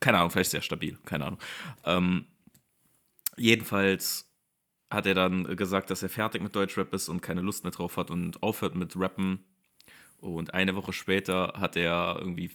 [0.00, 1.40] Keine Ahnung, vielleicht sehr stabil, keine Ahnung.
[1.84, 2.26] Ähm,
[3.36, 4.26] jedenfalls
[4.92, 7.96] hat er dann gesagt, dass er fertig mit Deutschrap ist und keine Lust mehr drauf
[7.96, 9.44] hat und aufhört mit Rappen.
[10.18, 12.50] Und eine Woche später hat er irgendwie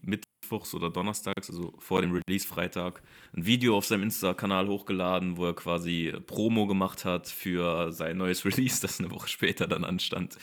[0.46, 3.02] mittwochs oder donnerstags, also vor dem Release-Freitag,
[3.36, 8.46] ein Video auf seinem Insta-Kanal hochgeladen, wo er quasi Promo gemacht hat für sein neues
[8.46, 10.38] Release, das eine Woche später dann anstand.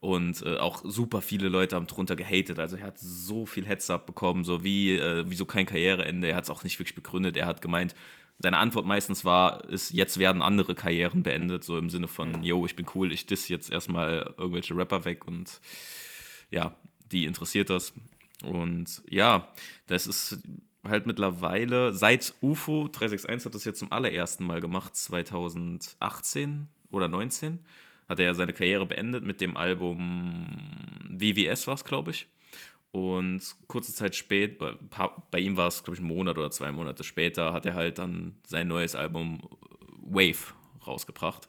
[0.00, 2.58] Und äh, auch super viele Leute haben drunter gehatet.
[2.58, 6.28] Also er hat so viel Hetze abbekommen, so wie, äh, wieso kein Karriereende.
[6.28, 7.36] Er hat es auch nicht wirklich begründet.
[7.36, 7.94] Er hat gemeint,
[8.40, 12.66] seine Antwort meistens war, ist, jetzt werden andere Karrieren beendet, so im Sinne von, yo,
[12.66, 15.60] ich bin cool, ich diss jetzt erstmal irgendwelche Rapper weg und
[16.50, 16.74] ja,
[17.12, 17.92] die interessiert das.
[18.42, 19.48] Und ja,
[19.86, 20.38] das ist
[20.84, 27.60] halt mittlerweile, seit UFO 361 hat das jetzt zum allerersten Mal gemacht, 2018 oder 19,
[28.08, 30.46] hat er seine Karriere beendet mit dem Album
[31.08, 32.26] WWS war es, glaube ich.
[32.90, 34.78] Und kurze Zeit später,
[35.30, 37.98] bei ihm war es, glaube ich, ein Monat oder zwei Monate später, hat er halt
[37.98, 39.40] dann sein neues Album
[40.02, 40.52] Wave
[40.86, 41.48] rausgebracht.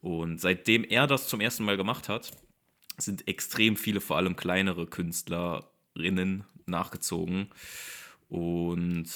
[0.00, 2.30] Und seitdem er das zum ersten Mal gemacht hat,
[2.96, 4.86] sind extrem viele, vor allem kleinere
[5.92, 7.48] Künstlerinnen nachgezogen.
[8.28, 9.06] Und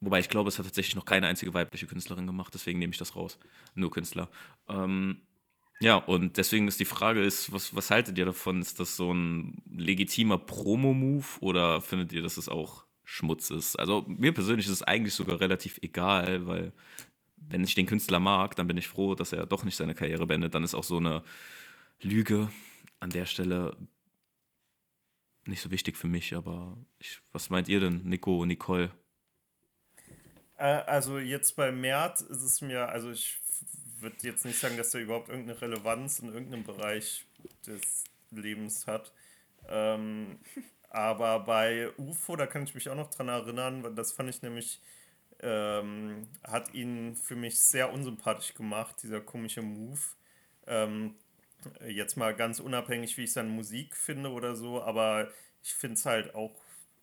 [0.00, 2.98] wobei ich glaube, es hat tatsächlich noch keine einzige weibliche Künstlerin gemacht, deswegen nehme ich
[2.98, 3.38] das raus.
[3.74, 4.28] Nur Künstler.
[4.68, 5.22] Ähm,
[5.80, 8.62] ja, und deswegen ist die Frage, ist, was, was haltet ihr davon?
[8.62, 13.76] Ist das so ein legitimer Promo-Move oder findet ihr, dass es auch Schmutz ist?
[13.76, 16.72] Also mir persönlich ist es eigentlich sogar relativ egal, weil
[17.36, 20.26] wenn ich den Künstler mag, dann bin ich froh, dass er doch nicht seine Karriere
[20.26, 20.54] beendet.
[20.54, 21.22] Dann ist auch so eine
[22.00, 22.50] Lüge
[22.98, 23.76] an der Stelle
[25.48, 26.34] nicht so wichtig für mich.
[26.34, 28.90] Aber ich, was meint ihr denn, Nico Nicole?
[30.56, 33.38] Äh, also jetzt bei Mert ist es mir, also ich
[34.00, 37.26] würde jetzt nicht sagen, dass er überhaupt irgendeine Relevanz in irgendeinem Bereich
[37.66, 39.12] des Lebens hat.
[39.68, 40.38] Ähm,
[40.90, 44.80] aber bei UFO, da kann ich mich auch noch dran erinnern, das fand ich nämlich,
[45.40, 50.00] ähm, hat ihn für mich sehr unsympathisch gemacht, dieser komische Move.
[50.66, 51.14] Ähm,
[51.86, 55.30] jetzt mal ganz unabhängig, wie ich seine Musik finde oder so, aber
[55.62, 56.54] ich finde es halt auch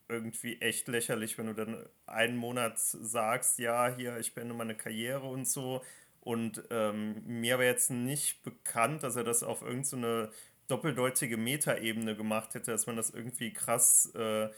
[0.09, 5.27] irgendwie echt lächerlich, wenn du dann einen Monat sagst, ja, hier, ich beende meine Karriere
[5.27, 5.81] und so
[6.21, 10.33] und ähm, mir war jetzt nicht bekannt, dass er das auf irgendeine so
[10.69, 14.49] doppeldeutige Metaebene gemacht hätte, dass man das irgendwie krass äh,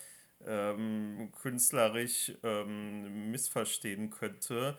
[0.46, 4.78] ähm, künstlerisch ähm, missverstehen könnte.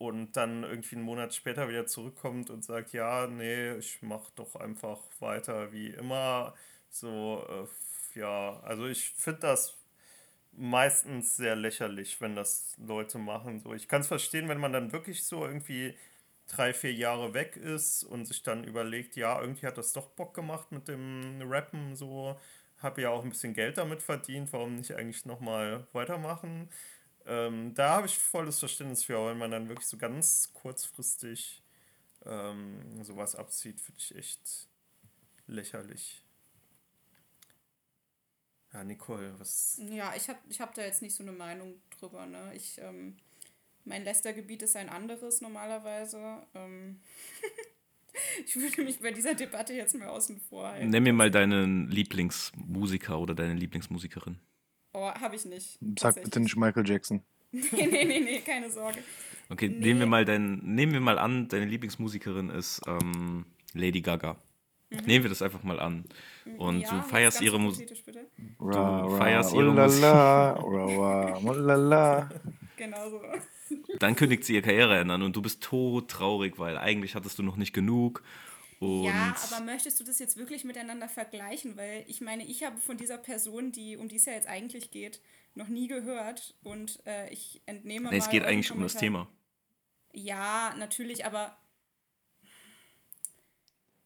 [0.00, 4.56] Und dann irgendwie einen Monat später wieder zurückkommt und sagt, ja, nee, ich mach doch
[4.56, 6.54] einfach weiter wie immer.
[6.88, 7.44] So,
[8.16, 9.76] äh, ja, also ich finde das
[10.52, 13.60] meistens sehr lächerlich, wenn das Leute machen.
[13.60, 15.94] So, ich kann es verstehen, wenn man dann wirklich so irgendwie
[16.48, 20.34] drei, vier Jahre weg ist und sich dann überlegt, ja, irgendwie hat das doch Bock
[20.34, 22.38] gemacht mit dem Rappen, so,
[22.78, 26.68] habe ja auch ein bisschen Geld damit verdient, warum nicht eigentlich nochmal weitermachen?
[27.30, 31.62] Ähm, da habe ich volles Verständnis für, aber wenn man dann wirklich so ganz kurzfristig
[32.26, 34.68] ähm, sowas abzieht, finde ich echt
[35.46, 36.24] lächerlich.
[38.72, 39.80] Ja, Nicole, was.
[39.90, 42.26] Ja, ich habe ich hab da jetzt nicht so eine Meinung drüber.
[42.26, 42.52] Ne?
[42.56, 43.16] Ich, ähm,
[43.84, 46.42] mein Lästergebiet ist ein anderes normalerweise.
[46.54, 47.00] Ähm
[48.44, 50.90] ich würde mich bei dieser Debatte jetzt mal außen vor halten.
[50.90, 54.40] Nenn mir mal deinen Lieblingsmusiker oder deine Lieblingsmusikerin.
[54.92, 55.78] Oh, habe ich nicht.
[55.98, 57.22] Sag bitte nicht Michael Jackson.
[57.52, 58.98] nee, nee, nee, nee, keine Sorge.
[59.48, 59.78] Okay, nee.
[59.78, 64.36] nehmen, wir mal dein, nehmen wir mal an, deine Lieblingsmusikerin ist ähm, Lady Gaga.
[64.90, 64.98] Mhm.
[65.06, 66.04] Nehmen wir das einfach mal an.
[66.58, 67.88] Und ja, du feierst ihre Musik.
[68.58, 70.02] Du feierst ihre Musik.
[72.76, 73.20] Genau so.
[73.98, 77.56] Dann kündigt sie ihre Karriere ändern und du bist todtraurig, weil eigentlich hattest du noch
[77.56, 78.22] nicht genug.
[78.80, 81.76] Und ja, aber möchtest du das jetzt wirklich miteinander vergleichen?
[81.76, 84.90] Weil ich meine, ich habe von dieser Person, die, um die es ja jetzt eigentlich
[84.90, 85.20] geht,
[85.54, 89.28] noch nie gehört und äh, ich entnehme nee, Es geht eigentlich um das Thema.
[90.12, 91.58] Ja, natürlich, aber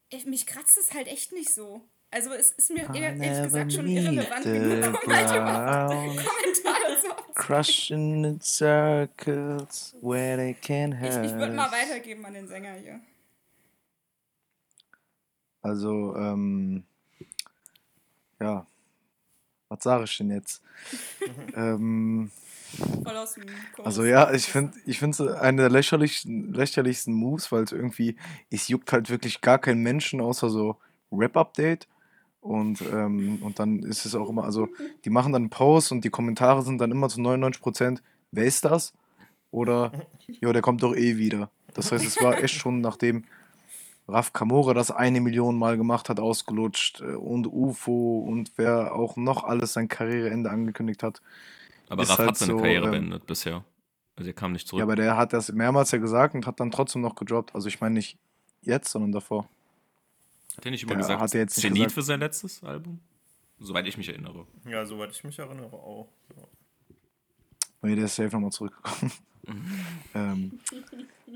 [0.09, 1.87] ich, mich kratzt es halt echt nicht so.
[2.11, 8.23] Also es ist mir ehrlich gesagt schon irrelevant genug, um halt überhaupt Kommentare zu Crushing
[8.25, 11.25] in circles where they can hurt.
[11.25, 12.99] Ich, ich würde mal weitergeben an den Sänger hier.
[15.65, 16.83] Also, ähm,
[18.39, 18.67] ja,
[19.67, 20.61] was sage ich denn jetzt?
[21.55, 22.29] ähm,
[23.03, 23.45] Voll aus dem
[23.83, 28.15] also ja, ich finde ich es eine der lächerlichsten, lächerlichsten Moves, weil es irgendwie,
[28.51, 30.77] es juckt halt wirklich gar keinen Menschen, außer so
[31.11, 31.87] Rap-Update.
[32.41, 34.69] Und, ähm, und dann ist es auch immer, also
[35.03, 38.01] die machen dann einen Post und die Kommentare sind dann immer zu 99%,
[38.31, 38.93] wer ist das?
[39.49, 39.91] Oder,
[40.27, 41.49] ja, der kommt doch eh wieder.
[41.73, 43.25] Das heißt, es war echt schon nachdem
[44.07, 49.15] Raf Kamora das eine Million Mal gemacht hat, ausgelutscht äh, und UFO und wer auch
[49.15, 51.21] noch alles sein Karriereende angekündigt hat.
[51.89, 53.63] Aber Raf halt hat seine so, Karriere ähm, beendet bisher.
[54.15, 54.79] Also er kam nicht zurück.
[54.79, 57.53] Ja, aber der hat das mehrmals ja gesagt und hat dann trotzdem noch gedroppt.
[57.55, 58.17] Also ich meine nicht
[58.61, 59.49] jetzt, sondern davor.
[60.55, 62.99] Hat er nicht immer der gesagt, hat er jetzt Zenit für sein letztes Album?
[63.59, 64.45] Soweit ich mich erinnere.
[64.65, 66.07] Ja, soweit ich mich erinnere auch.
[66.35, 66.43] Ja.
[67.81, 69.11] Nee, der ist safe nochmal zurückgekommen.
[70.13, 70.59] Ähm,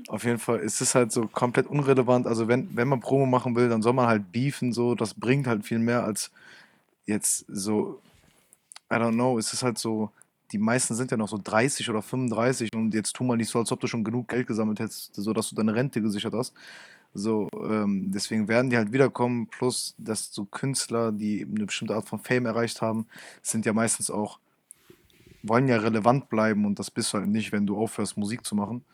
[0.08, 2.26] auf jeden Fall ist es halt so komplett unrelevant.
[2.26, 5.46] Also wenn, wenn man Promo machen will, dann soll man halt beefen, so, das bringt
[5.46, 6.30] halt viel mehr als
[7.06, 8.00] jetzt so,
[8.92, 10.10] I don't know, es ist halt so,
[10.52, 13.58] die meisten sind ja noch so 30 oder 35 und jetzt tu mal nicht so,
[13.58, 16.54] als ob du schon genug Geld gesammelt hättest, sodass du deine Rente gesichert hast.
[17.12, 19.48] So, ähm, deswegen werden die halt wiederkommen.
[19.48, 23.06] Plus, dass so Künstler, die eine bestimmte Art von Fame erreicht haben,
[23.42, 24.38] sind ja meistens auch,
[25.42, 28.54] wollen ja relevant bleiben und das bist du halt nicht, wenn du aufhörst, Musik zu
[28.54, 28.84] machen.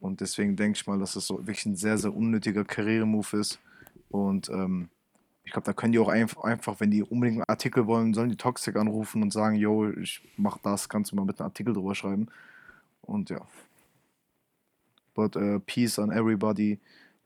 [0.00, 3.60] Und deswegen denke ich mal, dass es so wirklich ein sehr, sehr unnötiger Karrieremove ist.
[4.10, 4.88] Und ähm,
[5.44, 8.30] ich glaube, da können die auch einfach, einfach, wenn die unbedingt einen Artikel wollen, sollen
[8.30, 11.74] die Toxic anrufen und sagen, yo, ich mach das, kannst du mal mit einem Artikel
[11.74, 12.28] drüber schreiben.
[13.02, 13.46] Und ja.
[15.14, 16.78] But uh, peace on everybody.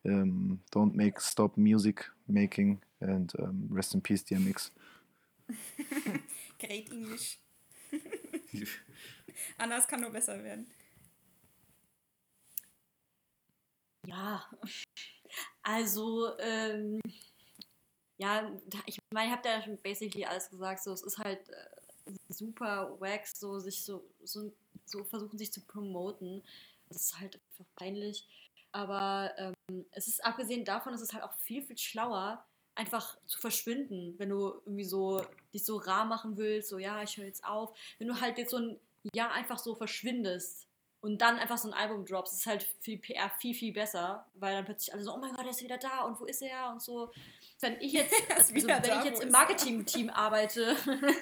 [0.04, 4.70] Um, don't make stop music making and um, rest in peace DMX.
[6.58, 7.38] Great English.
[9.58, 10.70] Anders kann nur besser werden.
[14.06, 14.48] Ja,
[15.62, 17.00] also, ähm,
[18.18, 18.50] ja,
[18.86, 20.82] ich meine, ich habe da ja schon basically alles gesagt.
[20.82, 24.52] So, es ist halt äh, super wax, so sich so, so,
[24.84, 26.42] so versuchen sich zu promoten.
[26.88, 28.26] Das ist halt einfach peinlich.
[28.72, 32.44] Aber ähm, es ist abgesehen davon, es ist halt auch viel, viel schlauer,
[32.76, 35.22] einfach zu verschwinden, wenn du irgendwie so
[35.52, 37.76] dich so rar machen willst, so ja, ich höre jetzt auf.
[37.98, 38.80] Wenn du halt jetzt so ein
[39.14, 40.66] Jahr einfach so verschwindest
[41.00, 44.26] und dann einfach so ein Album droppst, ist halt für die PR viel, viel besser,
[44.34, 46.42] weil dann plötzlich alle so, oh mein Gott, er ist wieder da und wo ist
[46.42, 47.12] er und so.
[47.60, 49.30] Wenn ich jetzt, also, wenn da, ich jetzt im?
[49.30, 50.76] Marketing-Team arbeite,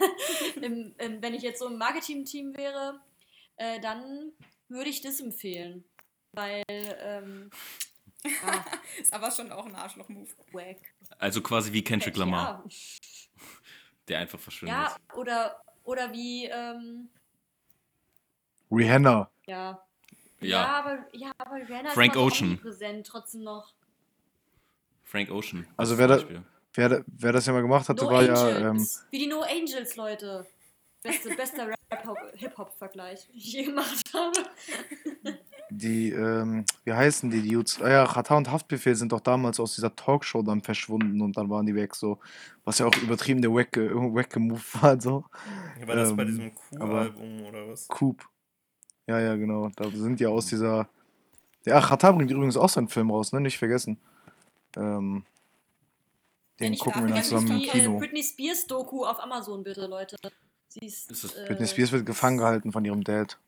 [0.61, 3.01] im, im, wenn ich jetzt so im Marketing-Team wäre,
[3.57, 4.33] äh, dann
[4.69, 5.85] würde ich das empfehlen.
[6.33, 7.51] Weil, ähm,
[8.45, 8.65] ah,
[9.15, 10.29] aber schon auch ein Arschloch-Move.
[11.19, 12.71] Also quasi wie Kendrick Lamar, Ja,
[14.09, 14.77] der einfach verschwindet.
[14.77, 17.09] ja oder, oder wie, ähm,
[18.71, 19.31] Rihanna.
[19.47, 19.81] ja.
[20.41, 20.67] Ja.
[20.67, 22.59] aber, ja, aber Rihanna Frank ist immer noch Ocean.
[22.59, 23.73] präsent trotzdem noch.
[25.05, 25.67] Frank Ocean.
[25.79, 26.25] Also wer da-.
[26.75, 28.35] Wer, wer das ja mal gemacht hatte, No war ja.
[28.35, 28.97] Angels.
[29.05, 30.45] Ähm, Wie die No Angels, Leute.
[31.03, 34.33] Beste, bester Rap-Hip-Hop-Vergleich, den ich je gemacht habe.
[35.77, 37.81] die, ähm, wie heißen die, die Dudes?
[37.83, 41.49] Ah ja, Chata und Haftbefehl sind doch damals aus dieser Talkshow dann verschwunden und dann
[41.51, 42.19] waren die weg, so.
[42.65, 45.25] Was ja auch übertrieben der wacke, wacke Move war, so.
[45.87, 47.89] War das bei Ähm, diesem aber- Q-Album oder was?
[47.89, 48.25] Coop.
[49.07, 49.71] Ja, ja, genau.
[49.77, 50.89] Da sind ja aus dieser.
[51.67, 53.41] Ja, Chata bringt übrigens auch seinen Film raus, ne?
[53.41, 53.99] Nicht vergessen.
[54.77, 55.25] Ähm,
[56.61, 57.99] den Ich gucken wir dann zusammen im die äh, Kino.
[57.99, 60.17] Britney Spears Doku auf Amazon, bitte, Leute.
[60.69, 61.11] Sie ist.
[61.11, 63.39] Ist äh, Britney Spears wird gefangen gehalten von ihrem Dad.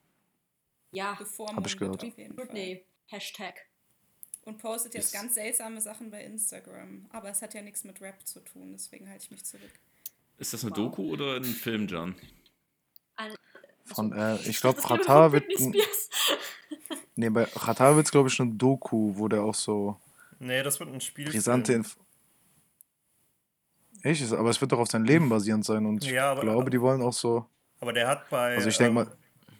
[0.96, 2.00] Ja, Bevor Hab ich gehört.
[2.34, 2.82] Britney.
[3.08, 3.54] Hashtag.
[4.44, 7.04] Und postet jetzt ganz seltsame Sachen bei Instagram.
[7.12, 9.70] Aber es hat ja nichts mit Rap zu tun, deswegen halte ich mich zurück.
[10.38, 10.76] Ist das eine Wow.
[10.76, 12.14] Doku oder ein Film, John?
[13.84, 14.98] Von, äh, ich glaube, von
[15.32, 15.44] wird.
[17.18, 19.98] Nee, bei Chata wird es, glaube ich, eine Doku, wo der auch so
[20.38, 21.26] Nee, das wird ein Spiel.
[21.30, 21.96] brisante Inf
[24.02, 24.22] Echt?
[24.22, 26.70] Ist- Aber es wird doch auf sein Leben basierend sein und ich Ja, aber- glaube,
[26.70, 27.46] die wollen auch so.
[27.80, 28.54] Aber der hat bei.
[28.54, 29.16] Also ich denk ähm, mal-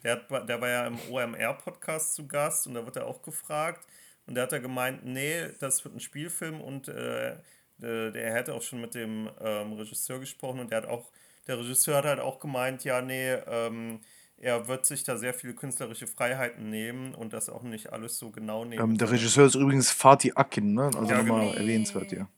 [0.07, 3.85] Der, hat, der war ja im OMR-Podcast zu Gast und da wird er auch gefragt.
[4.27, 7.37] Und der hat da gemeint, nee, das wird ein Spielfilm und äh,
[7.79, 11.11] der, der hätte auch schon mit dem ähm, Regisseur gesprochen und der hat auch,
[11.49, 14.01] der Regisseur hat halt auch gemeint, ja, nee, ähm,
[14.37, 18.31] er wird sich da sehr viele künstlerische Freiheiten nehmen und das auch nicht alles so
[18.31, 18.91] genau nehmen.
[18.91, 20.85] Ähm, der Regisseur ist übrigens Fatih Akin, ne?
[20.85, 21.59] Also Ja, nochmal genau.
[21.59, 22.29] erwähnenswert hier.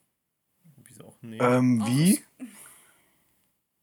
[0.85, 1.37] Wieso auch nee?
[1.39, 2.21] Ähm, wie?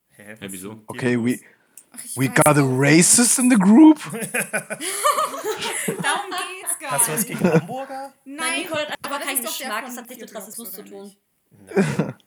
[0.10, 0.82] Hä, Hä, wieso?
[0.88, 1.55] Okay, we, Ach,
[2.04, 4.00] ich we got a racist in the group?
[4.14, 4.34] nicht.
[5.88, 7.40] Darum geht's gar Hast du was nicht.
[7.40, 8.14] gegen Hamburger?
[8.26, 10.72] Nein, Nein, Nicole hat aber keinen ist doch der Geschmack, das hat nichts mit Rassismus
[10.72, 11.16] zu tun.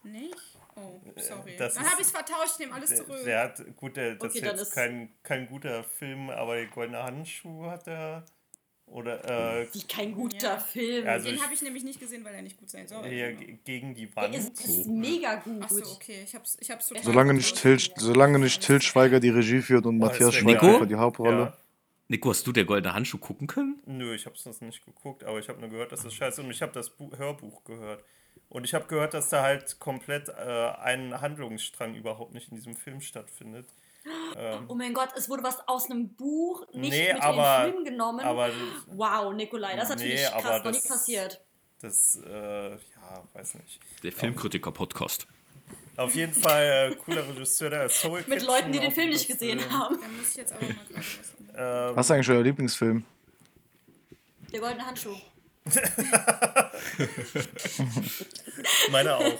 [0.05, 0.35] Nicht?
[0.77, 1.57] Oh, sorry.
[1.59, 3.24] das Dann habe ich es vertauscht, ich nehme alles Der, zurück.
[3.24, 6.66] der hat, gut, der, das Okay, ist jetzt ist- kein, kein guter Film, aber der
[6.66, 8.24] goldene Handschuh hat er.
[8.90, 10.59] Oder äh, Wie kein guter Ja.
[10.59, 11.06] Film.
[11.06, 13.05] Also Den habe ich nämlich nicht gesehen, weil er nicht gut sein soll.
[13.06, 13.40] hier Genau.
[13.47, 14.35] ge- gegen die Der Wand.
[14.35, 15.60] ist, ist mega gut.
[15.62, 16.23] Ach so, okay.
[16.24, 19.97] Ich hab's, ich hab's Solange nicht, Til, solange nicht Til Schweiger die Regie führt und
[19.97, 20.86] Oh, Matthias Schweighöfer geil.
[20.89, 21.39] die Hauptrolle.
[21.39, 21.56] Ja.
[22.10, 23.78] Nico, hast du der goldene Handschuh gucken können?
[23.85, 26.44] Nö, ich habe es nicht geguckt, aber ich habe nur gehört, dass das scheiße ist
[26.47, 28.02] und ich habe das Bu Hörbuch gehört.
[28.51, 30.33] Und ich habe gehört, dass da halt komplett äh,
[30.83, 33.69] ein Handlungsstrang überhaupt nicht in diesem Film stattfindet.
[34.37, 37.65] Ähm, Oh mein Gott, es wurde was aus einem Buch nicht Nee, mit aber- in
[37.65, 38.20] den Film genommen.
[38.20, 38.51] aber
[38.87, 41.41] wow, Nikolai, das ist Nee, natürlich krass, aber noch nie passiert.
[41.83, 42.79] das, äh, ja,
[43.35, 43.81] weiß nicht.
[44.03, 45.27] Der Filmkritiker-Podcast.
[45.99, 49.11] Auf jeden Fall äh, cooler Regisseur, der Soul Mit Kitchen, Leuten, die den auch Film
[49.11, 49.73] nicht gesehen Film.
[49.79, 49.99] haben.
[50.01, 51.89] Da muss ich jetzt aber mal gerade was sagen.
[51.91, 53.05] Ähm, Was ist eigentlich euer Lieblingsfilm?
[54.53, 55.16] Der goldene Handschuh.
[58.90, 59.39] Meine auch.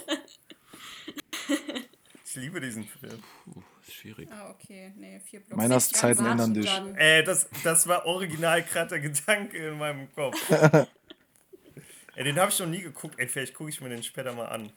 [2.24, 3.22] Ich liebe diesen Film.
[3.44, 4.28] Puh, ist schwierig.
[4.30, 4.92] Ah, okay.
[4.96, 5.56] Nee, vier Blocks.
[5.56, 6.70] Meiner Sechs Zeiten ändern dich.
[6.96, 10.36] Ey, das, das war original gerade der Gedanke in meinem Kopf.
[12.16, 13.14] Ey, den habe ich noch nie geguckt.
[13.18, 14.72] Ey, vielleicht gucke ich mir den später mal an.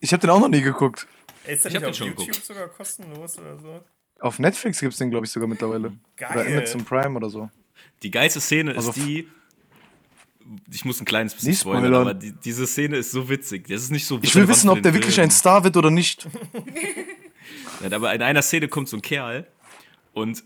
[0.00, 1.06] Ich habe den auch noch nie geguckt.
[1.44, 2.46] Ey, ist der Ich nicht auf den schon YouTube geguckt.
[2.46, 3.84] sogar kostenlos oder so?
[4.18, 5.92] Auf Netflix gibt es den, glaube ich, sogar mittlerweile.
[6.16, 6.30] Geil.
[6.32, 7.48] Oder Amazon Prime oder so.
[8.02, 9.28] Die geilste Szene Also ist die,
[10.72, 12.00] ich muss ein kleines bisschen Nicht spoilern, spoilern.
[12.02, 13.68] aber die, diese Szene ist so witzig.
[13.68, 14.18] Das ist nicht so.
[14.22, 16.28] Ich will wissen, ob der wirklich ein Star wird oder nicht.
[17.82, 19.46] Ja, aber in einer Szene kommt so ein Kerl
[20.12, 20.44] und,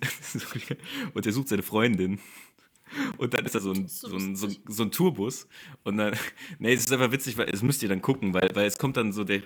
[1.14, 2.20] und der sucht seine Freundin.
[3.16, 5.48] Und dann ist da so ein, so ein, so ein, so ein Tourbus.
[5.82, 6.16] Und dann,
[6.58, 8.96] nee, es ist einfach witzig, weil das müsst ihr dann gucken, weil, weil es kommt
[8.96, 9.42] dann so der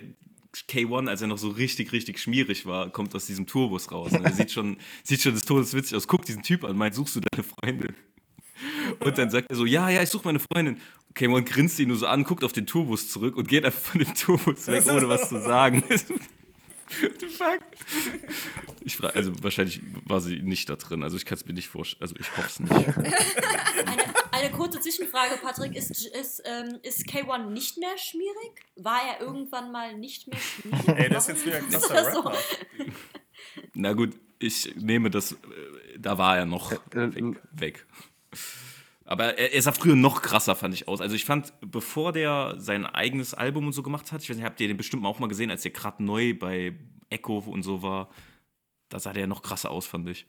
[0.67, 4.11] K1, als er noch so richtig, richtig schmierig war, kommt aus diesem Tourbus raus.
[4.13, 6.07] Und er sieht schon, sieht schon des Todes witzig aus.
[6.07, 7.95] Guckt diesen Typ an, meint, suchst du deine Freundin?
[8.99, 10.79] Und dann sagt er so, ja, ja, ich suche meine Freundin.
[11.15, 13.99] K1 grinst ihn nur so an, guckt auf den Tourbus zurück und geht einfach von
[13.99, 15.83] dem Tourbus weg, ohne was zu sagen.
[17.01, 17.59] What the fuck?
[18.81, 21.03] Ich frage, also wahrscheinlich war sie nicht da drin.
[21.03, 22.01] Also ich kann es mir nicht vorstellen.
[22.01, 22.71] Also ich hoffe es nicht.
[22.97, 25.75] Eine, eine kurze Zwischenfrage, Patrick.
[25.75, 28.65] Ist, ist, ähm, ist K1 nicht mehr schmierig?
[28.75, 30.87] War er irgendwann mal nicht mehr schmierig?
[30.87, 32.19] Ey, das ist jetzt wieder ein krasser so?
[32.21, 32.37] Rapper.
[33.75, 35.33] Na gut, ich nehme das.
[35.33, 35.35] äh,
[35.99, 37.35] Da war er noch äh, weg.
[37.51, 37.85] weg.
[39.09, 41.01] Aber er, er sah früher noch krasser, fand ich aus.
[41.01, 44.45] Also ich fand, bevor der sein eigenes Album und so gemacht hat, ich weiß nicht,
[44.45, 46.75] habt ihr den bestimmt auch mal gesehen, als der gerade neu bei
[47.09, 48.09] Echo und so war,
[48.87, 50.27] da sah der noch krasser aus, fand ich.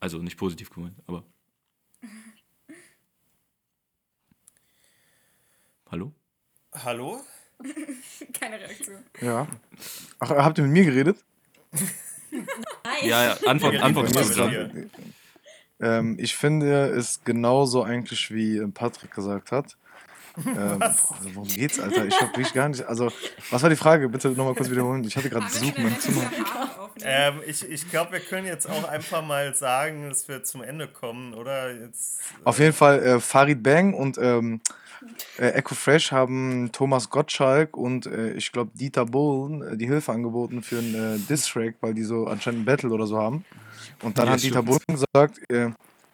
[0.00, 1.24] Also nicht positiv gemeint, aber.
[5.90, 6.12] Hallo?
[6.74, 7.22] Hallo?
[8.38, 9.02] Keine Reaktion.
[9.22, 9.48] Ja.
[10.18, 11.24] Ach, habt ihr mit mir geredet?
[12.30, 12.44] Nein.
[13.02, 14.14] Ja, ja, Antwort, Antwort
[15.80, 19.76] Ähm, ich finde es genauso eigentlich, wie äh, Patrick gesagt hat.
[20.46, 22.06] Ähm, also worum geht's, Alter?
[22.06, 22.84] Ich hab wirklich gar nicht.
[22.84, 23.10] Also,
[23.50, 24.08] was war die Frage?
[24.08, 25.02] Bitte nochmal kurz wiederholen.
[25.02, 26.30] Ich hatte gerade Besuch in meinem Zimmer.
[27.04, 30.88] Ähm, ich ich glaube, wir können jetzt auch einfach mal sagen, dass wir zum Ende
[30.88, 31.72] kommen, oder?
[31.72, 34.60] Jetzt, Auf jeden Fall, äh, Farid Bang und ähm,
[35.38, 40.12] äh, Echo Fresh haben Thomas Gottschalk und äh, ich glaube Dieter Bohlen äh, die Hilfe
[40.12, 43.44] angeboten für einen äh, Diss-Track, weil die so anscheinend ein Battle oder so haben.
[44.02, 44.62] Und dann Ja, hat Dieter.
[44.62, 45.70] Bohlen gesagt, äh,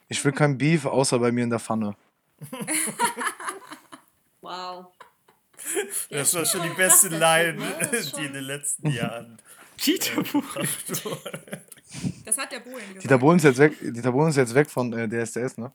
[0.08, 1.96] ich will kein Beef, außer bei mir in der Pfanne.
[4.40, 4.86] Wow.
[6.10, 7.58] das war schon die beste Line,
[8.18, 9.38] die in den letzten Jahren.
[9.76, 10.22] Cheater
[12.24, 13.04] Das hat der Bohlen gesagt.
[13.04, 15.72] Dieter Bohlen ist jetzt weg, Dieter Bohlen ist jetzt weg von äh, DSDS, ne?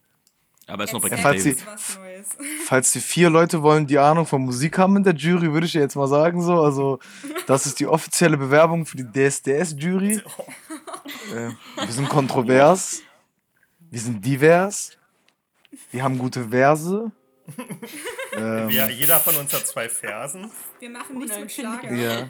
[0.67, 1.57] Aber ist noch bei falls Neues.
[2.65, 5.73] Falls die vier Leute wollen, die Ahnung von Musik haben in der Jury, würde ich
[5.73, 6.61] jetzt mal sagen so.
[6.61, 6.99] Also,
[7.47, 10.21] das ist die offizielle Bewerbung für die DSDS-Jury.
[11.33, 13.01] Äh, wir sind kontrovers.
[13.89, 14.97] Wir sind divers.
[15.89, 17.11] Wir haben gute Verse.
[18.33, 20.51] Ähm, Ja, jeder von uns hat zwei Fersen.
[20.79, 21.51] Wir machen nichts mit.
[21.51, 21.91] Schlager.
[21.93, 22.29] ja.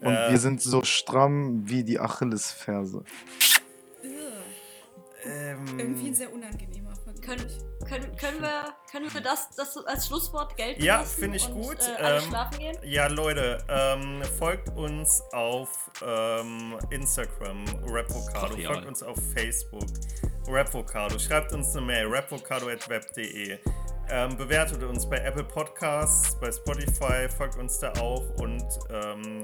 [0.00, 0.30] Und Äh.
[0.30, 3.04] wir sind so stramm wie die Achillesferse.
[5.26, 7.24] Ähm, Irgendwie ein sehr unangenehmer Vergleich.
[7.24, 7.48] Können,
[7.88, 11.78] können, können, wir, können wir das, das als Schlusswort gelten Ja, finde ich und, gut.
[11.80, 12.76] Äh, alle Ähm, schlafen gehen?
[12.82, 18.56] Ja, Leute, ähm, folgt uns auf ähm, Instagram, Rapvocado.
[18.56, 18.72] Ja.
[18.74, 19.86] Folgt uns auf Facebook,
[20.46, 21.18] Rapvocado.
[21.18, 23.58] Schreibt uns eine Mail, rapvocado.web.de.
[24.10, 29.42] Ähm, bewertet uns bei Apple Podcasts, bei Spotify, folgt uns da auch und ähm,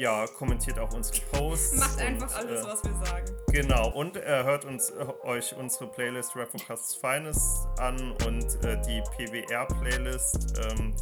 [0.00, 1.78] ja, kommentiert auch unsere Posts.
[1.78, 3.26] Macht und, einfach alles, äh, was wir sagen.
[3.52, 9.02] Genau, und äh, hört uns äh, euch unsere Playlist Rapvocasts Finest an und äh, die
[9.16, 10.94] PWR-Playlist, ähm,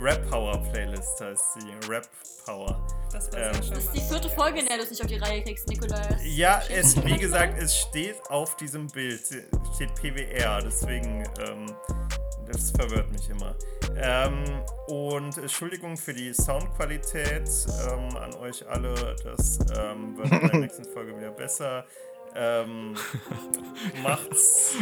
[0.00, 1.88] Rap Power Playlist heißt sie.
[1.90, 2.08] Rap
[2.46, 2.80] Power.
[3.12, 3.52] Das war Ähm.
[3.52, 6.06] Das ist die vierte Folge, in der du es nicht auf die Reihe kriegst, Nikolaus.
[6.24, 9.20] Ja, es, wie gesagt, es steht auf diesem Bild,
[9.74, 11.66] steht PWR, deswegen, ähm,
[12.50, 13.54] das verwirrt mich immer.
[13.96, 14.44] Ähm,
[14.86, 17.48] und Entschuldigung für die Soundqualität
[17.88, 21.84] ähm, an euch alle, das ähm, wird in der nächsten Folge wieder besser.
[22.34, 22.94] Ähm,
[24.02, 24.74] macht's,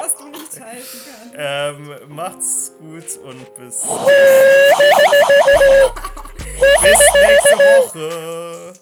[0.00, 1.34] was du nicht halten kannst.
[1.36, 3.82] ähm, macht's gut und bis,
[6.82, 8.72] bis nächste Woche.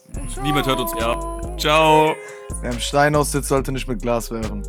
[0.42, 1.40] Niemand hört uns, ja.
[1.58, 2.14] Ciao.
[2.60, 4.62] Wer im Stein aussitzt, sollte nicht mit Glas werfen.